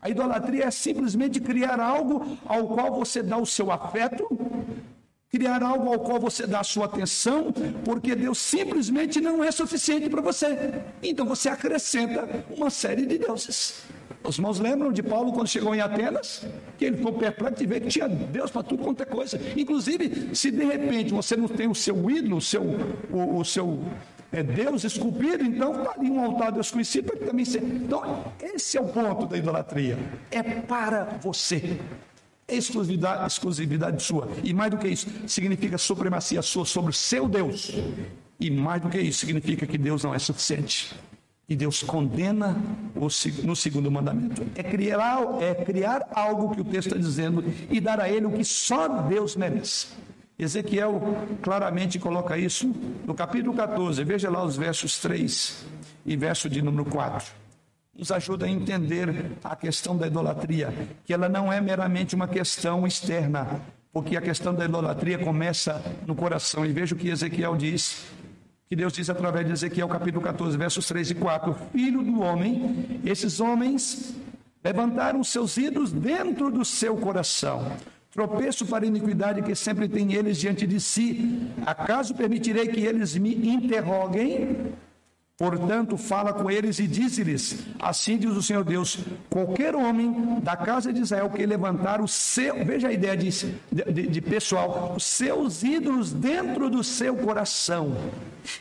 A 0.00 0.08
idolatria 0.08 0.64
é 0.64 0.70
simplesmente 0.70 1.40
criar 1.40 1.78
algo 1.80 2.38
ao 2.46 2.68
qual 2.68 2.92
você 2.92 3.22
dá 3.22 3.36
o 3.36 3.46
seu 3.46 3.70
afeto, 3.70 4.26
criar 5.30 5.62
algo 5.62 5.92
ao 5.92 6.00
qual 6.00 6.18
você 6.18 6.46
dá 6.46 6.60
a 6.60 6.64
sua 6.64 6.86
atenção, 6.86 7.52
porque 7.84 8.14
Deus 8.16 8.38
simplesmente 8.38 9.20
não 9.20 9.44
é 9.44 9.50
suficiente 9.50 10.08
para 10.08 10.20
você. 10.20 10.82
Então 11.02 11.26
você 11.26 11.48
acrescenta 11.48 12.44
uma 12.50 12.70
série 12.70 13.06
de 13.06 13.18
deuses. 13.18 13.84
Os 14.22 14.36
irmãos 14.36 14.58
lembram 14.58 14.92
de 14.92 15.02
Paulo 15.02 15.32
quando 15.32 15.48
chegou 15.48 15.74
em 15.74 15.80
Atenas? 15.80 16.44
Que 16.76 16.86
ele 16.86 16.96
ficou 16.98 17.12
perplexo 17.12 17.58
de 17.58 17.66
ver 17.66 17.80
que 17.80 17.88
tinha 17.88 18.08
Deus 18.08 18.50
para 18.50 18.62
tudo 18.62 18.82
quanto 18.82 19.02
é 19.02 19.06
coisa. 19.06 19.40
Inclusive, 19.56 20.34
se 20.34 20.50
de 20.50 20.64
repente 20.64 21.12
você 21.12 21.36
não 21.36 21.48
tem 21.48 21.68
o 21.68 21.74
seu 21.74 22.10
ídolo, 22.10 22.36
o 22.36 22.40
seu, 22.40 22.62
o, 23.10 23.38
o 23.38 23.44
seu 23.44 23.78
é 24.32 24.42
Deus 24.42 24.84
esculpido, 24.84 25.44
então 25.44 25.82
está 25.82 25.92
ali 25.98 26.08
um 26.08 26.24
altar 26.24 26.52
desconhecido 26.52 27.06
para 27.06 27.16
que 27.16 27.24
também 27.24 27.44
ser. 27.44 27.62
Então, 27.62 28.32
esse 28.40 28.78
é 28.78 28.80
o 28.80 28.86
ponto 28.86 29.26
da 29.26 29.36
idolatria. 29.36 29.98
É 30.30 30.42
para 30.42 31.18
você. 31.20 31.78
Exclusividade, 32.46 33.26
exclusividade 33.26 34.02
sua. 34.02 34.28
E 34.42 34.52
mais 34.54 34.70
do 34.70 34.78
que 34.78 34.88
isso, 34.88 35.08
significa 35.26 35.76
supremacia 35.78 36.42
sua 36.42 36.64
sobre 36.64 36.90
o 36.90 36.92
seu 36.92 37.28
Deus. 37.28 37.72
E 38.38 38.50
mais 38.50 38.80
do 38.80 38.88
que 38.88 39.00
isso, 39.00 39.20
significa 39.20 39.66
que 39.66 39.76
Deus 39.76 40.04
não 40.04 40.14
é 40.14 40.18
suficiente. 40.18 40.94
E 41.48 41.56
Deus 41.56 41.82
condena 41.82 42.56
o, 42.94 43.08
no 43.44 43.56
segundo 43.56 43.90
mandamento. 43.90 44.46
É 44.54 44.62
criar, 44.62 45.20
é 45.40 45.54
criar 45.54 46.08
algo 46.12 46.54
que 46.54 46.60
o 46.60 46.64
texto 46.64 46.88
está 46.88 46.98
dizendo 46.98 47.44
e 47.68 47.80
dar 47.80 48.00
a 48.00 48.08
ele 48.08 48.26
o 48.26 48.30
que 48.30 48.44
só 48.44 48.86
Deus 48.86 49.34
merece. 49.34 49.88
Ezequiel 50.40 51.02
claramente 51.42 51.98
coloca 51.98 52.38
isso 52.38 52.74
no 53.06 53.14
capítulo 53.14 53.54
14. 53.54 54.02
Veja 54.04 54.30
lá 54.30 54.42
os 54.42 54.56
versos 54.56 54.98
3 54.98 55.66
e 56.06 56.16
verso 56.16 56.48
de 56.48 56.62
número 56.62 56.86
4. 56.86 57.30
Nos 57.94 58.10
ajuda 58.10 58.46
a 58.46 58.48
entender 58.48 59.32
a 59.44 59.54
questão 59.54 59.94
da 59.98 60.06
idolatria, 60.06 60.72
que 61.04 61.12
ela 61.12 61.28
não 61.28 61.52
é 61.52 61.60
meramente 61.60 62.14
uma 62.14 62.26
questão 62.26 62.86
externa, 62.86 63.60
porque 63.92 64.16
a 64.16 64.20
questão 64.22 64.54
da 64.54 64.64
idolatria 64.64 65.18
começa 65.18 65.82
no 66.06 66.14
coração. 66.14 66.64
E 66.64 66.72
veja 66.72 66.94
o 66.94 66.98
que 66.98 67.10
Ezequiel 67.10 67.54
diz 67.54 68.06
que 68.66 68.74
Deus 68.74 68.94
diz 68.94 69.10
através 69.10 69.46
de 69.46 69.52
Ezequiel 69.52 69.88
capítulo 69.88 70.24
14, 70.24 70.56
versos 70.56 70.86
3 70.86 71.10
e 71.10 71.14
4: 71.16 71.54
Filho 71.70 72.02
do 72.02 72.22
homem, 72.22 73.00
esses 73.04 73.40
homens 73.40 74.14
levantaram 74.64 75.22
seus 75.22 75.58
ídolos 75.58 75.92
dentro 75.92 76.50
do 76.50 76.64
seu 76.64 76.96
coração. 76.96 77.70
Tropeço 78.12 78.66
para 78.66 78.84
a 78.84 78.88
iniquidade 78.88 79.40
que 79.42 79.54
sempre 79.54 79.88
tem 79.88 80.12
eles 80.12 80.36
diante 80.36 80.66
de 80.66 80.80
si. 80.80 81.48
Acaso 81.64 82.12
permitirei 82.14 82.66
que 82.66 82.80
eles 82.80 83.16
me 83.16 83.32
interroguem? 83.48 84.72
Portanto, 85.40 85.96
fala 85.96 86.34
com 86.34 86.50
eles 86.50 86.78
e 86.78 86.86
diz-lhes: 86.86 87.64
Assim 87.78 88.18
diz 88.18 88.32
o 88.32 88.42
Senhor 88.42 88.62
Deus: 88.62 88.98
qualquer 89.30 89.74
homem 89.74 90.38
da 90.42 90.54
casa 90.54 90.92
de 90.92 91.00
Israel 91.00 91.30
que 91.30 91.46
levantar 91.46 92.02
o 92.02 92.06
seu, 92.06 92.62
veja 92.62 92.88
a 92.88 92.92
ideia 92.92 93.16
de, 93.16 93.30
de, 93.72 94.06
de 94.06 94.20
pessoal, 94.20 94.92
os 94.94 95.02
seus 95.02 95.62
ídolos 95.62 96.12
dentro 96.12 96.68
do 96.68 96.84
seu 96.84 97.16
coração, 97.16 97.96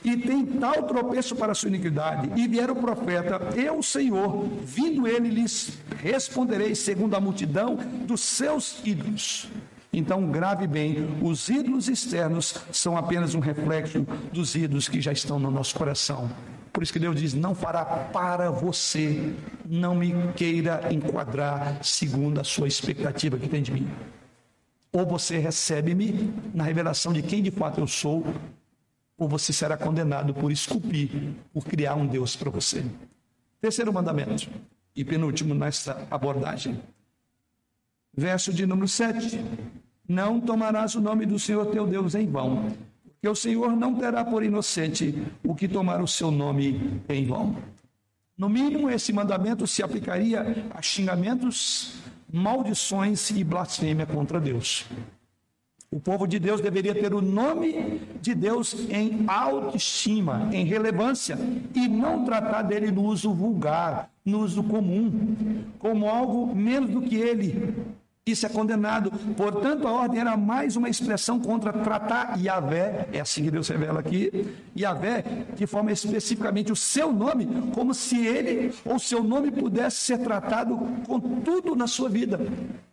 e 0.02 0.16
tem 0.16 0.46
tal 0.46 0.84
tropeço 0.84 1.36
para 1.36 1.52
a 1.52 1.56
sua 1.56 1.68
iniquidade, 1.68 2.32
e 2.40 2.48
vier 2.48 2.72
o 2.72 2.76
profeta, 2.78 3.42
eu, 3.58 3.84
Senhor, 3.84 4.48
vindo 4.64 5.06
ele, 5.06 5.28
lhes 5.28 5.78
responderei 6.02 6.76
segundo 6.76 7.14
a 7.14 7.20
multidão 7.20 7.76
dos 8.06 8.22
seus 8.22 8.80
ídolos. 8.86 9.50
Então, 9.92 10.32
grave 10.32 10.66
bem: 10.66 11.10
os 11.22 11.50
ídolos 11.50 11.90
externos 11.90 12.56
são 12.72 12.96
apenas 12.96 13.36
um 13.36 13.42
reflexo 13.42 14.08
dos 14.32 14.56
ídolos 14.56 14.88
que 14.88 15.02
já 15.02 15.12
estão 15.12 15.38
no 15.38 15.52
nosso 15.52 15.76
coração. 15.76 16.30
Por 16.72 16.84
isso 16.84 16.94
que 16.94 17.00
Deus 17.00 17.20
diz: 17.20 17.34
não 17.34 17.56
fará 17.56 17.84
para 17.86 18.50
você, 18.52 19.34
não 19.66 19.96
me 19.96 20.14
queira 20.34 20.94
enquadrar 20.94 21.84
segundo 21.84 22.40
a 22.40 22.44
sua 22.44 22.68
expectativa 22.68 23.38
que 23.38 23.48
tem 23.48 23.62
de 23.62 23.72
mim. 23.72 23.90
Ou 24.92 25.06
você 25.06 25.38
recebe-me 25.38 26.34
na 26.54 26.64
revelação 26.64 27.14
de 27.14 27.22
quem 27.22 27.44
de 27.44 27.52
fato 27.52 27.80
eu 27.80 27.88
sou, 27.88 28.26
ou 29.18 29.28
você 29.28 29.54
será 29.54 29.78
condenado 29.78 30.34
por 30.34 30.52
esculpir, 30.52 31.10
por 31.54 31.66
criar 31.66 31.96
um 31.96 32.08
Deus 32.08 32.36
para 32.36 32.50
você. 32.50 32.84
Terceiro 33.62 33.94
mandamento, 33.94 34.50
e 34.96 35.04
penúltimo 35.04 35.54
nessa 35.54 36.08
abordagem. 36.10 36.80
Verso 38.14 38.52
de 38.52 38.66
número 38.66 38.88
7. 38.88 39.40
Não 40.08 40.42
tomarás 40.42 40.96
o 40.96 41.02
nome 41.02 41.26
do 41.26 41.38
Senhor 41.38 41.68
teu 41.68 41.86
Deus 41.86 42.16
em 42.16 42.26
vão 42.26 42.74
que 43.22 43.28
o 43.28 43.36
Senhor 43.36 43.76
não 43.76 43.96
terá 43.96 44.24
por 44.24 44.44
inocente 44.44 45.14
o 45.44 45.54
que 45.54 45.68
tomar 45.68 46.02
o 46.02 46.08
seu 46.08 46.32
nome 46.32 47.02
em 47.10 47.26
vão. 47.26 47.56
No 48.38 48.48
mínimo, 48.48 48.90
esse 48.90 49.12
mandamento 49.12 49.68
se 49.68 49.84
aplicaria 49.84 50.66
a 50.74 50.82
xingamentos, 50.82 51.96
maldições 52.32 53.30
e 53.32 53.44
blasfêmia 53.44 54.06
contra 54.06 54.40
Deus. 54.40 54.86
O 55.92 56.00
povo 56.00 56.28
de 56.28 56.38
Deus 56.38 56.62
deveria 56.62 56.94
ter 56.94 57.14
o 57.14 57.22
nome 57.22 58.00
de 58.22 58.36
Deus 58.36 58.76
em 58.90 59.26
autoestima, 59.28 60.48
em 60.54 60.64
relevância, 60.64 61.38
e 61.74 61.88
não 61.88 62.24
tratar 62.24 62.62
dele 62.62 62.92
no 62.92 63.04
uso 63.04 63.34
vulgar, 63.34 64.10
no 64.24 64.42
uso 64.42 64.64
comum, 64.64 65.66
como 65.80 66.08
algo 66.08 66.56
menos 66.56 66.92
do 66.92 67.02
que 67.02 67.16
ele, 67.16 67.76
isso 68.32 68.46
é 68.46 68.50
condenado. 68.50 69.12
Portanto, 69.36 69.88
a 69.88 69.92
ordem 69.92 70.20
era 70.20 70.36
mais 70.38 70.76
uma 70.76 70.90
expressão 70.90 71.40
contra 71.40 71.72
tratar 71.72 72.40
Yahvé, 72.40 73.08
é 73.12 73.20
assim 73.20 73.44
que 73.44 73.52
Deus 73.52 73.68
revela 73.68 74.00
aqui, 74.00 74.56
Yahvé, 74.78 75.24
de 75.56 75.66
forma 75.66 75.92
especificamente 75.92 76.72
o 76.72 76.76
seu 76.76 77.12
nome, 77.12 77.48
como 77.74 77.94
se 77.94 78.26
ele 78.26 78.74
ou 78.86 79.00
seu 79.00 79.24
nome 79.24 79.52
pudesse 79.52 79.98
ser 79.98 80.20
tratado 80.20 80.78
com 81.06 81.20
tudo 81.20 81.76
na 81.76 81.88
sua 81.88 82.10
vida. 82.10 82.40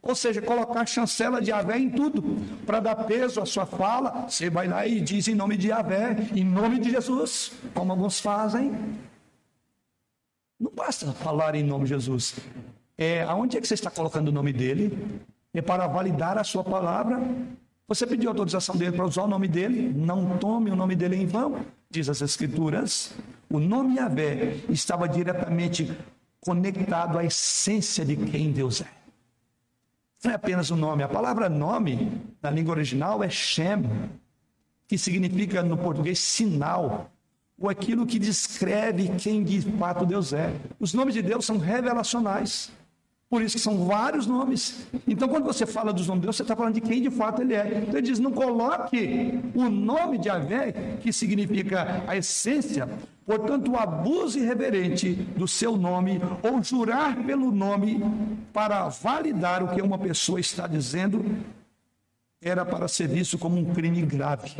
Ou 0.03 0.15
seja, 0.15 0.41
colocar 0.41 0.87
chancela 0.87 1.41
de 1.41 1.51
Yahvé 1.51 1.79
em 1.79 1.91
tudo, 1.91 2.23
para 2.65 2.81
dar 2.81 2.95
peso 2.95 3.41
à 3.41 3.47
sua 3.47 3.67
fala. 3.67 4.27
Você 4.29 4.49
vai 4.49 4.69
lá 4.69 4.87
e 4.87 5.01
diz 5.01 5.27
em 5.27 5.35
nome 5.35 5.57
de 5.57 5.69
Yahvé, 5.69 6.29
em 6.35 6.45
nome 6.45 6.79
de 6.79 6.91
Jesus, 6.91 7.53
como 7.75 7.93
alguns 7.93 8.21
fazem. 8.21 8.73
Não 10.59 10.71
basta 10.71 11.13
falar 11.13 11.55
em 11.55 11.63
nome 11.63 11.85
de 11.85 11.91
Jesus. 11.91 12.37
É, 12.99 13.23
aonde 13.25 13.57
é 13.57 13.61
que 13.61 13.67
você 13.67 13.75
está 13.75 13.91
colocando 13.91 14.29
o 14.29 14.33
nome 14.33 14.53
dele? 14.53 15.21
É 15.53 15.61
para 15.61 15.87
validar 15.87 16.39
a 16.39 16.45
sua 16.45 16.65
palavra. 16.65 17.21
Você 17.89 18.07
pediu 18.07 18.31
autorização 18.31 18.77
dele 18.77 18.97
para 18.97 19.05
usar 19.05 19.23
o 19.23 19.29
nome 19.29 19.47
dele? 19.49 19.93
Não 19.95 20.39
tome 20.39 20.71
o 20.71 20.77
nome 20.77 20.97
dele 20.97 21.17
em 21.17 21.27
vão, 21.27 21.65
diz 21.91 22.09
as 22.09 22.21
Escrituras. 22.21 23.15
O 23.49 23.59
nome 23.59 23.97
Yahvé 23.97 24.57
estava 24.69 25.09
diretamente 25.09 25.97
conectado 26.41 27.19
à 27.19 27.25
essência 27.25 28.05
de 28.05 28.17
quem 28.17 28.51
Deus 28.51 28.81
é. 28.81 28.89
Não 30.25 30.33
é 30.33 30.35
apenas 30.35 30.71
o 30.71 30.77
nome. 30.77 31.03
A 31.03 31.09
palavra 31.09 31.49
nome, 31.49 32.11
na 32.43 32.51
língua 32.51 32.75
original, 32.75 33.23
é 33.23 33.29
Shem, 33.29 33.85
que 34.89 34.97
significa 34.97 35.63
no 35.63 35.77
português 35.77 36.19
sinal, 36.19 37.11
ou 37.59 37.69
aquilo 37.69 38.07
que 38.07 38.19
descreve 38.19 39.09
quem 39.17 39.45
de 39.45 39.61
fato 39.79 40.05
Deus 40.05 40.33
é. 40.33 40.53
Os 40.79 40.93
nomes 40.93 41.15
de 41.15 41.23
Deus 41.23 41.45
são 41.45 41.59
revelacionais. 41.59 42.73
Por 43.29 43.43
isso 43.43 43.57
que 43.57 43.63
são 43.63 43.85
vários 43.85 44.25
nomes. 44.27 44.87
Então, 45.07 45.29
quando 45.29 45.45
você 45.45 45.67
fala 45.67 45.93
dos 45.93 46.07
nomes 46.07 46.21
de 46.21 46.27
Deus, 46.27 46.37
você 46.37 46.43
está 46.43 46.55
falando 46.55 46.75
de 46.75 46.81
quem 46.81 47.03
de 47.03 47.11
fato 47.11 47.43
ele 47.43 47.55
é. 47.55 47.83
Então, 47.83 47.99
ele 47.99 48.07
diz: 48.07 48.21
não 48.21 48.31
coloque 48.31 49.41
o 49.53 49.69
nome 49.69 50.17
de 50.17 50.31
Avé, 50.31 50.99
que 51.01 51.13
significa 51.13 52.05
a 52.07 52.17
essência, 52.17 52.89
portanto, 53.25 53.73
o 53.73 53.77
abuso 53.77 54.39
irreverente 54.39 55.13
do 55.13 55.49
seu 55.49 55.77
nome, 55.77 56.21
ou 56.41 56.63
jurar 56.63 57.17
pelo 57.25 57.51
nome 57.51 58.01
para 58.53 58.89
validar 58.89 59.61
o 59.63 59.75
que 59.75 59.83
uma 59.83 59.99
pessoa 59.99 60.39
está 60.39 60.69
dizendo, 60.69 61.25
era 62.41 62.65
para 62.65 62.87
ser 62.87 63.09
visto 63.09 63.37
como 63.37 63.59
um 63.59 63.75
crime 63.75 64.03
grave. 64.03 64.55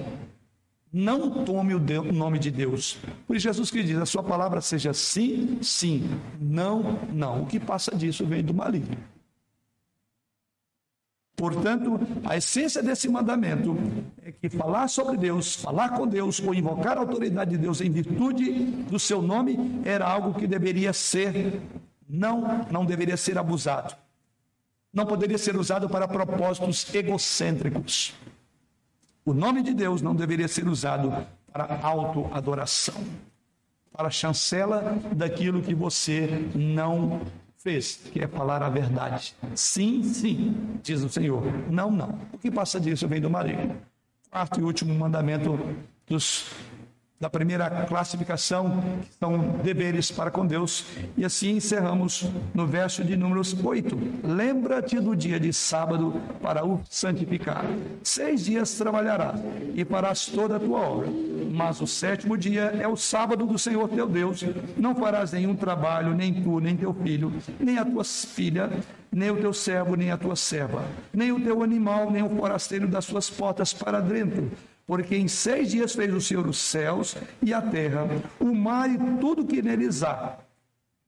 Não 0.99 1.45
tome 1.45 1.75
o 1.75 1.81
nome 2.11 2.39
de 2.39 2.51
Deus. 2.51 2.97
Por 3.27 3.37
isso, 3.37 3.43
Jesus 3.43 3.71
que 3.71 3.83
diz: 3.83 3.99
a 3.99 4.07
sua 4.07 4.23
palavra 4.23 4.63
seja 4.63 4.95
sim, 4.95 5.59
sim, 5.61 6.09
não, 6.41 6.99
não. 7.13 7.43
O 7.43 7.47
que 7.47 7.61
passa 7.61 7.95
disso 7.95 8.25
vem 8.25 8.43
do 8.43 8.55
maligno. 8.55 8.97
Portanto, 11.37 12.01
a 12.25 12.35
essência 12.39 12.83
desse 12.83 13.11
mandamento 13.11 13.77
é 14.25 14.33
que 14.33 14.49
falar 14.49 14.89
sobre 14.89 15.19
Deus, 15.19 15.55
falar 15.57 15.91
com 15.91 16.09
Deus 16.09 16.41
ou 16.41 16.55
invocar 16.55 16.97
a 16.97 17.01
autoridade 17.01 17.51
de 17.51 17.59
Deus 17.59 17.83
em 17.83 17.91
virtude 17.91 18.51
do 18.89 18.99
seu 18.99 19.21
nome 19.21 19.83
era 19.85 20.07
algo 20.07 20.33
que 20.33 20.47
deveria 20.47 20.95
ser, 20.95 21.61
não, 22.09 22.67
não 22.71 22.87
deveria 22.87 23.19
ser 23.19 23.37
abusado. 23.37 23.95
Não 24.95 25.05
poderia 25.05 25.37
ser 25.37 25.57
usado 25.57 25.91
para 25.91 26.09
propósitos 26.09 26.95
egocêntricos. 26.95 28.15
O 29.27 29.35
nome 29.35 29.61
de 29.61 29.75
Deus 29.75 30.01
não 30.01 30.15
deveria 30.15 30.47
ser 30.47 30.69
usado 30.69 31.13
para 31.53 31.81
autoadoração, 31.83 32.95
para 33.93 34.09
chancela 34.09 34.97
daquilo 35.17 35.61
que 35.61 35.75
você 35.75 36.49
não 36.55 37.23
fez, 37.59 37.97
que 38.13 38.23
é 38.23 38.29
falar 38.29 38.63
a 38.63 38.69
verdade. 38.69 39.35
Sim, 39.57 40.05
sim, 40.05 40.79
diz 40.81 41.03
o 41.03 41.09
Senhor. 41.09 41.43
Não, 41.69 41.91
não. 41.91 42.21
O 42.33 42.39
que 42.39 42.53
passa 42.53 42.79
disso 42.79 43.09
vem 43.09 43.21
do 43.21 43.29
marido. 43.29 43.75
Quarto 44.31 44.61
e 44.61 44.63
último 44.63 44.95
mandamento 44.95 45.59
dos 46.07 46.45
da 47.19 47.31
primeira 47.31 47.71
classificação, 47.87 48.83
que 49.01 49.15
são 49.19 49.39
deveres 49.63 50.11
para 50.11 50.31
com 50.31 50.47
Deus. 50.47 50.85
E 51.17 51.25
assim 51.25 51.57
encerramos 51.57 52.29
no 52.55 52.67
verso 52.67 53.03
de 53.03 53.17
números 53.17 53.57
8. 53.65 53.99
Lembra-te 54.23 55.01
do 55.01 55.17
dia 55.17 55.41
de 55.41 55.51
sábado 55.53 56.21
para 56.43 56.67
o 56.67 56.81
santificar. 56.91 57.65
Seis 58.03 58.45
dias 58.45 58.75
trabalharás 58.75 59.41
e 59.75 59.85
farás 59.85 60.27
toda 60.27 60.57
a 60.57 60.61
tua 60.61 60.79
obra. 60.79 61.09
Mas 61.51 61.81
o 61.81 61.87
sétimo 61.87 62.37
dia 62.37 62.65
é 62.79 62.87
o 62.87 62.97
sábado 62.97 63.47
do 63.47 63.59
Senhor 63.59 63.89
teu 63.89 64.07
Deus. 64.07 64.45
Não 64.77 64.95
farás 64.95 65.33
nenhum 65.33 65.57
trabalho, 65.57 66.15
nem 66.15 66.43
tu, 66.43 66.61
nem 66.61 66.77
teu 66.77 66.93
filho, 66.93 67.33
nem 67.59 67.79
a 67.79 67.85
tua 67.85 68.05
filha, 68.05 68.71
nem 69.11 69.31
o 69.31 69.37
teu 69.37 69.55
servo, 69.55 69.97
nem 69.97 70.11
a 70.11 70.19
tua 70.19 70.37
serva, 70.37 70.85
nem 71.15 71.33
o 71.33 71.41
teu 71.41 71.63
animal, 71.63 72.11
nem 72.11 72.23
o 72.23 72.29
forasteiro 72.29 72.87
das 72.87 73.07
suas 73.07 73.31
portas 73.31 73.73
para 73.73 74.01
dentro 74.01 74.51
Porque 74.87 75.17
em 75.17 75.27
seis 75.27 75.71
dias 75.71 75.95
fez 75.95 76.15
o 76.15 76.21
Senhor 76.21 76.47
os 76.47 76.59
céus 76.59 77.17
e 77.43 77.53
a 77.53 77.61
terra, 77.61 78.07
o 78.39 78.55
mar 78.55 78.89
e 78.89 78.97
tudo 79.21 79.45
que 79.45 79.61
neles 79.61 80.03
há. 80.03 80.39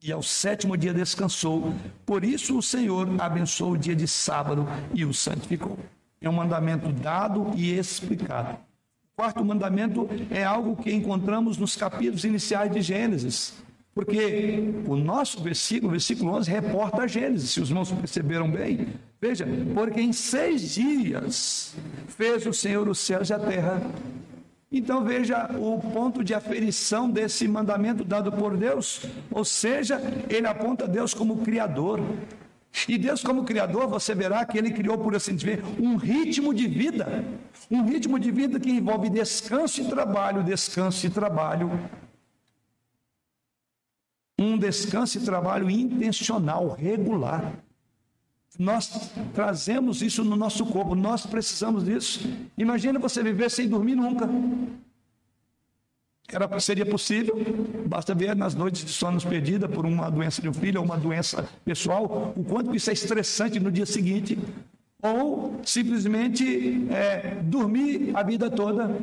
E 0.02 0.10
ao 0.12 0.22
sétimo 0.22 0.76
dia 0.76 0.92
descansou. 0.92 1.72
Por 2.04 2.24
isso 2.24 2.58
o 2.58 2.62
Senhor 2.62 3.08
abençoou 3.20 3.72
o 3.72 3.78
dia 3.78 3.94
de 3.94 4.08
sábado 4.08 4.66
e 4.94 5.04
o 5.04 5.14
santificou. 5.14 5.78
É 6.20 6.28
um 6.28 6.32
mandamento 6.32 6.92
dado 6.92 7.52
e 7.54 7.76
explicado. 7.76 8.58
O 9.12 9.16
quarto 9.16 9.44
mandamento 9.44 10.08
é 10.30 10.44
algo 10.44 10.76
que 10.76 10.92
encontramos 10.92 11.56
nos 11.56 11.76
capítulos 11.76 12.24
iniciais 12.24 12.72
de 12.72 12.80
Gênesis. 12.80 13.54
Porque 13.98 14.62
o 14.86 14.94
nosso 14.94 15.42
versículo, 15.42 15.90
versículo 15.90 16.30
11, 16.34 16.48
reporta 16.48 17.02
a 17.02 17.06
Gênesis, 17.08 17.50
se 17.50 17.60
os 17.60 17.68
irmãos 17.68 17.90
perceberam 17.90 18.48
bem. 18.48 18.86
Veja, 19.20 19.44
porque 19.74 20.00
em 20.00 20.12
seis 20.12 20.76
dias 20.76 21.74
fez 22.06 22.46
o 22.46 22.52
Senhor 22.52 22.88
os 22.88 23.00
céus 23.00 23.28
e 23.28 23.34
a 23.34 23.40
terra. 23.40 23.82
Então 24.70 25.02
veja 25.02 25.50
o 25.58 25.80
ponto 25.80 26.22
de 26.22 26.32
aferição 26.32 27.10
desse 27.10 27.48
mandamento 27.48 28.04
dado 28.04 28.30
por 28.30 28.56
Deus, 28.56 29.04
ou 29.32 29.44
seja, 29.44 30.00
ele 30.28 30.46
aponta 30.46 30.86
Deus 30.86 31.12
como 31.12 31.38
Criador. 31.38 32.00
E 32.86 32.96
Deus, 32.96 33.24
como 33.24 33.42
Criador, 33.42 33.88
você 33.88 34.14
verá 34.14 34.44
que 34.44 34.56
Ele 34.56 34.70
criou, 34.70 34.96
por 34.96 35.16
assim 35.16 35.34
dizer, 35.34 35.64
um 35.80 35.96
ritmo 35.96 36.54
de 36.54 36.68
vida. 36.68 37.24
Um 37.68 37.82
ritmo 37.82 38.16
de 38.16 38.30
vida 38.30 38.60
que 38.60 38.70
envolve 38.70 39.10
descanso 39.10 39.80
e 39.80 39.86
trabalho, 39.86 40.44
descanso 40.44 41.04
e 41.04 41.10
trabalho 41.10 41.68
um 44.38 44.56
descanso 44.56 45.18
e 45.18 45.20
trabalho 45.22 45.68
intencional, 45.68 46.70
regular. 46.70 47.52
Nós 48.58 49.10
trazemos 49.34 50.02
isso 50.02 50.24
no 50.24 50.36
nosso 50.36 50.64
corpo, 50.66 50.94
nós 50.94 51.26
precisamos 51.26 51.84
disso. 51.84 52.20
Imagina 52.56 52.98
você 52.98 53.22
viver 53.22 53.50
sem 53.50 53.68
dormir 53.68 53.94
nunca. 53.94 54.28
Era, 56.30 56.60
seria 56.60 56.84
possível, 56.84 57.34
basta 57.86 58.14
ver 58.14 58.36
nas 58.36 58.54
noites 58.54 58.84
de 58.84 58.90
sono 58.90 59.18
perdida 59.22 59.66
por 59.66 59.86
uma 59.86 60.10
doença 60.10 60.42
de 60.42 60.48
um 60.48 60.52
filho 60.52 60.78
ou 60.78 60.84
uma 60.84 60.98
doença 60.98 61.48
pessoal, 61.64 62.34
o 62.36 62.44
quanto 62.44 62.74
isso 62.74 62.90
é 62.90 62.92
estressante 62.92 63.58
no 63.58 63.72
dia 63.72 63.86
seguinte, 63.86 64.38
ou 65.02 65.58
simplesmente 65.64 66.86
é, 66.90 67.36
dormir 67.42 68.10
a 68.14 68.22
vida 68.22 68.50
toda. 68.50 68.94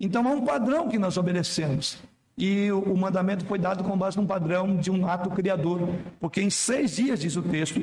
Então 0.00 0.26
há 0.26 0.30
um 0.32 0.44
padrão 0.44 0.88
que 0.88 0.98
nós 0.98 1.16
obedecemos. 1.16 1.96
E 2.38 2.70
o 2.70 2.94
mandamento 2.94 3.46
foi 3.46 3.58
dado 3.58 3.82
com 3.82 3.96
base 3.96 4.18
num 4.18 4.26
padrão 4.26 4.76
de 4.76 4.90
um 4.90 5.06
ato 5.06 5.30
criador, 5.30 5.88
porque 6.20 6.42
em 6.42 6.50
seis 6.50 6.96
dias, 6.96 7.20
diz 7.20 7.34
o 7.34 7.42
texto, 7.42 7.82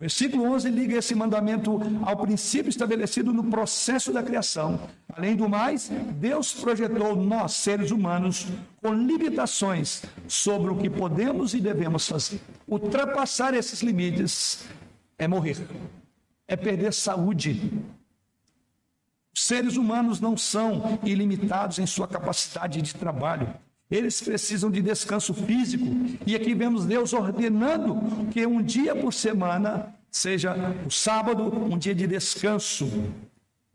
versículo 0.00 0.44
11 0.54 0.70
liga 0.70 0.96
esse 0.96 1.14
mandamento 1.14 1.78
ao 2.02 2.16
princípio 2.16 2.70
estabelecido 2.70 3.30
no 3.30 3.44
processo 3.44 4.10
da 4.10 4.22
criação. 4.22 4.80
Além 5.12 5.36
do 5.36 5.46
mais, 5.50 5.90
Deus 6.14 6.54
projetou 6.54 7.14
nós, 7.14 7.52
seres 7.52 7.90
humanos, 7.90 8.46
com 8.80 8.94
limitações 8.94 10.02
sobre 10.26 10.70
o 10.70 10.76
que 10.76 10.88
podemos 10.88 11.52
e 11.52 11.60
devemos 11.60 12.08
fazer. 12.08 12.40
Ultrapassar 12.66 13.52
esses 13.52 13.82
limites 13.82 14.64
é 15.18 15.28
morrer, 15.28 15.58
é 16.46 16.56
perder 16.56 16.94
saúde, 16.94 17.70
seres 19.44 19.76
humanos 19.76 20.20
não 20.20 20.36
são 20.36 20.98
ilimitados 21.04 21.78
em 21.78 21.86
sua 21.86 22.08
capacidade 22.08 22.80
de 22.82 22.94
trabalho. 22.94 23.48
Eles 23.90 24.20
precisam 24.20 24.70
de 24.70 24.82
descanso 24.82 25.32
físico. 25.32 25.86
E 26.26 26.36
aqui 26.36 26.54
vemos 26.54 26.84
Deus 26.84 27.12
ordenando 27.12 28.26
que 28.30 28.46
um 28.46 28.62
dia 28.62 28.94
por 28.94 29.12
semana 29.12 29.94
seja 30.10 30.54
o 30.86 30.90
sábado, 30.90 31.44
um 31.44 31.78
dia 31.78 31.94
de 31.94 32.06
descanso, 32.06 32.90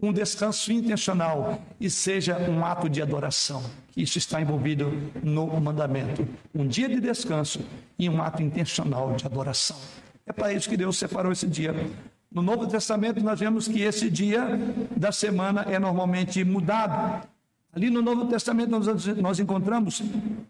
um 0.01 0.14
descanso 0.14 0.72
intencional 0.72 1.61
e 1.80 1.89
seja 1.89 2.38
um 2.38 2.64
ato 2.64 2.89
de 2.89 3.01
adoração. 3.01 3.64
Isso 3.95 4.18
está 4.18 4.41
envolvido 4.41 4.91
no 5.24 5.47
mandamento. 5.59 6.28
Um 6.53 6.68
dia 6.68 6.89
de 6.89 6.99
descanso 6.99 7.61
e 7.97 8.09
um 8.09 8.22
ato 8.22 8.43
intencional 8.43 9.16
de 9.16 9.26
adoração. 9.26 9.78
É 10.26 10.32
para 10.32 10.53
isso 10.53 10.70
que 10.70 10.78
Deus 10.78 10.97
separou 10.97 11.32
esse 11.32 11.47
dia. 11.47 11.74
No 12.34 12.41
Novo 12.41 12.65
Testamento, 12.65 13.23
nós 13.23 13.39
vemos 13.39 13.67
que 13.67 13.81
esse 13.81 14.09
dia 14.09 14.59
da 14.97 15.11
semana 15.11 15.67
é 15.69 15.77
normalmente 15.77 16.43
mudado. 16.43 17.27
Ali 17.75 17.91
no 17.91 18.01
Novo 18.01 18.25
Testamento, 18.25 18.71
nós, 18.71 19.05
nós 19.17 19.39
encontramos, 19.39 20.01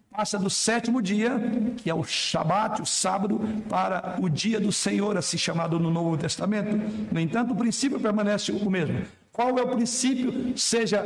passa 0.09 0.39
do 0.39 0.49
sétimo 0.49 1.01
dia, 1.01 1.31
que 1.75 1.89
é 1.89 1.93
o 1.93 2.01
Shabat, 2.01 2.81
o 2.81 2.85
sábado, 2.85 3.41
para 3.67 4.17
o 4.21 4.29
dia 4.29 4.61
do 4.61 4.71
Senhor, 4.71 5.17
assim 5.17 5.37
chamado 5.37 5.77
no 5.77 5.91
Novo 5.91 6.17
Testamento. 6.17 6.73
No 7.11 7.19
entanto, 7.19 7.51
o 7.51 7.55
princípio 7.55 7.99
permanece 7.99 8.53
o 8.53 8.69
mesmo. 8.69 9.01
Qual 9.33 9.57
é 9.57 9.61
o 9.61 9.67
princípio? 9.67 10.57
Seja 10.57 11.03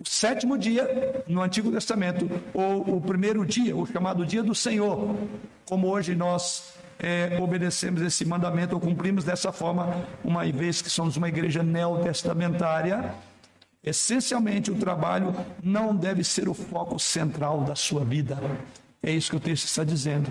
o 0.00 0.08
sétimo 0.08 0.58
dia 0.58 1.22
no 1.28 1.40
Antigo 1.40 1.70
Testamento, 1.70 2.28
ou 2.52 2.96
o 2.96 3.00
primeiro 3.00 3.46
dia, 3.46 3.76
o 3.76 3.86
chamado 3.86 4.26
dia 4.26 4.42
do 4.42 4.56
Senhor, 4.56 5.14
como 5.66 5.88
hoje 5.88 6.16
nós 6.16 6.79
é, 7.02 7.38
obedecemos 7.40 8.02
esse 8.02 8.24
mandamento 8.24 8.74
ou 8.74 8.80
cumprimos 8.80 9.24
dessa 9.24 9.50
forma, 9.50 10.06
uma 10.22 10.44
vez 10.44 10.82
que 10.82 10.90
somos 10.90 11.16
uma 11.16 11.28
igreja 11.28 11.62
neotestamentária. 11.62 13.14
Essencialmente, 13.82 14.70
o 14.70 14.74
trabalho 14.74 15.34
não 15.62 15.96
deve 15.96 16.22
ser 16.22 16.48
o 16.48 16.54
foco 16.54 16.98
central 16.98 17.62
da 17.62 17.74
sua 17.74 18.04
vida. 18.04 18.38
É 19.02 19.10
isso 19.10 19.30
que 19.30 19.36
o 19.36 19.40
texto 19.40 19.64
está 19.64 19.82
dizendo. 19.82 20.30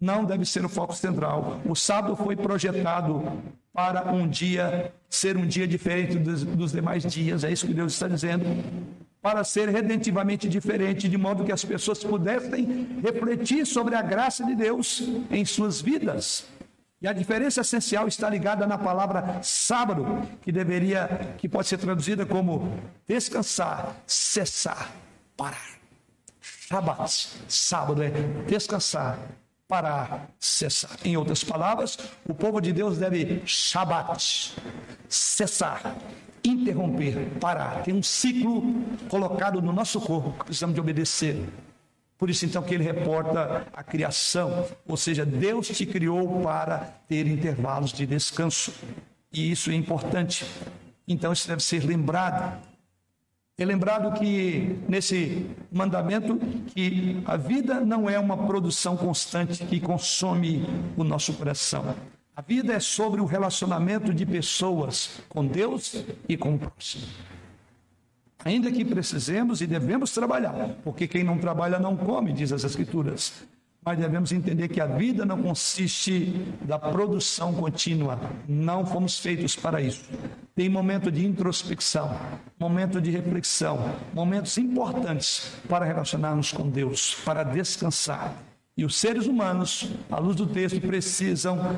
Não 0.00 0.24
deve 0.24 0.44
ser 0.44 0.64
o 0.64 0.68
foco 0.68 0.94
central. 0.94 1.60
O 1.64 1.74
sábado 1.74 2.16
foi 2.16 2.34
projetado 2.34 3.40
para 3.72 4.12
um 4.12 4.28
dia 4.28 4.92
ser 5.08 5.36
um 5.36 5.46
dia 5.46 5.66
diferente 5.66 6.18
dos, 6.18 6.42
dos 6.42 6.72
demais 6.72 7.04
dias. 7.04 7.44
É 7.44 7.52
isso 7.52 7.66
que 7.66 7.74
Deus 7.74 7.92
está 7.92 8.08
dizendo 8.08 8.44
para 9.20 9.42
ser 9.44 9.68
redentivamente 9.68 10.48
diferente, 10.48 11.08
de 11.08 11.18
modo 11.18 11.44
que 11.44 11.52
as 11.52 11.64
pessoas 11.64 12.02
pudessem 12.04 13.00
refletir 13.02 13.66
sobre 13.66 13.94
a 13.94 14.02
graça 14.02 14.44
de 14.44 14.54
Deus 14.54 15.02
em 15.30 15.44
suas 15.44 15.80
vidas. 15.80 16.46
E 17.00 17.06
a 17.06 17.12
diferença 17.12 17.60
essencial 17.60 18.08
está 18.08 18.28
ligada 18.28 18.66
na 18.66 18.76
palavra 18.76 19.40
sábado, 19.42 20.04
que 20.42 20.50
deveria, 20.50 21.34
que 21.38 21.48
pode 21.48 21.68
ser 21.68 21.78
traduzida 21.78 22.26
como 22.26 22.76
descansar, 23.06 23.94
cessar, 24.06 24.92
parar. 25.36 25.78
Shabat, 26.40 27.30
sábado 27.48 28.02
é 28.02 28.10
descansar, 28.46 29.16
parar, 29.68 30.28
cessar. 30.40 30.90
Em 31.04 31.16
outras 31.16 31.44
palavras, 31.44 31.96
o 32.28 32.34
povo 32.34 32.60
de 32.60 32.72
Deus 32.72 32.98
deve 32.98 33.42
Shabat, 33.46 34.54
cessar, 35.08 35.94
interromper, 36.48 37.28
parar. 37.40 37.82
Tem 37.82 37.94
um 37.94 38.02
ciclo 38.02 38.62
colocado 39.08 39.60
no 39.60 39.72
nosso 39.72 40.00
corpo 40.00 40.32
que 40.32 40.44
precisamos 40.46 40.74
de 40.74 40.80
obedecer. 40.80 41.48
Por 42.18 42.28
isso, 42.28 42.44
então, 42.44 42.62
que 42.62 42.74
ele 42.74 42.82
reporta 42.82 43.66
a 43.72 43.82
criação, 43.84 44.66
ou 44.86 44.96
seja, 44.96 45.24
Deus 45.24 45.68
te 45.68 45.86
criou 45.86 46.42
para 46.42 46.78
ter 47.08 47.28
intervalos 47.28 47.92
de 47.92 48.04
descanso. 48.06 48.72
E 49.32 49.52
isso 49.52 49.70
é 49.70 49.74
importante. 49.74 50.44
Então, 51.06 51.32
isso 51.32 51.46
deve 51.46 51.62
ser 51.62 51.84
lembrado. 51.84 52.60
É 53.56 53.64
lembrado 53.64 54.18
que 54.18 54.78
nesse 54.88 55.46
mandamento 55.70 56.38
que 56.74 57.22
a 57.24 57.36
vida 57.36 57.80
não 57.80 58.08
é 58.08 58.18
uma 58.18 58.46
produção 58.46 58.96
constante 58.96 59.64
que 59.64 59.80
consome 59.80 60.64
o 60.96 61.04
nosso 61.04 61.32
coração. 61.34 61.94
A 62.38 62.40
vida 62.40 62.72
é 62.72 62.78
sobre 62.78 63.20
o 63.20 63.24
relacionamento 63.24 64.14
de 64.14 64.24
pessoas 64.24 65.18
com 65.28 65.44
Deus 65.44 66.04
e 66.28 66.36
com 66.36 66.54
o 66.54 66.58
próximo. 66.58 67.04
Ainda 68.44 68.70
que 68.70 68.84
precisemos 68.84 69.60
e 69.60 69.66
devemos 69.66 70.12
trabalhar, 70.12 70.76
porque 70.84 71.08
quem 71.08 71.24
não 71.24 71.36
trabalha 71.38 71.80
não 71.80 71.96
come, 71.96 72.32
diz 72.32 72.52
as 72.52 72.62
Escrituras. 72.62 73.44
Mas 73.84 73.98
devemos 73.98 74.30
entender 74.30 74.68
que 74.68 74.80
a 74.80 74.86
vida 74.86 75.26
não 75.26 75.42
consiste 75.42 76.32
da 76.62 76.78
produção 76.78 77.52
contínua. 77.52 78.20
Não 78.46 78.86
fomos 78.86 79.18
feitos 79.18 79.56
para 79.56 79.80
isso. 79.80 80.08
Tem 80.54 80.68
momento 80.68 81.10
de 81.10 81.26
introspecção, 81.26 82.16
momento 82.56 83.00
de 83.00 83.10
reflexão, 83.10 83.96
momentos 84.14 84.56
importantes 84.58 85.56
para 85.68 85.84
relacionarmos 85.84 86.52
com 86.52 86.70
Deus, 86.70 87.16
para 87.24 87.42
descansar. 87.42 88.32
E 88.76 88.84
os 88.84 88.94
seres 88.94 89.26
humanos, 89.26 89.90
à 90.08 90.20
luz 90.20 90.36
do 90.36 90.46
texto, 90.46 90.80
precisam 90.80 91.76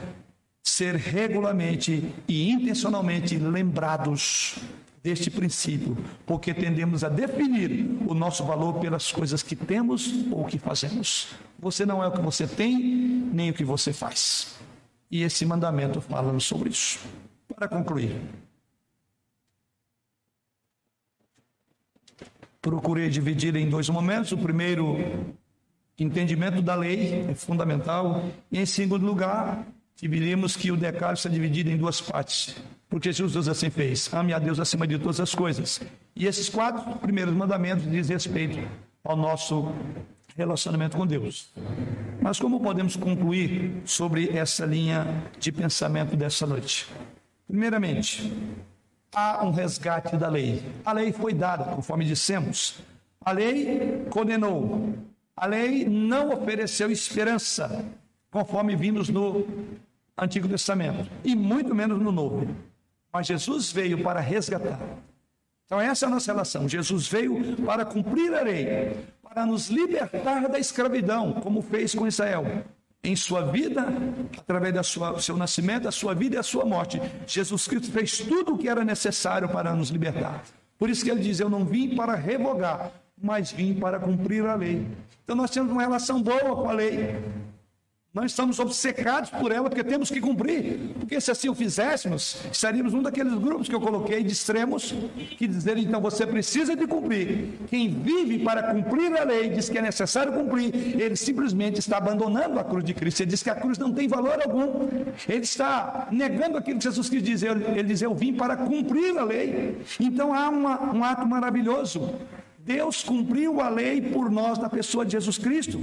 ser 0.70 0.94
regularmente 0.94 2.14
e 2.28 2.50
intencionalmente 2.50 3.36
lembrados 3.36 4.56
deste 5.02 5.30
princípio, 5.30 5.96
porque 6.24 6.54
tendemos 6.54 7.02
a 7.02 7.08
definir 7.08 7.98
o 8.06 8.14
nosso 8.14 8.44
valor 8.44 8.78
pelas 8.80 9.10
coisas 9.10 9.42
que 9.42 9.56
temos 9.56 10.12
ou 10.30 10.44
que 10.44 10.58
fazemos. 10.58 11.28
Você 11.58 11.84
não 11.84 12.02
é 12.02 12.06
o 12.06 12.12
que 12.12 12.20
você 12.20 12.46
tem, 12.46 12.78
nem 13.32 13.50
o 13.50 13.54
que 13.54 13.64
você 13.64 13.92
faz. 13.92 14.58
E 15.10 15.22
esse 15.22 15.44
mandamento 15.44 16.00
fala 16.00 16.38
sobre 16.38 16.68
isso. 16.70 17.00
Para 17.54 17.66
concluir, 17.66 18.20
procurei 22.62 23.08
dividir 23.08 23.56
em 23.56 23.68
dois 23.68 23.88
momentos. 23.88 24.30
O 24.32 24.38
primeiro, 24.38 24.96
entendimento 25.98 26.62
da 26.62 26.74
lei 26.74 27.26
é 27.28 27.34
fundamental, 27.34 28.24
e 28.52 28.60
em 28.60 28.66
segundo 28.66 29.04
lugar, 29.04 29.66
dividimos 30.00 30.56
que 30.56 30.72
o 30.72 30.76
decálogo 30.76 31.14
está 31.14 31.28
dividido 31.28 31.70
em 31.70 31.76
duas 31.76 32.00
partes. 32.00 32.56
Porque 32.88 33.12
Jesus 33.12 33.46
assim 33.46 33.70
fez: 33.70 34.12
ame 34.12 34.32
a 34.32 34.38
Deus 34.38 34.58
acima 34.58 34.86
de 34.86 34.98
todas 34.98 35.20
as 35.20 35.34
coisas. 35.34 35.80
E 36.16 36.26
esses 36.26 36.48
quatro 36.48 36.98
primeiros 36.98 37.34
mandamentos 37.34 37.88
dizem 37.88 38.16
respeito 38.16 38.58
ao 39.04 39.16
nosso 39.16 39.72
relacionamento 40.36 40.96
com 40.96 41.06
Deus. 41.06 41.52
Mas 42.20 42.38
como 42.38 42.60
podemos 42.60 42.96
concluir 42.96 43.82
sobre 43.84 44.36
essa 44.36 44.64
linha 44.64 45.06
de 45.38 45.52
pensamento 45.52 46.16
dessa 46.16 46.46
noite? 46.46 46.88
Primeiramente, 47.46 48.32
há 49.14 49.44
um 49.44 49.50
resgate 49.50 50.16
da 50.16 50.28
lei. 50.28 50.62
A 50.84 50.92
lei 50.92 51.12
foi 51.12 51.34
dada, 51.34 51.64
conforme 51.64 52.04
dissemos. 52.04 52.80
A 53.24 53.32
lei 53.32 54.04
condenou. 54.10 54.94
A 55.36 55.46
lei 55.46 55.84
não 55.84 56.32
ofereceu 56.32 56.90
esperança, 56.90 57.84
conforme 58.30 58.76
vimos 58.76 59.08
no 59.08 59.46
Antigo 60.20 60.46
Testamento, 60.46 61.10
e 61.24 61.34
muito 61.34 61.74
menos 61.74 62.00
no 62.00 62.12
Novo. 62.12 62.46
Mas 63.12 63.26
Jesus 63.26 63.72
veio 63.72 64.02
para 64.02 64.20
resgatar. 64.20 64.78
Então, 65.64 65.80
essa 65.80 66.04
é 66.04 66.08
a 66.08 66.10
nossa 66.10 66.32
relação. 66.32 66.68
Jesus 66.68 67.08
veio 67.08 67.56
para 67.64 67.84
cumprir 67.84 68.34
a 68.34 68.42
lei, 68.42 68.96
para 69.22 69.46
nos 69.46 69.68
libertar 69.68 70.48
da 70.48 70.58
escravidão, 70.58 71.32
como 71.34 71.62
fez 71.62 71.94
com 71.94 72.06
Israel. 72.06 72.64
Em 73.02 73.16
sua 73.16 73.40
vida, 73.46 73.86
através 74.36 74.74
do 74.74 75.20
seu 75.22 75.36
nascimento, 75.36 75.88
a 75.88 75.92
sua 75.92 76.14
vida 76.14 76.36
e 76.36 76.38
a 76.38 76.42
sua 76.42 76.66
morte, 76.66 77.00
Jesus 77.26 77.66
Cristo 77.66 77.90
fez 77.90 78.18
tudo 78.18 78.54
o 78.54 78.58
que 78.58 78.68
era 78.68 78.84
necessário 78.84 79.48
para 79.48 79.74
nos 79.74 79.88
libertar. 79.88 80.42
Por 80.78 80.90
isso 80.90 81.02
que 81.02 81.10
ele 81.10 81.20
diz: 81.20 81.40
Eu 81.40 81.48
não 81.48 81.64
vim 81.64 81.94
para 81.96 82.14
revogar, 82.14 82.90
mas 83.16 83.50
vim 83.52 83.72
para 83.74 83.98
cumprir 83.98 84.44
a 84.44 84.54
lei. 84.54 84.86
Então 85.24 85.34
nós 85.34 85.50
temos 85.50 85.72
uma 85.72 85.80
relação 85.80 86.20
boa 86.20 86.56
com 86.56 86.68
a 86.68 86.72
lei. 86.72 87.16
Nós 88.12 88.32
estamos 88.32 88.58
obcecados 88.58 89.30
por 89.30 89.52
ela 89.52 89.70
porque 89.70 89.84
temos 89.84 90.10
que 90.10 90.20
cumprir. 90.20 90.80
Porque 90.98 91.20
se 91.20 91.30
assim 91.30 91.48
o 91.48 91.54
fizéssemos, 91.54 92.38
estaríamos 92.50 92.92
um 92.92 93.00
daqueles 93.00 93.32
grupos 93.34 93.68
que 93.68 93.74
eu 93.74 93.80
coloquei 93.80 94.24
de 94.24 94.32
extremos 94.32 94.92
que 95.38 95.46
dizerem 95.46 95.84
então 95.84 96.00
você 96.00 96.26
precisa 96.26 96.74
de 96.74 96.88
cumprir. 96.88 97.50
Quem 97.68 97.88
vive 97.88 98.40
para 98.40 98.74
cumprir 98.74 99.16
a 99.16 99.22
lei 99.22 99.50
diz 99.50 99.68
que 99.68 99.78
é 99.78 99.82
necessário 99.82 100.32
cumprir, 100.32 100.74
ele 101.00 101.14
simplesmente 101.14 101.78
está 101.78 101.98
abandonando 101.98 102.58
a 102.58 102.64
cruz 102.64 102.82
de 102.82 102.94
Cristo. 102.94 103.20
Ele 103.20 103.30
diz 103.30 103.44
que 103.44 103.50
a 103.50 103.54
cruz 103.54 103.78
não 103.78 103.92
tem 103.92 104.08
valor 104.08 104.42
algum. 104.42 104.88
Ele 105.28 105.44
está 105.44 106.08
negando 106.10 106.58
aquilo 106.58 106.78
que 106.78 106.84
Jesus 106.84 107.08
quis 107.08 107.22
dizer. 107.22 107.56
Ele 107.76 107.84
diz: 107.84 108.02
Eu 108.02 108.12
vim 108.12 108.34
para 108.34 108.56
cumprir 108.56 109.16
a 109.18 109.22
lei. 109.22 109.78
Então 110.00 110.34
há 110.34 110.48
uma, 110.48 110.92
um 110.92 111.04
ato 111.04 111.24
maravilhoso 111.28 112.12
Deus 112.72 113.02
cumpriu 113.02 113.60
a 113.60 113.68
lei 113.68 114.00
por 114.00 114.30
nós 114.30 114.56
na 114.56 114.68
pessoa 114.68 115.04
de 115.04 115.12
Jesus 115.12 115.36
Cristo. 115.36 115.80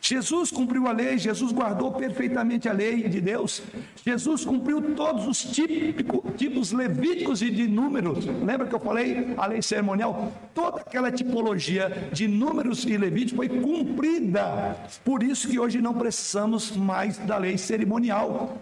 Jesus 0.00 0.52
cumpriu 0.52 0.86
a 0.86 0.92
lei, 0.92 1.18
Jesus 1.18 1.50
guardou 1.50 1.90
perfeitamente 1.90 2.68
a 2.68 2.72
lei 2.72 3.08
de 3.08 3.20
Deus. 3.20 3.60
Jesus 4.06 4.44
cumpriu 4.44 4.94
todos 4.94 5.26
os 5.26 5.42
típico, 5.42 6.24
tipos 6.36 6.70
levíticos 6.70 7.42
e 7.42 7.50
de 7.50 7.66
números. 7.66 8.26
Lembra 8.26 8.68
que 8.68 8.74
eu 8.74 8.78
falei 8.78 9.34
a 9.36 9.46
lei 9.46 9.60
cerimonial? 9.60 10.32
Toda 10.54 10.82
aquela 10.82 11.10
tipologia 11.10 12.08
de 12.12 12.28
números 12.28 12.84
e 12.84 12.96
levíticos 12.96 13.36
foi 13.36 13.48
cumprida. 13.48 14.76
Por 15.04 15.24
isso 15.24 15.48
que 15.48 15.58
hoje 15.58 15.80
não 15.80 15.94
precisamos 15.94 16.70
mais 16.76 17.18
da 17.18 17.38
lei 17.38 17.58
cerimonial. 17.58 18.56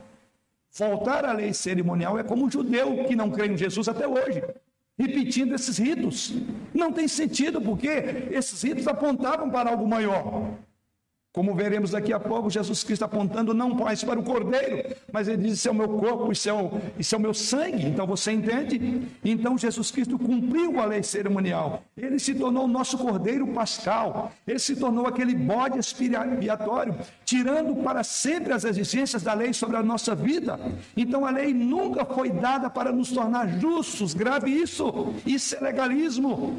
Voltar 0.72 1.26
à 1.26 1.32
lei 1.34 1.52
cerimonial 1.52 2.18
é 2.18 2.22
como 2.22 2.46
um 2.46 2.50
judeu 2.50 3.04
que 3.06 3.14
não 3.14 3.30
crê 3.30 3.46
em 3.48 3.58
Jesus 3.58 3.88
até 3.88 4.08
hoje 4.08 4.42
repetindo 4.98 5.54
esses 5.54 5.78
ritos. 5.78 6.34
Não 6.74 6.92
tem 6.92 7.06
sentido, 7.06 7.60
porque 7.60 7.88
esses 8.30 8.60
ritos 8.62 8.88
apontavam 8.88 9.48
para 9.48 9.70
algo 9.70 9.86
maior. 9.86 10.58
Como 11.30 11.54
veremos 11.54 11.90
daqui 11.90 12.10
a 12.10 12.18
pouco, 12.18 12.48
Jesus 12.48 12.82
Cristo 12.82 13.04
apontando 13.04 13.52
não 13.52 13.68
mais 13.70 14.02
para 14.02 14.18
o 14.18 14.22
cordeiro, 14.22 14.96
mas 15.12 15.28
ele 15.28 15.42
diz: 15.42 15.58
Isso 15.58 15.68
é 15.68 15.70
o 15.70 15.74
meu 15.74 15.88
corpo, 15.88 16.32
isso 16.32 16.48
é 16.48 16.52
o, 16.52 16.80
isso 16.98 17.14
é 17.14 17.18
o 17.18 17.20
meu 17.20 17.34
sangue. 17.34 17.86
Então 17.86 18.06
você 18.06 18.32
entende? 18.32 19.06
Então 19.22 19.56
Jesus 19.58 19.90
Cristo 19.90 20.18
cumpriu 20.18 20.80
a 20.80 20.86
lei 20.86 21.02
cerimonial. 21.02 21.82
Ele 21.94 22.18
se 22.18 22.34
tornou 22.34 22.64
o 22.64 22.68
nosso 22.68 22.96
cordeiro 22.96 23.46
pascal. 23.48 24.32
Ele 24.46 24.58
se 24.58 24.74
tornou 24.74 25.06
aquele 25.06 25.34
bode 25.34 25.78
expiatório, 25.78 26.96
tirando 27.26 27.76
para 27.84 28.02
sempre 28.02 28.54
as 28.54 28.64
exigências 28.64 29.22
da 29.22 29.34
lei 29.34 29.52
sobre 29.52 29.76
a 29.76 29.82
nossa 29.82 30.14
vida. 30.14 30.58
Então 30.96 31.26
a 31.26 31.30
lei 31.30 31.52
nunca 31.52 32.06
foi 32.06 32.30
dada 32.30 32.70
para 32.70 32.90
nos 32.90 33.12
tornar 33.12 33.60
justos. 33.60 34.14
Grave 34.14 34.50
isso. 34.50 35.12
Isso 35.26 35.54
é 35.56 35.60
legalismo 35.60 36.56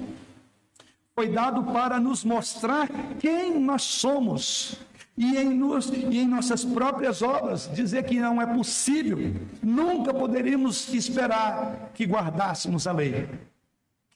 foi 1.19 1.27
dado 1.27 1.63
para 1.73 1.99
nos 1.99 2.23
mostrar 2.23 2.87
quem 3.19 3.59
nós 3.59 3.81
somos. 3.81 4.75
E 5.17 5.35
em, 5.35 5.49
nos, 5.49 5.89
e 5.89 6.17
em 6.17 6.25
nossas 6.25 6.63
próprias 6.63 7.21
obras, 7.21 7.69
dizer 7.73 8.03
que 8.03 8.17
não 8.17 8.41
é 8.41 8.45
possível, 8.45 9.35
nunca 9.61 10.13
poderíamos 10.13 10.93
esperar 10.93 11.91
que 11.93 12.05
guardássemos 12.05 12.87
a 12.87 12.93
lei. 12.93 13.27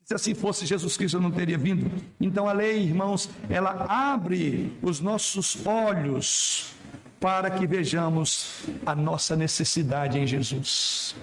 Se 0.05 0.13
assim 0.13 0.33
fosse, 0.33 0.65
Jesus 0.65 0.95
Cristo 0.95 1.19
não 1.19 1.29
teria 1.29 1.57
vindo. 1.57 1.91
Então 2.21 2.47
a 2.47 2.53
lei, 2.53 2.81
irmãos, 2.83 3.29
ela 3.49 3.85
abre 3.89 4.71
os 4.81 5.01
nossos 5.01 5.67
olhos 5.67 6.73
para 7.19 7.51
que 7.51 7.67
vejamos 7.67 8.63
a 8.85 8.95
nossa 8.95 9.35
necessidade 9.35 10.17
em 10.17 10.25
Jesus. 10.25 11.17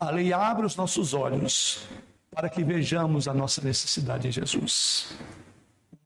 A 0.00 0.10
lei 0.10 0.32
abre 0.32 0.66
os 0.66 0.74
nossos 0.74 1.14
olhos 1.14 1.86
para 2.36 2.50
que 2.50 2.62
vejamos 2.62 3.26
a 3.26 3.32
nossa 3.32 3.62
necessidade 3.62 4.28
em 4.28 4.30
Jesus. 4.30 5.16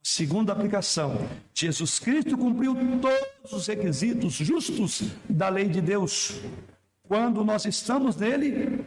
Segunda 0.00 0.52
aplicação: 0.52 1.28
Jesus 1.52 1.98
Cristo 1.98 2.38
cumpriu 2.38 2.76
todos 3.02 3.52
os 3.52 3.66
requisitos 3.66 4.34
justos 4.34 5.02
da 5.28 5.48
lei 5.48 5.68
de 5.68 5.80
Deus. 5.80 6.40
Quando 7.02 7.44
nós 7.44 7.64
estamos 7.64 8.14
nele, 8.14 8.78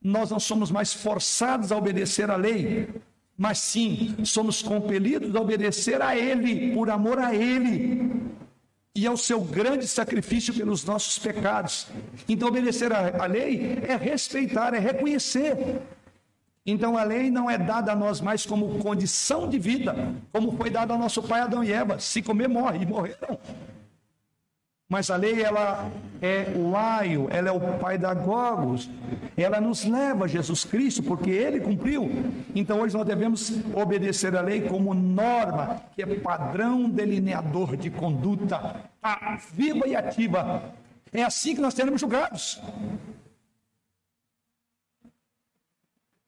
nós 0.00 0.30
não 0.30 0.38
somos 0.38 0.70
mais 0.70 0.94
forçados 0.94 1.72
a 1.72 1.76
obedecer 1.76 2.30
à 2.30 2.36
lei, 2.36 2.88
mas 3.36 3.58
sim 3.58 4.14
somos 4.24 4.62
compelidos 4.62 5.34
a 5.34 5.40
obedecer 5.40 6.00
a 6.00 6.16
Ele, 6.16 6.72
por 6.72 6.88
amor 6.88 7.18
a 7.18 7.34
Ele 7.34 8.12
e 8.94 9.08
ao 9.08 9.16
seu 9.16 9.40
grande 9.40 9.88
sacrifício 9.88 10.54
pelos 10.54 10.84
nossos 10.84 11.18
pecados. 11.18 11.88
Então, 12.28 12.46
obedecer 12.46 12.92
à 12.92 13.26
lei 13.26 13.80
é 13.88 13.96
respeitar, 13.96 14.72
é 14.72 14.78
reconhecer 14.78 15.82
então 16.64 16.96
a 16.96 17.02
lei 17.02 17.30
não 17.30 17.50
é 17.50 17.58
dada 17.58 17.92
a 17.92 17.96
nós 17.96 18.20
mais 18.20 18.46
como 18.46 18.78
condição 18.78 19.48
de 19.48 19.58
vida, 19.58 19.94
como 20.32 20.56
foi 20.56 20.70
dada 20.70 20.92
ao 20.92 20.98
nosso 20.98 21.22
pai 21.22 21.40
Adão 21.40 21.64
e 21.64 21.72
Eva. 21.72 21.98
Se 21.98 22.22
comer, 22.22 22.48
morre, 22.48 22.82
e 22.82 22.86
morreram. 22.86 23.38
Mas 24.92 25.10
a 25.10 25.16
lei, 25.16 25.42
ela 25.42 25.90
é 26.20 26.52
o 26.54 26.76
aio, 26.76 27.26
ela 27.30 27.48
é 27.48 27.50
o 27.50 27.78
pai 27.78 27.96
da 27.96 28.12
gogos. 28.12 28.90
Ela 29.34 29.58
nos 29.58 29.86
leva 29.86 30.26
a 30.26 30.28
Jesus 30.28 30.64
Cristo, 30.64 31.02
porque 31.02 31.30
ele 31.30 31.60
cumpriu. 31.60 32.10
Então 32.54 32.80
hoje 32.80 32.94
nós 32.94 33.06
devemos 33.06 33.50
obedecer 33.74 34.36
a 34.36 34.42
lei 34.42 34.60
como 34.60 34.92
norma, 34.92 35.82
que 35.94 36.02
é 36.02 36.06
padrão 36.16 36.90
delineador 36.90 37.74
de 37.74 37.88
conduta 37.88 38.82
viva 39.54 39.88
e 39.88 39.96
ativa. 39.96 40.62
É 41.10 41.22
assim 41.22 41.54
que 41.54 41.62
nós 41.62 41.72
seremos 41.72 41.98
julgados. 41.98 42.60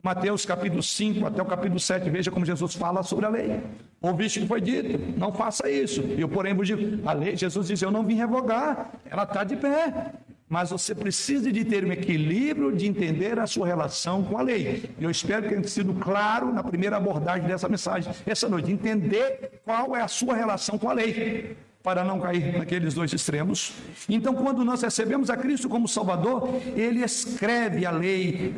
Mateus 0.05 0.45
capítulo 0.45 0.83
5 0.83 1.27
até 1.27 1.41
o 1.41 1.47
capítulo 1.47 1.81
7, 1.81 2.11
veja 2.11 2.31
como 2.31 2.45
Jesus 2.45 2.75
fala 2.75 3.03
sobre 3.03 3.25
a 3.25 3.31
lei. 3.31 3.63
Ouviste 4.03 4.39
que 4.39 4.47
foi 4.47 4.61
dito, 4.61 5.01
não 5.19 5.33
faça 5.33 5.71
isso. 5.71 6.03
Eu, 6.19 6.29
porém, 6.29 6.53
vos 6.53 6.67
digo, 6.67 7.09
a 7.09 7.15
lei, 7.15 7.35
Jesus 7.35 7.69
diz, 7.69 7.81
eu 7.81 7.91
não 7.91 8.05
vim 8.05 8.15
revogar, 8.15 8.91
ela 9.11 9.23
está 9.23 9.43
de 9.45 9.57
pé. 9.57 10.13
Mas 10.47 10.69
você 10.69 10.95
precisa 10.95 11.51
de 11.51 11.65
ter 11.65 11.87
um 11.87 11.91
equilíbrio 11.91 12.71
de 12.71 12.87
entender 12.87 13.39
a 13.39 13.47
sua 13.47 13.67
relação 13.67 14.23
com 14.23 14.37
a 14.37 14.43
lei. 14.43 14.91
Eu 15.01 15.11
espero 15.11 15.45
que 15.45 15.49
tenha 15.49 15.65
sido 15.67 15.95
claro 15.95 16.53
na 16.53 16.63
primeira 16.63 16.99
abordagem 16.99 17.49
dessa 17.49 17.67
mensagem, 17.67 18.13
essa 18.27 18.47
noite. 18.47 18.71
Entender 18.71 19.63
qual 19.65 19.97
é 19.97 20.03
a 20.03 20.09
sua 20.09 20.35
relação 20.35 20.77
com 20.77 20.91
a 20.91 20.93
lei 20.93 21.57
para 21.83 22.05
não 22.05 22.21
cair 22.21 22.59
naqueles 22.59 22.93
dois 22.93 23.11
extremos. 23.11 23.73
Então, 24.07 24.35
quando 24.35 24.63
nós 24.67 24.83
recebemos 24.83 25.31
a 25.31 25.37
Cristo 25.37 25.67
como 25.67 25.89
Salvador, 25.89 26.51
Ele 26.77 27.03
escreve 27.03 27.87
a 27.87 27.91
lei 27.91 28.55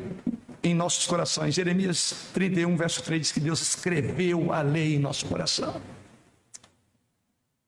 em 0.66 0.74
nossos 0.74 1.06
corações. 1.06 1.54
Jeremias 1.54 2.30
31, 2.32 2.76
verso 2.76 3.02
3 3.02 3.20
diz 3.20 3.32
que 3.32 3.40
Deus 3.40 3.60
escreveu 3.60 4.52
a 4.52 4.62
lei 4.62 4.96
em 4.96 4.98
nosso 4.98 5.26
coração. 5.26 5.80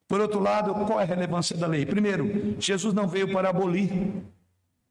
Por 0.08 0.20
outro 0.20 0.40
lado, 0.40 0.74
qual 0.86 0.98
é 0.98 1.02
a 1.02 1.06
relevância 1.06 1.56
da 1.56 1.66
lei? 1.66 1.84
Primeiro, 1.84 2.56
Jesus 2.58 2.94
não 2.94 3.06
veio 3.06 3.30
para 3.30 3.50
abolir, 3.50 3.90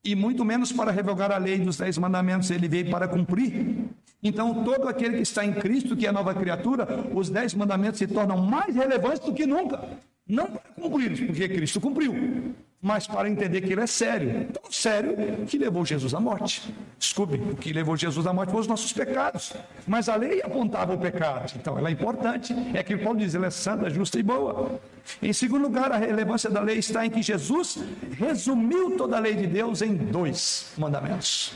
e 0.04 0.16
muito 0.16 0.46
menos 0.46 0.72
para 0.72 0.92
revogar 0.92 1.32
a 1.32 1.38
lei 1.38 1.60
dos 1.60 1.78
dez 1.78 1.98
mandamentos, 1.98 2.52
ele 2.52 2.68
veio 2.68 2.90
para 2.90 3.08
cumprir. 3.08 3.90
Então, 4.22 4.64
todo 4.64 4.88
aquele 4.88 5.18
que 5.18 5.24
está 5.24 5.44
em 5.44 5.54
Cristo, 5.54 5.98
que 5.98 6.06
é 6.06 6.12
nova 6.12 6.34
criatura, 6.34 6.88
os 7.14 7.30
dez 7.30 7.54
mandamentos 7.54 7.98
se 7.98 8.08
tornam 8.08 8.38
mais 8.38 8.76
relevantes 8.76 9.20
do 9.20 9.34
que 9.34 9.46
nunca. 9.46 9.84
Não 10.28 10.46
para 10.46 10.62
cumprir, 10.76 11.26
porque 11.26 11.50
Cristo 11.50 11.82
cumpriu, 11.82 12.54
mas 12.88 13.06
para 13.06 13.30
entender 13.30 13.60
que 13.60 13.74
ele 13.74 13.82
é 13.82 13.88
sério. 13.88 14.48
Tão 14.54 14.72
sério 14.72 15.46
que 15.46 15.58
levou 15.58 15.86
Jesus 15.86 16.14
à 16.14 16.22
morte. 16.22 16.74
Desculpe, 16.98 17.36
o 17.36 17.58
que 17.58 17.74
levou 17.74 17.98
Jesus 17.98 18.26
à 18.26 18.32
morte 18.32 18.50
foram 18.50 18.62
os 18.62 18.68
nossos 18.68 18.94
pecados. 18.94 19.52
Mas 19.86 20.08
a 20.08 20.16
lei 20.16 20.42
apontava 20.42 20.94
o 20.94 20.98
pecado. 20.98 21.52
Então 21.58 21.78
ela 21.78 21.90
é 21.90 21.92
importante. 21.92 22.56
É 22.74 22.82
que 22.82 22.96
Paulo 22.96 23.20
diz, 23.20 23.36
ela 23.36 23.48
é 23.48 23.50
santa, 23.50 23.90
justa 23.90 24.18
e 24.18 24.24
boa. 24.24 24.80
Em 25.22 25.34
segundo 25.34 25.64
lugar, 25.64 25.92
a 25.92 25.98
relevância 25.98 26.50
da 26.50 26.62
lei 26.62 26.78
está 26.78 27.06
em 27.06 27.10
que 27.10 27.22
Jesus 27.22 27.78
resumiu 28.18 28.96
toda 28.96 29.18
a 29.18 29.20
lei 29.20 29.36
de 29.36 29.48
Deus 29.48 29.82
em 29.82 29.94
dois 29.94 30.72
mandamentos. 30.78 31.56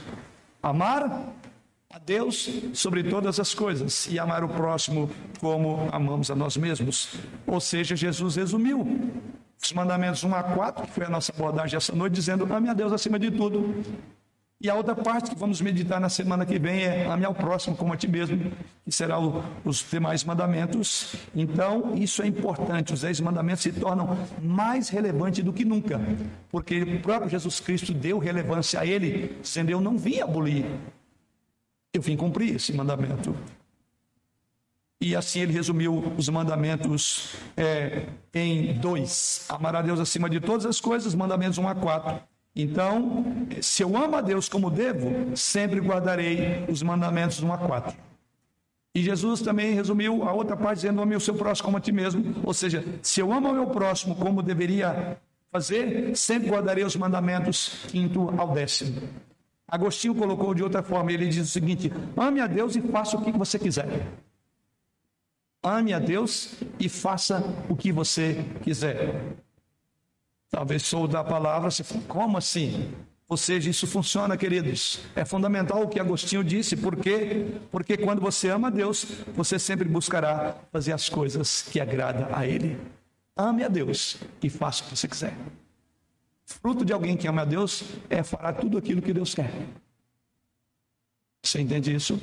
Amar 0.62 1.30
a 1.90 1.98
Deus 1.98 2.50
sobre 2.74 3.04
todas 3.04 3.40
as 3.40 3.54
coisas 3.54 4.06
e 4.08 4.20
amar 4.20 4.44
o 4.44 4.50
próximo 4.50 5.10
como 5.40 5.88
amamos 5.94 6.30
a 6.30 6.36
nós 6.36 6.58
mesmos. 6.58 7.16
Ou 7.48 7.62
seja, 7.62 7.96
Jesus 7.96 8.36
resumiu 8.36 8.86
os 9.62 9.74
mandamentos 9.74 10.24
1 10.24 10.34
a 10.34 10.44
4, 10.44 10.88
que 10.88 10.92
foi 10.92 11.06
a 11.06 11.10
nossa 11.10 11.32
abordagem 11.32 11.78
essa 11.78 11.96
noite, 11.96 12.14
dizendo: 12.14 12.52
ame 12.52 12.70
a 12.70 12.74
Deus 12.74 12.92
acima 12.92 13.20
de 13.20 13.30
tudo. 13.30 13.84
E 14.64 14.70
a 14.70 14.76
outra 14.76 14.96
parte 14.96 15.32
que 15.32 15.36
vamos 15.36 15.60
meditar 15.60 16.00
na 16.00 16.08
semana 16.08 16.46
que 16.46 16.60
vem 16.60 16.84
é 16.84 17.08
ame 17.08 17.26
ao 17.26 17.34
próximo 17.34 17.76
como 17.76 17.94
a 17.94 17.98
ti 17.98 18.08
mesmo, 18.08 18.52
que 18.86 18.92
será 18.92 19.20
o, 19.20 19.44
os 19.66 19.84
demais 19.90 20.24
mandamentos. 20.24 21.16
Então, 21.36 21.96
isso 21.96 22.22
é 22.22 22.28
importante. 22.28 22.94
Os 22.94 23.02
dez 23.02 23.20
mandamentos 23.20 23.64
se 23.64 23.72
tornam 23.72 24.16
mais 24.40 24.90
relevantes 24.90 25.44
do 25.44 25.52
que 25.52 25.66
nunca, 25.66 26.00
porque 26.52 26.84
o 26.84 27.00
próprio 27.02 27.30
Jesus 27.30 27.60
Cristo 27.60 27.92
deu 27.92 28.20
relevância 28.20 28.80
a 28.80 28.86
ele, 28.86 29.36
dizendo: 29.42 29.72
Eu 29.72 29.82
não 29.82 29.98
vim 29.98 30.20
abolir, 30.20 30.66
eu 31.92 32.02
vim 32.02 32.16
cumprir 32.16 32.56
esse 32.56 32.72
mandamento. 32.72 33.36
E 35.02 35.16
assim 35.16 35.40
ele 35.40 35.52
resumiu 35.52 36.14
os 36.16 36.30
mandamentos 36.30 37.34
é, 37.58 38.04
em 38.32 38.74
dois: 38.74 39.48
amar 39.50 39.76
a 39.76 39.82
Deus 39.82 40.00
acima 40.00 40.30
de 40.30 40.40
todas 40.40 40.64
as 40.64 40.80
coisas, 40.80 41.16
mandamentos 41.16 41.58
1 41.58 41.68
a 41.68 41.74
4. 41.74 42.22
Então, 42.56 43.26
se 43.62 43.82
eu 43.82 43.98
amo 43.98 44.16
a 44.16 44.22
Deus 44.22 44.48
como 44.48 44.70
devo, 44.70 45.36
sempre 45.36 45.80
guardarei 45.80 46.66
os 46.70 46.84
mandamentos 46.84 47.42
1 47.42 47.52
a 47.52 47.58
4. 47.58 47.98
E 48.94 49.02
Jesus 49.02 49.42
também 49.42 49.74
resumiu 49.74 50.22
a 50.22 50.34
outra 50.34 50.56
parte 50.56 50.76
dizendo: 50.76 51.02
ame 51.02 51.16
o 51.16 51.20
seu 51.20 51.34
próximo 51.34 51.66
como 51.66 51.78
a 51.78 51.82
ti 51.82 51.92
mesmo. 51.92 52.36
Ou 52.44 52.54
seja, 52.54 52.86
se 53.02 53.22
eu 53.22 53.34
amo 53.34 53.50
o 53.50 53.54
meu 53.54 53.68
próximo 53.68 54.16
como 54.16 54.44
deveria 54.44 55.18
fazer, 55.52 56.16
sempre 56.16 56.50
guardarei 56.50 56.84
os 56.84 56.96
mandamentos 56.96 57.86
quinto 57.88 58.32
ao 58.38 58.54
décimo. 58.54 59.02
Agostinho 59.68 60.14
colocou 60.14 60.54
de 60.54 60.62
outra 60.62 60.84
forma, 60.84 61.12
ele 61.12 61.28
diz 61.28 61.48
o 61.48 61.52
seguinte: 61.52 61.92
ame 62.16 62.40
a 62.40 62.46
Deus 62.46 62.76
e 62.76 62.82
faça 62.82 63.18
o 63.18 63.24
que 63.24 63.32
você 63.32 63.58
quiser. 63.58 64.08
Ame 65.64 65.94
a 65.94 66.00
Deus 66.00 66.56
e 66.80 66.90
faça 66.90 67.44
o 67.70 67.76
que 67.76 67.92
você 67.92 68.44
quiser. 68.64 69.36
Talvez 70.50 70.84
sou 70.84 71.08
da 71.08 71.24
palavra, 71.24 71.70
fala, 71.72 72.02
como 72.08 72.38
assim? 72.38 72.92
Ou 73.28 73.38
seja, 73.38 73.70
isso 73.70 73.88
funciona, 73.88 74.36
queridos. 74.36 75.00
É 75.16 75.24
fundamental 75.24 75.84
o 75.84 75.88
que 75.88 76.00
Agostinho 76.00 76.44
disse, 76.44 76.76
por 76.76 76.98
quê? 76.98 77.46
Porque 77.72 77.96
quando 77.96 78.20
você 78.20 78.50
ama 78.50 78.68
a 78.68 78.72
Deus, 78.72 79.06
você 79.36 79.58
sempre 79.58 79.88
buscará 79.88 80.58
fazer 80.72 80.92
as 80.92 81.08
coisas 81.08 81.62
que 81.62 81.80
agradam 81.80 82.28
a 82.36 82.46
Ele. 82.46 82.78
Ame 83.38 83.64
a 83.64 83.70
Deus 83.70 84.18
e 84.44 84.50
faça 84.50 84.84
o 84.84 84.88
que 84.88 84.98
você 84.98 85.08
quiser. 85.08 85.34
Fruto 86.44 86.84
de 86.84 86.92
alguém 86.92 87.16
que 87.16 87.28
ama 87.28 87.44
a 87.44 87.46
Deus 87.46 87.84
é 88.10 88.22
fará 88.22 88.52
tudo 88.52 88.78
aquilo 88.78 89.02
que 89.02 89.14
Deus 89.14 89.34
quer. 89.34 89.52
Você 91.42 91.62
entende 91.62 91.96
isso? 91.96 92.22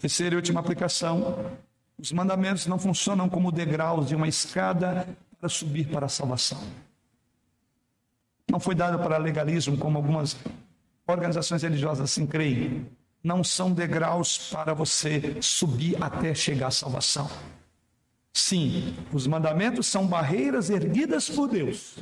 Terceira 0.00 0.34
e 0.34 0.36
última 0.36 0.60
aplicação: 0.60 1.50
os 1.98 2.12
mandamentos 2.12 2.66
não 2.66 2.78
funcionam 2.78 3.28
como 3.28 3.52
degraus 3.52 4.08
de 4.08 4.14
uma 4.14 4.28
escada 4.28 5.06
para 5.38 5.48
subir 5.48 5.88
para 5.88 6.06
a 6.06 6.08
salvação. 6.08 6.60
Não 8.50 8.60
foi 8.60 8.74
dado 8.74 8.98
para 8.98 9.16
legalismo, 9.16 9.76
como 9.76 9.98
algumas 9.98 10.36
organizações 11.06 11.62
religiosas 11.62 12.10
assim 12.10 12.26
creem. 12.26 12.86
Não 13.22 13.42
são 13.42 13.72
degraus 13.72 14.50
para 14.50 14.74
você 14.74 15.38
subir 15.40 16.02
até 16.02 16.34
chegar 16.34 16.68
à 16.68 16.70
salvação. 16.70 17.28
Sim, 18.32 18.96
os 19.12 19.26
mandamentos 19.26 19.86
são 19.86 20.06
barreiras 20.06 20.68
erguidas 20.68 21.30
por 21.30 21.48
Deus 21.48 21.96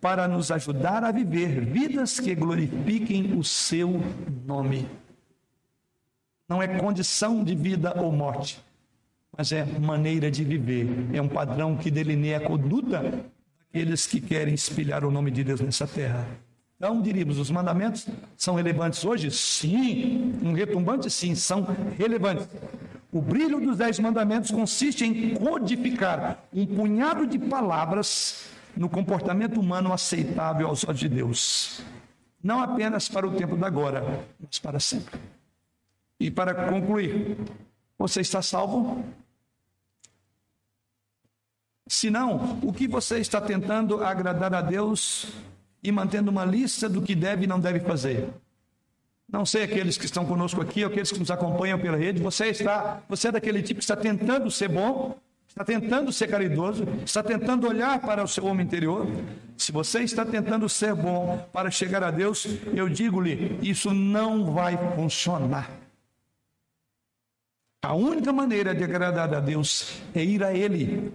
para 0.00 0.28
nos 0.28 0.50
ajudar 0.50 1.04
a 1.04 1.12
viver 1.12 1.64
vidas 1.64 2.20
que 2.20 2.34
glorifiquem 2.34 3.38
o 3.38 3.44
seu 3.44 4.00
nome. 4.44 4.88
Não 6.48 6.60
é 6.60 6.78
condição 6.78 7.42
de 7.42 7.54
vida 7.54 8.00
ou 8.00 8.12
morte, 8.12 8.60
mas 9.36 9.52
é 9.52 9.64
maneira 9.64 10.30
de 10.30 10.42
viver. 10.44 10.88
É 11.12 11.20
um 11.20 11.28
padrão 11.28 11.76
que 11.76 11.90
delineia 11.90 12.38
a 12.38 12.40
conduta 12.40 13.24
daqueles 13.72 14.06
que 14.06 14.20
querem 14.20 14.54
espelhar 14.54 15.04
o 15.04 15.10
nome 15.10 15.30
de 15.30 15.44
Deus 15.44 15.60
nessa 15.60 15.86
terra. 15.86 16.26
Então, 16.76 17.00
diríamos, 17.00 17.38
os 17.38 17.50
mandamentos 17.50 18.06
são 18.36 18.54
relevantes 18.54 19.04
hoje? 19.04 19.30
Sim. 19.30 20.34
Um 20.42 20.52
retumbante? 20.52 21.10
Sim, 21.10 21.34
são 21.34 21.66
relevantes. 21.96 22.48
O 23.12 23.20
brilho 23.20 23.60
dos 23.60 23.78
dez 23.78 23.98
mandamentos 23.98 24.50
consiste 24.50 25.04
em 25.04 25.34
codificar 25.34 26.44
um 26.52 26.66
punhado 26.66 27.26
de 27.26 27.38
palavras 27.38 28.50
no 28.76 28.90
comportamento 28.90 29.58
humano 29.58 29.92
aceitável 29.92 30.68
aos 30.68 30.86
olhos 30.86 31.00
de 31.00 31.08
Deus. 31.08 31.80
Não 32.42 32.60
apenas 32.60 33.08
para 33.08 33.26
o 33.26 33.32
tempo 33.32 33.56
da 33.56 33.66
agora, 33.66 34.24
mas 34.38 34.58
para 34.58 34.78
sempre. 34.78 35.18
E 36.20 36.30
para 36.30 36.54
concluir, 36.54 37.38
você 37.98 38.20
está 38.20 38.42
salvo? 38.42 39.02
Se 41.88 42.10
não, 42.10 42.58
o 42.62 42.72
que 42.72 42.88
você 42.88 43.18
está 43.18 43.40
tentando 43.40 44.02
agradar 44.02 44.52
a 44.52 44.60
Deus 44.60 45.28
e 45.82 45.92
mantendo 45.92 46.30
uma 46.30 46.44
lista 46.44 46.88
do 46.88 47.00
que 47.00 47.14
deve 47.14 47.44
e 47.44 47.46
não 47.46 47.60
deve 47.60 47.80
fazer? 47.80 48.28
Não 49.30 49.46
sei 49.46 49.62
aqueles 49.62 49.96
que 49.96 50.04
estão 50.04 50.24
conosco 50.24 50.60
aqui, 50.60 50.84
ou 50.84 50.90
aqueles 50.90 51.12
que 51.12 51.18
nos 51.18 51.30
acompanham 51.30 51.78
pela 51.78 51.96
rede, 51.96 52.20
você 52.20 52.46
está, 52.46 53.02
você 53.08 53.28
é 53.28 53.32
daquele 53.32 53.62
tipo 53.62 53.78
que 53.78 53.84
está 53.84 53.96
tentando 53.96 54.50
ser 54.50 54.68
bom, 54.68 55.16
está 55.48 55.64
tentando 55.64 56.12
ser 56.12 56.28
caridoso, 56.28 56.86
está 57.04 57.22
tentando 57.22 57.68
olhar 57.68 58.00
para 58.00 58.22
o 58.22 58.28
seu 58.28 58.44
homem 58.46 58.66
interior. 58.66 59.06
Se 59.56 59.70
você 59.70 60.02
está 60.02 60.24
tentando 60.24 60.68
ser 60.68 60.94
bom 60.94 61.44
para 61.52 61.70
chegar 61.70 62.02
a 62.02 62.10
Deus, 62.10 62.46
eu 62.74 62.88
digo-lhe, 62.88 63.58
isso 63.62 63.92
não 63.94 64.52
vai 64.52 64.76
funcionar. 64.96 65.70
A 67.84 67.94
única 67.94 68.32
maneira 68.32 68.74
de 68.74 68.82
agradar 68.82 69.32
a 69.32 69.40
Deus 69.40 70.00
é 70.14 70.24
ir 70.24 70.42
a 70.42 70.52
Ele 70.52 71.12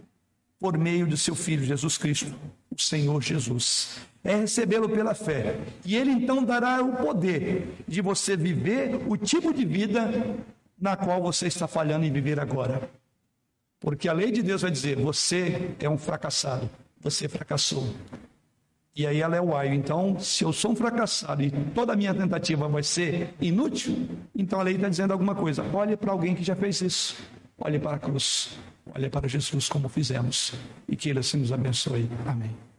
por 0.61 0.77
meio 0.77 1.07
de 1.07 1.17
seu 1.17 1.33
Filho 1.33 1.63
Jesus 1.63 1.97
Cristo, 1.97 2.31
o 2.69 2.79
Senhor 2.79 3.19
Jesus. 3.19 3.97
É 4.23 4.35
recebê-lo 4.35 4.87
pela 4.87 5.15
fé. 5.15 5.57
E 5.83 5.95
Ele 5.95 6.11
então 6.11 6.43
dará 6.43 6.83
o 6.83 6.97
poder 6.97 7.83
de 7.87 7.99
você 7.99 8.37
viver 8.37 9.01
o 9.07 9.17
tipo 9.17 9.51
de 9.51 9.65
vida 9.65 10.37
na 10.79 10.95
qual 10.95 11.19
você 11.19 11.47
está 11.47 11.67
falhando 11.67 12.05
em 12.05 12.11
viver 12.11 12.39
agora. 12.39 12.87
Porque 13.79 14.07
a 14.07 14.13
lei 14.13 14.31
de 14.31 14.43
Deus 14.43 14.61
vai 14.61 14.69
dizer: 14.69 14.97
você 14.97 15.71
é 15.79 15.89
um 15.89 15.97
fracassado, 15.97 16.69
você 16.99 17.27
fracassou. 17.27 17.95
E 18.95 19.07
aí 19.07 19.19
ela 19.19 19.35
é 19.35 19.41
o 19.41 19.55
aio. 19.55 19.73
Então, 19.73 20.19
se 20.19 20.43
eu 20.43 20.53
sou 20.53 20.73
um 20.73 20.75
fracassado 20.75 21.41
e 21.41 21.49
toda 21.73 21.93
a 21.93 21.95
minha 21.95 22.13
tentativa 22.13 22.67
vai 22.67 22.83
ser 22.83 23.33
inútil, 23.41 24.07
então 24.35 24.59
a 24.59 24.63
lei 24.63 24.75
está 24.75 24.89
dizendo 24.89 25.11
alguma 25.11 25.33
coisa. 25.33 25.63
Olhe 25.73 25.97
para 25.97 26.11
alguém 26.11 26.35
que 26.35 26.43
já 26.43 26.55
fez 26.55 26.81
isso. 26.81 27.17
Olhe 27.57 27.79
para 27.79 27.95
a 27.95 27.99
cruz. 27.99 28.55
Olha 28.93 29.09
para 29.09 29.27
Jesus 29.27 29.69
como 29.69 29.87
fizemos 29.87 30.53
e 30.87 30.95
que 30.95 31.09
Ele 31.09 31.19
assim 31.19 31.37
nos 31.37 31.51
abençoe. 31.51 32.09
Amém. 32.25 32.70